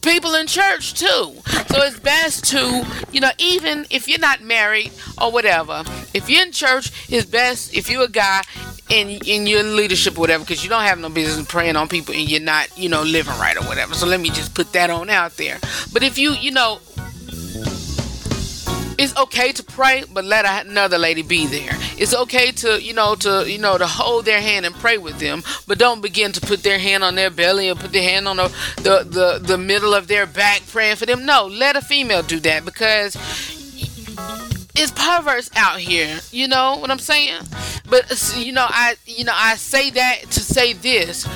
People 0.01 0.35
in 0.35 0.47
church 0.47 0.93
too. 0.93 1.35
So 1.69 1.81
it's 1.83 1.99
best 1.99 2.45
to, 2.51 2.85
you 3.11 3.19
know, 3.19 3.31
even 3.37 3.85
if 3.89 4.07
you're 4.07 4.19
not 4.19 4.41
married 4.41 4.91
or 5.21 5.31
whatever, 5.31 5.83
if 6.13 6.29
you're 6.29 6.43
in 6.43 6.51
church, 6.51 6.91
it's 7.09 7.25
best 7.25 7.73
if 7.75 7.89
you're 7.89 8.05
a 8.05 8.09
guy 8.09 8.41
in 8.89 9.09
in 9.25 9.47
your 9.47 9.63
leadership 9.63 10.17
or 10.17 10.21
whatever, 10.21 10.43
because 10.43 10.63
you 10.63 10.69
don't 10.69 10.83
have 10.83 10.99
no 10.99 11.09
business 11.09 11.45
praying 11.47 11.75
on 11.75 11.87
people 11.87 12.13
and 12.13 12.29
you're 12.29 12.41
not, 12.41 12.75
you 12.77 12.89
know, 12.89 13.03
living 13.03 13.37
right 13.39 13.57
or 13.57 13.63
whatever. 13.63 13.93
So 13.93 14.07
let 14.07 14.19
me 14.19 14.29
just 14.29 14.53
put 14.53 14.73
that 14.73 14.89
on 14.89 15.09
out 15.09 15.37
there. 15.37 15.59
But 15.91 16.03
if 16.03 16.17
you, 16.17 16.31
you 16.31 16.51
know, 16.51 16.79
it's 18.97 19.15
okay 19.15 19.51
to 19.51 19.63
pray, 19.63 20.03
but 20.11 20.25
let 20.25 20.65
another 20.65 20.97
lady 20.97 21.21
be 21.21 21.45
there. 21.45 21.77
It's 21.97 22.15
okay 22.15 22.51
to, 22.53 22.81
you 22.81 22.93
know, 22.93 23.15
to, 23.15 23.49
you 23.49 23.59
know, 23.59 23.77
to 23.77 23.85
hold 23.85 24.25
their 24.25 24.41
hand 24.41 24.65
and 24.65 24.73
pray 24.73 24.97
with 24.97 25.19
them, 25.19 25.43
but 25.67 25.77
don't 25.77 26.01
begin 26.01 26.31
to 26.31 26.41
put 26.41 26.63
their 26.63 26.79
hand 26.79 27.03
on 27.03 27.15
their 27.15 27.29
belly 27.29 27.69
or 27.69 27.75
put 27.75 27.91
their 27.91 28.03
hand 28.03 28.27
on 28.27 28.37
the 28.37 28.47
the 28.77 29.03
the, 29.03 29.39
the 29.41 29.57
middle 29.57 29.93
of 29.93 30.07
their 30.07 30.25
back 30.25 30.65
praying 30.67 30.95
for 30.95 31.05
them. 31.05 31.25
No, 31.25 31.45
let 31.45 31.75
a 31.75 31.81
female 31.81 32.23
do 32.23 32.39
that 32.41 32.65
because 32.65 33.15
it's 34.77 34.91
perverse 34.91 35.49
out 35.55 35.79
here. 35.79 36.19
You 36.31 36.47
know 36.47 36.77
what 36.77 36.91
I'm 36.91 36.99
saying? 36.99 37.41
But 37.89 38.33
you 38.37 38.51
know, 38.51 38.65
I 38.67 38.95
you 39.05 39.23
know 39.23 39.33
I 39.35 39.55
say 39.55 39.89
that 39.91 40.21
to 40.31 40.39
say 40.39 40.73
this. 40.73 41.27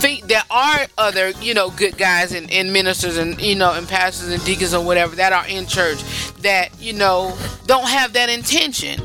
Think 0.00 0.28
There 0.28 0.42
are 0.50 0.86
other, 0.96 1.30
you 1.42 1.52
know, 1.52 1.70
good 1.70 1.98
guys 1.98 2.32
and, 2.32 2.50
and 2.50 2.72
ministers 2.72 3.18
and 3.18 3.40
you 3.40 3.54
know 3.54 3.74
and 3.74 3.86
pastors 3.86 4.30
and 4.30 4.42
deacons 4.44 4.74
or 4.74 4.84
whatever 4.84 5.14
that 5.16 5.32
are 5.32 5.46
in 5.46 5.66
church 5.66 6.02
that 6.40 6.70
you 6.80 6.92
know 6.94 7.36
don't 7.66 7.88
have 7.88 8.14
that 8.14 8.30
intention 8.30 9.00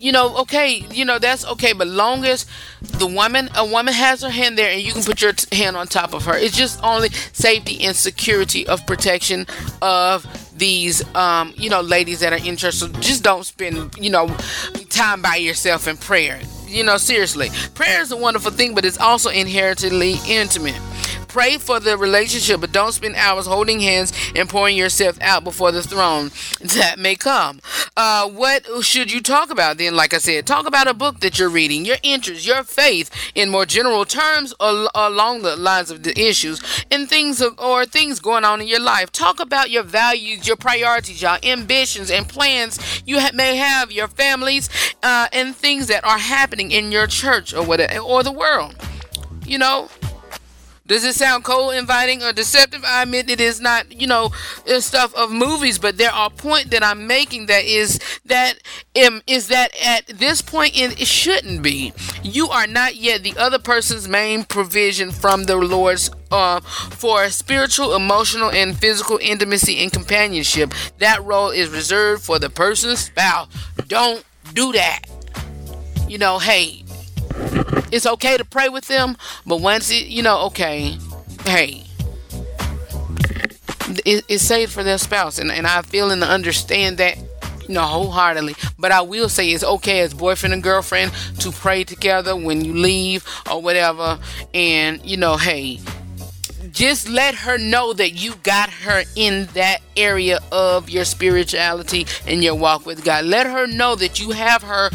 you 0.00 0.12
know, 0.12 0.36
okay, 0.38 0.86
you 0.92 1.04
know 1.04 1.18
that's 1.18 1.44
okay, 1.44 1.72
but 1.72 1.88
long 1.88 2.24
as 2.24 2.46
the 2.80 3.06
woman, 3.06 3.48
a 3.56 3.64
woman 3.66 3.92
has 3.92 4.22
her 4.22 4.30
hand 4.30 4.56
there, 4.56 4.70
and 4.70 4.80
you 4.80 4.92
can 4.92 5.02
put 5.02 5.20
your 5.20 5.32
t- 5.32 5.56
hand 5.56 5.76
on 5.76 5.88
top 5.88 6.14
of 6.14 6.24
her, 6.26 6.36
it's 6.36 6.56
just 6.56 6.82
only 6.84 7.08
safety 7.32 7.84
and 7.84 7.96
security 7.96 8.66
of 8.66 8.86
protection 8.86 9.46
of 9.82 10.24
these, 10.58 11.02
um, 11.14 11.52
you 11.56 11.70
know, 11.70 11.80
ladies 11.80 12.20
that 12.20 12.32
are 12.32 12.44
in 12.44 12.56
church. 12.56 12.74
So 12.74 12.88
just 13.00 13.22
don't 13.22 13.44
spend, 13.44 13.96
you 13.98 14.10
know, 14.10 14.28
time 14.90 15.22
by 15.22 15.36
yourself 15.36 15.88
in 15.88 15.96
prayer. 15.96 16.40
You 16.66 16.84
know, 16.84 16.98
seriously, 16.98 17.48
prayer 17.74 18.02
is 18.02 18.12
a 18.12 18.16
wonderful 18.16 18.50
thing, 18.50 18.74
but 18.74 18.84
it's 18.84 18.98
also 18.98 19.30
inherently 19.30 20.16
intimate. 20.26 20.80
Pray 21.38 21.56
for 21.56 21.78
the 21.78 21.96
relationship, 21.96 22.60
but 22.60 22.72
don't 22.72 22.90
spend 22.90 23.14
hours 23.14 23.46
holding 23.46 23.78
hands 23.78 24.12
and 24.34 24.48
pouring 24.48 24.76
yourself 24.76 25.16
out 25.20 25.44
before 25.44 25.70
the 25.70 25.84
throne 25.84 26.32
that 26.58 26.96
may 26.98 27.14
come. 27.14 27.60
Uh, 27.96 28.28
what 28.28 28.66
should 28.80 29.12
you 29.12 29.22
talk 29.22 29.48
about 29.48 29.78
then? 29.78 29.94
Like 29.94 30.12
I 30.12 30.18
said, 30.18 30.48
talk 30.48 30.66
about 30.66 30.88
a 30.88 30.94
book 30.94 31.20
that 31.20 31.38
you're 31.38 31.48
reading, 31.48 31.84
your 31.84 31.98
interests, 32.02 32.44
your 32.44 32.64
faith 32.64 33.08
in 33.36 33.50
more 33.50 33.66
general 33.66 34.04
terms 34.04 34.52
al- 34.60 34.90
along 34.96 35.42
the 35.42 35.54
lines 35.54 35.92
of 35.92 36.02
the 36.02 36.20
issues 36.20 36.60
and 36.90 37.08
things 37.08 37.40
of, 37.40 37.56
or 37.60 37.86
things 37.86 38.18
going 38.18 38.44
on 38.44 38.60
in 38.60 38.66
your 38.66 38.80
life. 38.80 39.12
Talk 39.12 39.38
about 39.38 39.70
your 39.70 39.84
values, 39.84 40.44
your 40.44 40.56
priorities, 40.56 41.22
your 41.22 41.38
ambitions 41.44 42.10
and 42.10 42.28
plans 42.28 42.80
you 43.06 43.20
ha- 43.20 43.30
may 43.32 43.54
have, 43.54 43.92
your 43.92 44.08
families, 44.08 44.68
uh, 45.04 45.28
and 45.32 45.54
things 45.54 45.86
that 45.86 46.04
are 46.04 46.18
happening 46.18 46.72
in 46.72 46.90
your 46.90 47.06
church 47.06 47.54
or 47.54 47.64
whatever, 47.64 48.00
or 48.00 48.24
the 48.24 48.32
world. 48.32 48.74
You 49.46 49.58
know, 49.58 49.88
does 50.88 51.04
it 51.04 51.14
sound 51.14 51.44
cold, 51.44 51.74
inviting, 51.74 52.22
or 52.22 52.32
deceptive? 52.32 52.82
I 52.82 53.02
admit 53.02 53.28
it 53.28 53.42
is 53.42 53.60
not, 53.60 54.00
you 54.00 54.06
know, 54.06 54.30
stuff 54.80 55.14
of 55.14 55.30
movies, 55.30 55.78
but 55.78 55.98
there 55.98 56.10
are 56.10 56.30
point 56.30 56.70
that 56.70 56.82
I'm 56.82 57.06
making 57.06 57.46
that 57.46 57.64
is 57.64 58.00
that 58.24 58.54
um, 59.06 59.22
is 59.26 59.48
that 59.48 59.70
at 59.84 60.06
this 60.06 60.40
point 60.40 60.76
in 60.76 60.92
it 60.92 61.06
shouldn't 61.06 61.62
be. 61.62 61.92
You 62.22 62.48
are 62.48 62.66
not 62.66 62.96
yet 62.96 63.22
the 63.22 63.36
other 63.36 63.58
person's 63.58 64.08
main 64.08 64.44
provision 64.44 65.10
from 65.10 65.44
the 65.44 65.56
Lord's 65.56 66.10
uh, 66.30 66.60
for 66.60 67.28
spiritual, 67.28 67.94
emotional, 67.94 68.50
and 68.50 68.76
physical 68.76 69.18
intimacy 69.20 69.78
and 69.82 69.92
companionship. 69.92 70.72
That 70.98 71.22
role 71.22 71.50
is 71.50 71.68
reserved 71.68 72.22
for 72.22 72.38
the 72.38 72.48
person's 72.48 73.00
spouse. 73.00 73.48
Don't 73.88 74.24
do 74.54 74.72
that. 74.72 75.00
You 76.08 76.16
know, 76.16 76.38
hey, 76.38 76.84
it's 77.92 78.06
okay 78.06 78.36
to 78.36 78.44
pray 78.44 78.68
with 78.68 78.88
them, 78.88 79.16
but 79.46 79.60
once 79.60 79.90
it, 79.90 80.06
you 80.06 80.22
know, 80.22 80.46
okay, 80.46 80.98
hey, 81.44 81.84
it, 84.04 84.24
it's 84.28 84.42
saved 84.42 84.72
for 84.72 84.82
their 84.82 84.98
spouse, 84.98 85.38
and, 85.38 85.50
and 85.50 85.66
I 85.66 85.82
feel 85.82 86.10
and 86.10 86.22
understand 86.22 86.98
that, 86.98 87.16
you 87.66 87.74
know, 87.74 87.82
wholeheartedly. 87.82 88.54
But 88.78 88.92
I 88.92 89.00
will 89.02 89.28
say 89.28 89.50
it's 89.50 89.64
okay 89.64 90.00
as 90.00 90.14
boyfriend 90.14 90.52
and 90.52 90.62
girlfriend 90.62 91.12
to 91.40 91.50
pray 91.50 91.84
together 91.84 92.36
when 92.36 92.64
you 92.64 92.74
leave 92.74 93.26
or 93.50 93.60
whatever, 93.62 94.18
and 94.54 95.04
you 95.04 95.16
know, 95.16 95.36
hey, 95.36 95.80
just 96.70 97.08
let 97.08 97.34
her 97.34 97.58
know 97.58 97.92
that 97.92 98.10
you 98.10 98.34
got 98.42 98.70
her 98.70 99.02
in 99.16 99.46
that 99.54 99.80
area 99.96 100.38
of 100.52 100.88
your 100.88 101.04
spirituality 101.04 102.06
and 102.26 102.44
your 102.44 102.54
walk 102.54 102.86
with 102.86 103.04
God. 103.04 103.24
Let 103.24 103.46
her 103.46 103.66
know 103.66 103.94
that 103.96 104.20
you 104.20 104.30
have 104.30 104.62
her 104.62 104.90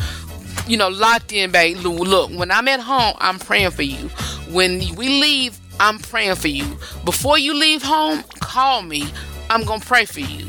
you 0.67 0.77
know, 0.77 0.89
locked 0.89 1.31
in, 1.31 1.51
babe. 1.51 1.77
Look, 1.77 2.31
when 2.31 2.51
I'm 2.51 2.67
at 2.67 2.79
home, 2.79 3.15
I'm 3.19 3.39
praying 3.39 3.71
for 3.71 3.83
you. 3.83 4.09
When 4.51 4.79
we 4.95 5.07
leave, 5.21 5.59
I'm 5.79 5.99
praying 5.99 6.35
for 6.35 6.47
you. 6.47 6.77
Before 7.03 7.37
you 7.37 7.53
leave 7.53 7.83
home, 7.83 8.23
call 8.39 8.81
me. 8.81 9.05
I'm 9.49 9.63
gonna 9.63 9.83
pray 9.83 10.05
for 10.05 10.21
you. 10.21 10.47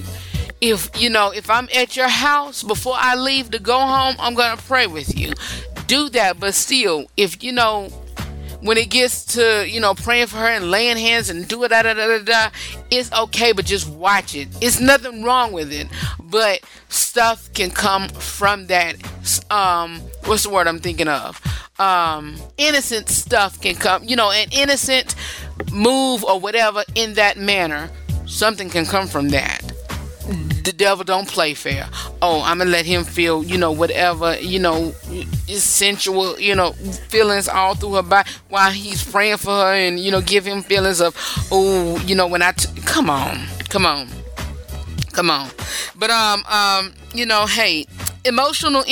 If 0.60 0.90
you 1.00 1.10
know, 1.10 1.30
if 1.30 1.50
I'm 1.50 1.68
at 1.74 1.96
your 1.96 2.08
house 2.08 2.62
before 2.62 2.94
I 2.96 3.16
leave 3.16 3.50
to 3.50 3.58
go 3.58 3.78
home, 3.78 4.16
I'm 4.18 4.34
gonna 4.34 4.60
pray 4.60 4.86
with 4.86 5.18
you. 5.18 5.32
Do 5.86 6.08
that, 6.10 6.40
but 6.40 6.54
still, 6.54 7.06
if 7.16 7.42
you 7.42 7.52
know, 7.52 7.88
when 8.60 8.78
it 8.78 8.88
gets 8.88 9.24
to 9.34 9.68
you 9.68 9.78
know 9.78 9.94
praying 9.94 10.28
for 10.28 10.38
her 10.38 10.46
and 10.46 10.70
laying 10.70 10.96
hands 10.96 11.28
and 11.28 11.46
do 11.46 11.64
it 11.64 11.68
da 11.68 11.82
da 11.82 11.92
da 11.92 12.18
da, 12.18 12.50
it's 12.90 13.12
okay, 13.12 13.52
but 13.52 13.64
just 13.66 13.88
watch 13.88 14.34
it. 14.34 14.48
It's 14.60 14.80
nothing 14.80 15.22
wrong 15.22 15.52
with 15.52 15.72
it, 15.72 15.88
but 16.18 16.60
stuff 16.88 17.52
can 17.52 17.70
come 17.70 18.08
from 18.08 18.66
that. 18.68 18.96
Um, 19.50 20.00
what's 20.24 20.44
the 20.44 20.50
word 20.50 20.66
I'm 20.66 20.80
thinking 20.80 21.08
of? 21.08 21.40
Um, 21.78 22.36
innocent 22.56 23.08
stuff 23.08 23.60
can 23.60 23.74
come. 23.74 24.04
You 24.04 24.16
know, 24.16 24.30
an 24.30 24.48
innocent 24.52 25.14
move 25.72 26.24
or 26.24 26.38
whatever 26.38 26.84
in 26.94 27.14
that 27.14 27.36
manner. 27.36 27.90
Something 28.26 28.70
can 28.70 28.86
come 28.86 29.06
from 29.06 29.28
that 29.30 29.74
the 30.64 30.72
devil 30.72 31.04
don't 31.04 31.28
play 31.28 31.54
fair. 31.54 31.88
Oh, 32.22 32.42
I'm 32.42 32.58
gonna 32.58 32.70
let 32.70 32.86
him 32.86 33.04
feel, 33.04 33.44
you 33.44 33.58
know, 33.58 33.70
whatever, 33.70 34.36
you 34.38 34.58
know, 34.58 34.92
sensual, 35.46 36.40
you 36.40 36.54
know, 36.54 36.72
feelings 37.08 37.48
all 37.48 37.74
through 37.74 37.94
her 37.94 38.02
body 38.02 38.30
while 38.48 38.70
he's 38.70 39.04
praying 39.04 39.36
for 39.36 39.50
her, 39.50 39.74
and 39.74 40.00
you 40.00 40.10
know, 40.10 40.22
give 40.22 40.46
him 40.46 40.62
feelings 40.62 41.00
of, 41.00 41.14
oh, 41.52 41.98
you 42.06 42.14
know, 42.14 42.26
when 42.26 42.42
I 42.42 42.52
t- 42.52 42.68
come 42.82 43.10
on, 43.10 43.46
come 43.68 43.84
on, 43.84 44.08
come 45.12 45.30
on. 45.30 45.50
But 45.96 46.10
um, 46.10 46.44
um, 46.46 46.94
you 47.12 47.26
know, 47.26 47.46
hey, 47.46 47.86
emotional 48.24 48.84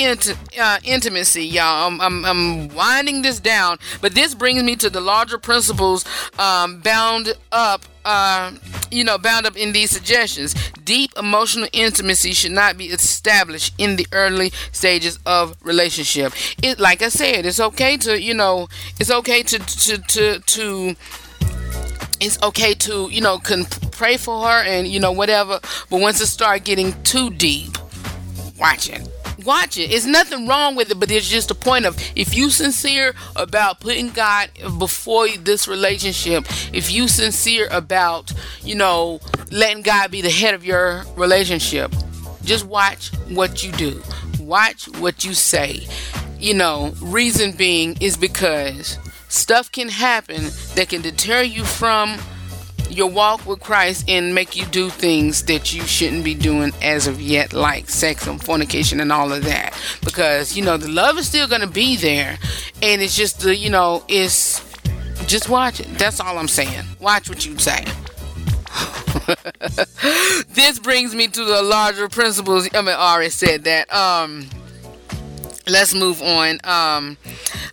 uh, 0.59 0.79
intimacy, 0.83 1.45
y'all. 1.45 1.87
I'm, 1.87 2.01
I'm, 2.01 2.25
I'm, 2.25 2.67
winding 2.73 3.21
this 3.21 3.39
down, 3.39 3.77
but 4.01 4.13
this 4.13 4.33
brings 4.35 4.63
me 4.63 4.75
to 4.77 4.89
the 4.89 5.01
larger 5.01 5.37
principles 5.37 6.05
um, 6.39 6.79
bound 6.81 7.35
up, 7.51 7.83
uh, 8.05 8.51
you 8.91 9.03
know, 9.03 9.17
bound 9.17 9.45
up 9.45 9.57
in 9.57 9.73
these 9.73 9.91
suggestions. 9.91 10.53
Deep 10.83 11.11
emotional 11.17 11.67
intimacy 11.73 12.33
should 12.33 12.51
not 12.51 12.77
be 12.77 12.85
established 12.85 13.73
in 13.77 13.95
the 13.95 14.07
early 14.11 14.51
stages 14.71 15.19
of 15.25 15.55
relationship. 15.63 16.33
It, 16.61 16.79
like 16.79 17.01
I 17.01 17.09
said, 17.09 17.45
it's 17.45 17.59
okay 17.59 17.97
to, 17.97 18.21
you 18.21 18.33
know, 18.33 18.67
it's 18.99 19.11
okay 19.11 19.43
to, 19.43 19.59
to, 19.59 19.97
to, 19.97 20.39
to 20.39 20.95
it's 22.19 22.41
okay 22.41 22.73
to 22.73 23.09
you 23.11 23.19
know 23.19 23.37
can 23.37 23.65
pray 23.91 24.15
for 24.15 24.45
her 24.47 24.63
and 24.63 24.87
you 24.87 24.97
know 24.97 25.11
whatever 25.11 25.59
but 25.89 25.99
once 25.99 26.21
it 26.21 26.27
start 26.27 26.63
getting 26.63 26.93
too 27.03 27.29
deep 27.31 27.77
watch 28.57 28.89
it 28.89 29.12
watch 29.45 29.77
it. 29.77 29.91
It's 29.91 30.05
nothing 30.05 30.47
wrong 30.47 30.75
with 30.75 30.91
it, 30.91 30.99
but 30.99 31.11
it's 31.11 31.29
just 31.29 31.51
a 31.51 31.55
point 31.55 31.85
of 31.85 31.97
if 32.15 32.35
you 32.35 32.49
sincere 32.49 33.13
about 33.35 33.79
putting 33.79 34.09
God 34.09 34.49
before 34.77 35.27
this 35.29 35.67
relationship, 35.67 36.45
if 36.73 36.91
you 36.91 37.07
sincere 37.07 37.67
about, 37.71 38.31
you 38.61 38.75
know, 38.75 39.19
letting 39.51 39.83
God 39.83 40.11
be 40.11 40.21
the 40.21 40.29
head 40.29 40.53
of 40.53 40.63
your 40.63 41.03
relationship, 41.15 41.91
just 42.43 42.65
watch 42.65 43.13
what 43.29 43.63
you 43.63 43.71
do. 43.73 44.01
Watch 44.39 44.87
what 44.99 45.23
you 45.23 45.33
say. 45.33 45.87
You 46.39 46.53
know, 46.53 46.93
reason 47.01 47.53
being 47.53 47.97
is 48.01 48.17
because 48.17 48.97
stuff 49.29 49.71
can 49.71 49.89
happen 49.89 50.43
that 50.75 50.89
can 50.89 51.01
deter 51.01 51.41
you 51.41 51.63
from 51.63 52.19
your 52.93 53.09
walk 53.09 53.45
with 53.45 53.59
Christ 53.59 54.05
and 54.07 54.33
make 54.33 54.55
you 54.55 54.65
do 54.65 54.89
things 54.89 55.43
that 55.43 55.73
you 55.73 55.81
shouldn't 55.83 56.23
be 56.23 56.33
doing 56.33 56.71
as 56.81 57.07
of 57.07 57.21
yet, 57.21 57.53
like 57.53 57.89
sex 57.89 58.27
and 58.27 58.41
fornication 58.41 58.99
and 58.99 59.11
all 59.11 59.31
of 59.31 59.43
that. 59.45 59.73
Because, 60.03 60.55
you 60.55 60.63
know, 60.63 60.77
the 60.77 60.89
love 60.89 61.17
is 61.17 61.27
still 61.27 61.47
going 61.47 61.61
to 61.61 61.67
be 61.67 61.95
there. 61.95 62.37
And 62.81 63.01
it's 63.01 63.15
just, 63.15 63.41
the, 63.41 63.55
you 63.55 63.69
know, 63.69 64.03
it's 64.07 64.63
just 65.25 65.49
watch 65.49 65.79
it. 65.79 65.87
That's 65.97 66.19
all 66.19 66.37
I'm 66.37 66.47
saying. 66.47 66.83
Watch 66.99 67.29
what 67.29 67.45
you 67.45 67.57
say. 67.57 67.83
this 70.49 70.79
brings 70.79 71.15
me 71.15 71.27
to 71.27 71.45
the 71.45 71.61
larger 71.61 72.09
principles. 72.09 72.67
I 72.73 72.81
mean, 72.81 72.89
I 72.89 73.13
already 73.13 73.29
said 73.29 73.63
that. 73.65 73.93
Um, 73.93 74.49
let's 75.67 75.93
move 75.93 76.21
on. 76.21 76.59
Um, 76.63 77.17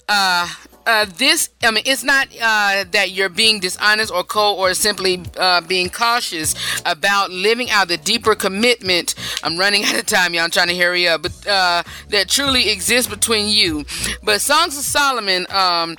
uh, 0.09 0.49
uh, 0.91 1.07
this, 1.17 1.51
I 1.63 1.71
mean, 1.71 1.85
it's 1.87 2.03
not 2.03 2.27
uh, 2.35 2.85
that 2.91 3.13
you're 3.13 3.29
being 3.29 3.61
dishonest 3.61 4.13
or 4.13 4.25
cold 4.25 4.59
or 4.59 4.75
simply 4.75 5.23
uh, 5.39 5.61
being 5.61 5.89
cautious 5.89 6.55
about 6.85 7.31
living 7.31 7.71
out 7.71 7.87
the 7.87 7.97
deeper 7.97 8.35
commitment. 8.35 9.15
I'm 9.45 9.57
running 9.57 9.85
out 9.87 9.95
of 9.95 10.07
time, 10.07 10.35
y'all. 10.35 10.45
I'm 10.45 10.51
trying 10.51 10.69
to 10.69 10.77
hurry 10.77 11.07
up, 11.07 11.23
but 11.23 11.47
uh, 11.47 11.85
that 12.09 12.29
truly 12.29 12.71
exists 12.71 13.09
between 13.09 13.49
you. 13.49 13.85
But 14.25 14.41
Songs 14.41 14.77
of 14.77 14.85
Solomon, 14.85 15.47
um, 15.51 15.97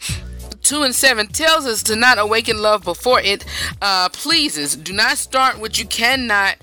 2 0.61 0.83
and 0.83 0.93
7 0.93 1.27
tells 1.27 1.65
us 1.65 1.81
to 1.83 1.95
not 1.95 2.19
awaken 2.19 2.61
love 2.61 2.83
before 2.83 3.21
it 3.21 3.45
uh, 3.81 4.09
pleases. 4.09 4.75
Do 4.75 4.91
not 4.91 5.17
start 5.17 5.57
what 5.57 5.79
you 5.79 5.85
cannot 5.85 6.57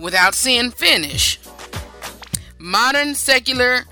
without 0.00 0.34
sin 0.36 0.70
finish. 0.70 1.40
Modern 2.58 3.14
secular 3.14 3.86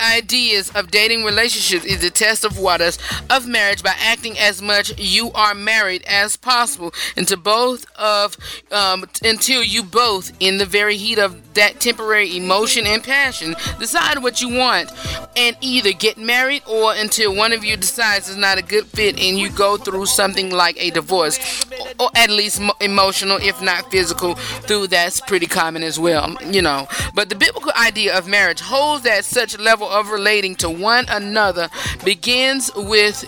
ideas 0.00 0.70
of 0.70 0.90
dating 0.90 1.24
relationships 1.24 1.84
is 1.84 2.00
the 2.00 2.10
test 2.10 2.44
of 2.44 2.58
waters 2.58 2.98
of 3.30 3.46
marriage 3.46 3.82
by 3.82 3.94
acting 3.98 4.38
as 4.38 4.60
much 4.60 4.98
you 4.98 5.30
are 5.32 5.54
married 5.54 6.02
as 6.06 6.36
possible 6.36 6.92
into 7.16 7.36
both 7.36 7.86
of 7.96 8.36
um, 8.72 9.04
until 9.22 9.62
you 9.62 9.82
both 9.82 10.32
in 10.40 10.58
the 10.58 10.66
very 10.66 10.96
heat 10.96 11.18
of 11.18 11.43
that 11.54 11.80
temporary 11.80 12.36
emotion 12.36 12.86
and 12.86 13.02
passion 13.02 13.54
decide 13.78 14.22
what 14.22 14.40
you 14.40 14.54
want 14.54 14.90
and 15.36 15.56
either 15.60 15.92
get 15.92 16.18
married 16.18 16.62
or 16.66 16.94
until 16.94 17.34
one 17.34 17.52
of 17.52 17.64
you 17.64 17.76
decides 17.76 18.28
it's 18.28 18.38
not 18.38 18.58
a 18.58 18.62
good 18.62 18.86
fit 18.86 19.18
and 19.18 19.38
you 19.38 19.50
go 19.50 19.76
through 19.76 20.06
something 20.06 20.50
like 20.50 20.76
a 20.78 20.90
divorce 20.90 21.38
or, 21.98 22.10
at 22.16 22.30
least 22.30 22.60
emotional 22.80 23.38
if 23.40 23.60
not 23.60 23.90
physical 23.90 24.34
through 24.34 24.86
that's 24.86 25.20
pretty 25.22 25.46
common 25.46 25.82
as 25.82 25.98
well 25.98 26.36
you 26.44 26.62
know 26.62 26.86
but 27.14 27.28
the 27.28 27.34
biblical 27.34 27.72
idea 27.76 28.16
of 28.16 28.28
marriage 28.28 28.60
holds 28.60 29.04
that 29.04 29.24
such 29.24 29.58
level 29.58 29.88
of 29.88 30.10
relating 30.10 30.54
to 30.54 30.70
one 30.70 31.04
another 31.08 31.68
begins 32.04 32.70
with 32.76 33.24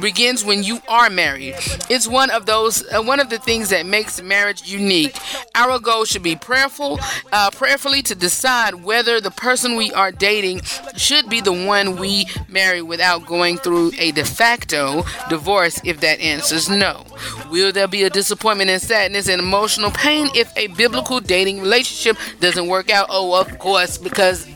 begins 0.00 0.44
when 0.44 0.62
you 0.62 0.80
are 0.88 1.10
married. 1.10 1.54
It's 1.90 2.06
one 2.06 2.30
of 2.30 2.46
those 2.46 2.84
uh, 2.92 3.02
one 3.02 3.20
of 3.20 3.30
the 3.30 3.38
things 3.38 3.70
that 3.70 3.86
makes 3.86 4.20
marriage 4.22 4.62
unique. 4.62 5.16
Our 5.54 5.78
goal 5.78 6.04
should 6.04 6.22
be 6.22 6.36
prayerful, 6.36 6.98
uh, 7.32 7.50
prayerfully 7.64 8.02
to 8.02 8.14
decide 8.14 8.74
whether 8.84 9.22
the 9.22 9.30
person 9.30 9.74
we 9.74 9.90
are 9.94 10.12
dating 10.12 10.60
should 10.96 11.30
be 11.30 11.40
the 11.40 11.50
one 11.50 11.96
we 11.96 12.26
marry 12.46 12.82
without 12.82 13.24
going 13.24 13.56
through 13.56 13.90
a 13.96 14.12
de 14.12 14.22
facto 14.22 15.02
divorce. 15.30 15.80
If 15.82 16.00
that 16.00 16.20
answers 16.20 16.68
no, 16.68 17.06
will 17.50 17.72
there 17.72 17.88
be 17.88 18.02
a 18.02 18.10
disappointment 18.10 18.68
and 18.68 18.82
sadness 18.82 19.30
and 19.30 19.40
emotional 19.40 19.90
pain 19.90 20.28
if 20.34 20.54
a 20.58 20.66
biblical 20.66 21.20
dating 21.20 21.62
relationship 21.62 22.18
doesn't 22.38 22.68
work 22.68 22.90
out? 22.90 23.06
Oh, 23.08 23.40
of 23.40 23.58
course, 23.58 23.96
because 23.96 24.46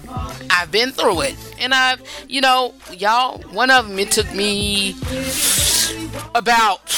I've 0.50 0.70
been 0.70 0.90
through 0.90 1.22
it. 1.22 1.36
And 1.59 1.72
I've, 1.72 2.02
you 2.28 2.42
know, 2.42 2.74
y'all, 2.92 3.38
one 3.54 3.70
of 3.70 3.88
them, 3.88 3.98
it 3.98 4.11
took 4.11 4.30
me 4.34 4.96
about 6.34 6.94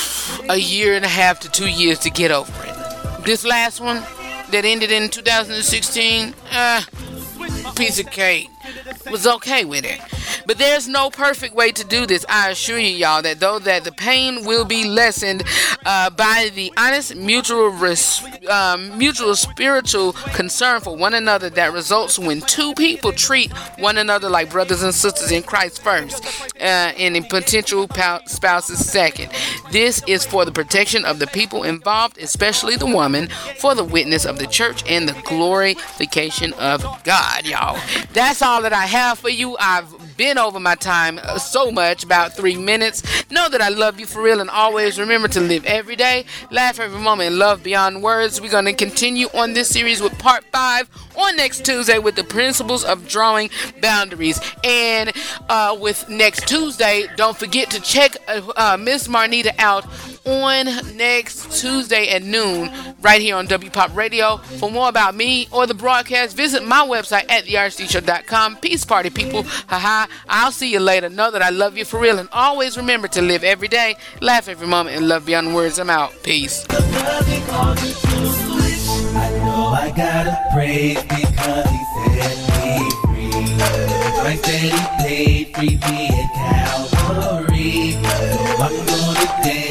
a 0.48 0.56
year 0.56 0.94
and 0.94 1.04
a 1.04 1.08
half 1.08 1.38
to 1.40 1.48
two 1.48 1.68
years 1.68 2.00
to 2.00 2.10
get 2.10 2.32
over 2.32 2.52
it. 2.66 3.24
This 3.24 3.44
last 3.44 3.80
one 3.80 4.02
that 4.50 4.64
ended 4.64 4.90
in 4.90 5.08
2016, 5.08 6.34
uh, 6.52 6.82
piece 7.76 8.00
of 8.00 8.10
cake. 8.10 8.48
Was 9.10 9.26
okay 9.26 9.64
with 9.64 9.84
it. 9.84 10.00
But 10.46 10.58
there's 10.58 10.88
no 10.88 11.10
perfect 11.10 11.54
way 11.54 11.72
to 11.72 11.84
do 11.84 12.06
this. 12.06 12.24
I 12.28 12.50
assure 12.50 12.78
you, 12.78 12.90
y'all, 12.90 13.22
that 13.22 13.40
though 13.40 13.58
that 13.60 13.84
the 13.84 13.92
pain 13.92 14.44
will 14.44 14.64
be 14.64 14.84
lessened 14.84 15.44
uh, 15.86 16.10
by 16.10 16.50
the 16.54 16.72
honest 16.76 17.14
mutual 17.14 17.68
res- 17.68 18.22
um, 18.48 18.96
mutual 18.98 19.34
spiritual 19.36 20.12
concern 20.12 20.80
for 20.80 20.96
one 20.96 21.14
another 21.14 21.50
that 21.50 21.72
results 21.72 22.18
when 22.18 22.40
two 22.42 22.74
people 22.74 23.12
treat 23.12 23.52
one 23.78 23.96
another 23.98 24.28
like 24.28 24.50
brothers 24.50 24.82
and 24.82 24.94
sisters 24.94 25.30
in 25.30 25.42
Christ 25.42 25.82
first, 25.82 26.24
uh, 26.56 26.92
and 26.98 27.16
in 27.16 27.24
potential 27.24 27.86
spouses 28.26 28.90
second. 28.90 29.30
This 29.70 30.02
is 30.08 30.24
for 30.24 30.44
the 30.44 30.52
protection 30.52 31.04
of 31.04 31.18
the 31.18 31.26
people 31.28 31.62
involved, 31.62 32.18
especially 32.18 32.76
the 32.76 32.86
woman, 32.86 33.28
for 33.58 33.74
the 33.74 33.84
witness 33.84 34.24
of 34.24 34.38
the 34.38 34.46
church 34.46 34.82
and 34.88 35.08
the 35.08 35.20
glorification 35.24 36.52
of 36.54 36.82
God, 37.04 37.46
y'all. 37.46 37.78
That's 38.12 38.42
all 38.42 38.49
that 38.58 38.72
I 38.72 38.86
have 38.86 39.20
for 39.20 39.28
you. 39.28 39.56
I've 39.60 40.16
been 40.16 40.38
over 40.38 40.58
my 40.58 40.74
time 40.74 41.20
uh, 41.22 41.38
so 41.38 41.70
much, 41.70 42.02
about 42.02 42.34
three 42.34 42.56
minutes. 42.56 43.02
Know 43.30 43.48
that 43.48 43.60
I 43.60 43.68
love 43.68 44.00
you 44.00 44.06
for 44.06 44.20
real 44.20 44.40
and 44.40 44.50
always 44.50 44.98
remember 44.98 45.28
to 45.28 45.40
live 45.40 45.64
every 45.64 45.94
day, 45.94 46.24
laugh 46.50 46.80
every 46.80 46.98
moment, 46.98 47.36
love 47.36 47.62
beyond 47.62 48.02
words. 48.02 48.40
We're 48.40 48.50
going 48.50 48.64
to 48.64 48.72
continue 48.72 49.28
on 49.34 49.52
this 49.52 49.68
series 49.68 50.02
with 50.02 50.18
part 50.18 50.44
five 50.52 50.90
on 51.16 51.36
next 51.36 51.64
Tuesday 51.64 51.98
with 51.98 52.16
the 52.16 52.24
principles 52.24 52.84
of 52.84 53.06
drawing 53.06 53.50
boundaries. 53.80 54.40
And 54.64 55.12
uh, 55.48 55.76
with 55.80 56.08
next 56.08 56.48
Tuesday, 56.48 57.06
don't 57.16 57.36
forget 57.36 57.70
to 57.70 57.80
check 57.80 58.16
uh, 58.26 58.42
uh 58.56 58.76
Miss 58.78 59.06
Marnita 59.06 59.52
out 59.58 59.84
on 60.24 60.66
next 60.96 61.60
Tuesday 61.60 62.08
at 62.08 62.22
noon 62.22 62.70
right 63.00 63.20
here 63.20 63.36
on 63.36 63.46
WPOP 63.46 63.94
Radio. 63.94 64.36
For 64.36 64.70
more 64.70 64.88
about 64.88 65.14
me 65.14 65.48
or 65.50 65.66
the 65.66 65.74
broadcast, 65.74 66.36
visit 66.36 66.64
my 66.64 66.86
website 66.86 67.30
at 67.30 67.44
therh3show.com. 67.44 68.56
Peace 68.58 68.84
party 68.84 69.10
people. 69.10 69.42
Haha. 69.42 70.06
I'll 70.28 70.52
see 70.52 70.72
you 70.72 70.80
later. 70.80 71.08
Know 71.08 71.30
that 71.30 71.42
I 71.42 71.50
love 71.50 71.76
you 71.76 71.84
for 71.84 72.00
real 72.00 72.18
and 72.18 72.28
always 72.32 72.76
remember 72.76 73.08
to 73.08 73.22
live 73.22 73.44
every 73.44 73.68
day, 73.68 73.96
laugh 74.20 74.48
every 74.48 74.66
moment, 74.66 74.96
and 74.96 75.08
love 75.08 75.26
beyond 75.26 75.54
words. 75.54 75.78
I'm 75.78 75.90
out. 75.90 76.12
Peace. 76.22 76.66
I 79.72 79.92
gotta 79.96 80.36
because 81.08 81.68
he 81.70 81.80
set 82.14 82.36
me 82.64 82.90
free. 83.04 83.30
that 84.36 84.60
he 84.60 84.70
paid, 85.02 85.44
free 85.54 85.76
me 85.90 86.08
at 86.08 86.28
Calvary. 86.34 87.96
I'm 88.58 88.74
gonna 88.86 89.26
dance 89.42 89.69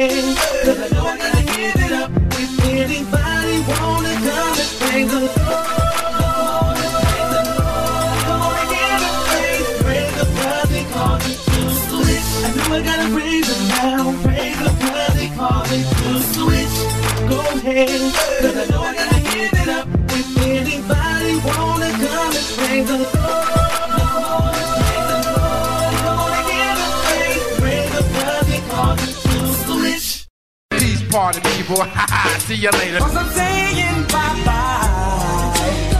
Cause 0.00 0.08
I 0.08 0.88
know 0.94 1.04
I 1.04 1.18
gotta 1.18 1.42
give 1.44 1.76
it 1.76 1.92
up. 1.92 2.10
If 2.32 2.64
anybody 2.64 3.60
wanna 3.68 4.14
come 4.24 4.56
and 4.96 5.10
the 5.10 5.20
the. 5.28 5.80
I 12.72 12.82
gotta 12.82 13.12
praise 13.12 13.48
him 13.54 13.68
now, 13.68 14.22
praise 14.22 14.56
him 14.56 14.78
cause 14.78 15.16
he 15.20 15.28
called 15.36 15.70
me 15.70 15.82
to 15.82 16.22
switch. 16.32 16.76
Go 17.28 17.40
ahead, 17.58 18.00
cause 18.40 18.56
I 18.56 18.70
know 18.70 18.82
I 18.82 18.94
gotta 18.94 19.09
party 31.10 31.40
people. 31.56 31.76
See 32.40 32.54
you 32.54 32.70
later. 32.70 32.98
I'm 33.02 33.28
saying. 33.30 33.60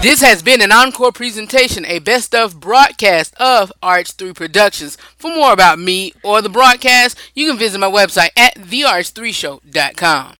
This 0.02 0.22
has 0.22 0.42
been 0.42 0.62
an 0.62 0.72
encore 0.72 1.12
presentation, 1.12 1.84
a 1.84 1.98
best 1.98 2.34
of 2.34 2.58
broadcast 2.58 3.34
of 3.38 3.70
RH3 3.82 4.34
Productions. 4.34 4.96
For 5.18 5.28
more 5.28 5.52
about 5.52 5.78
me 5.78 6.14
or 6.22 6.40
the 6.40 6.48
broadcast, 6.48 7.18
you 7.34 7.46
can 7.46 7.58
visit 7.58 7.78
my 7.78 7.90
website 7.90 8.30
at 8.34 8.54
therh3show.com. 8.54 10.36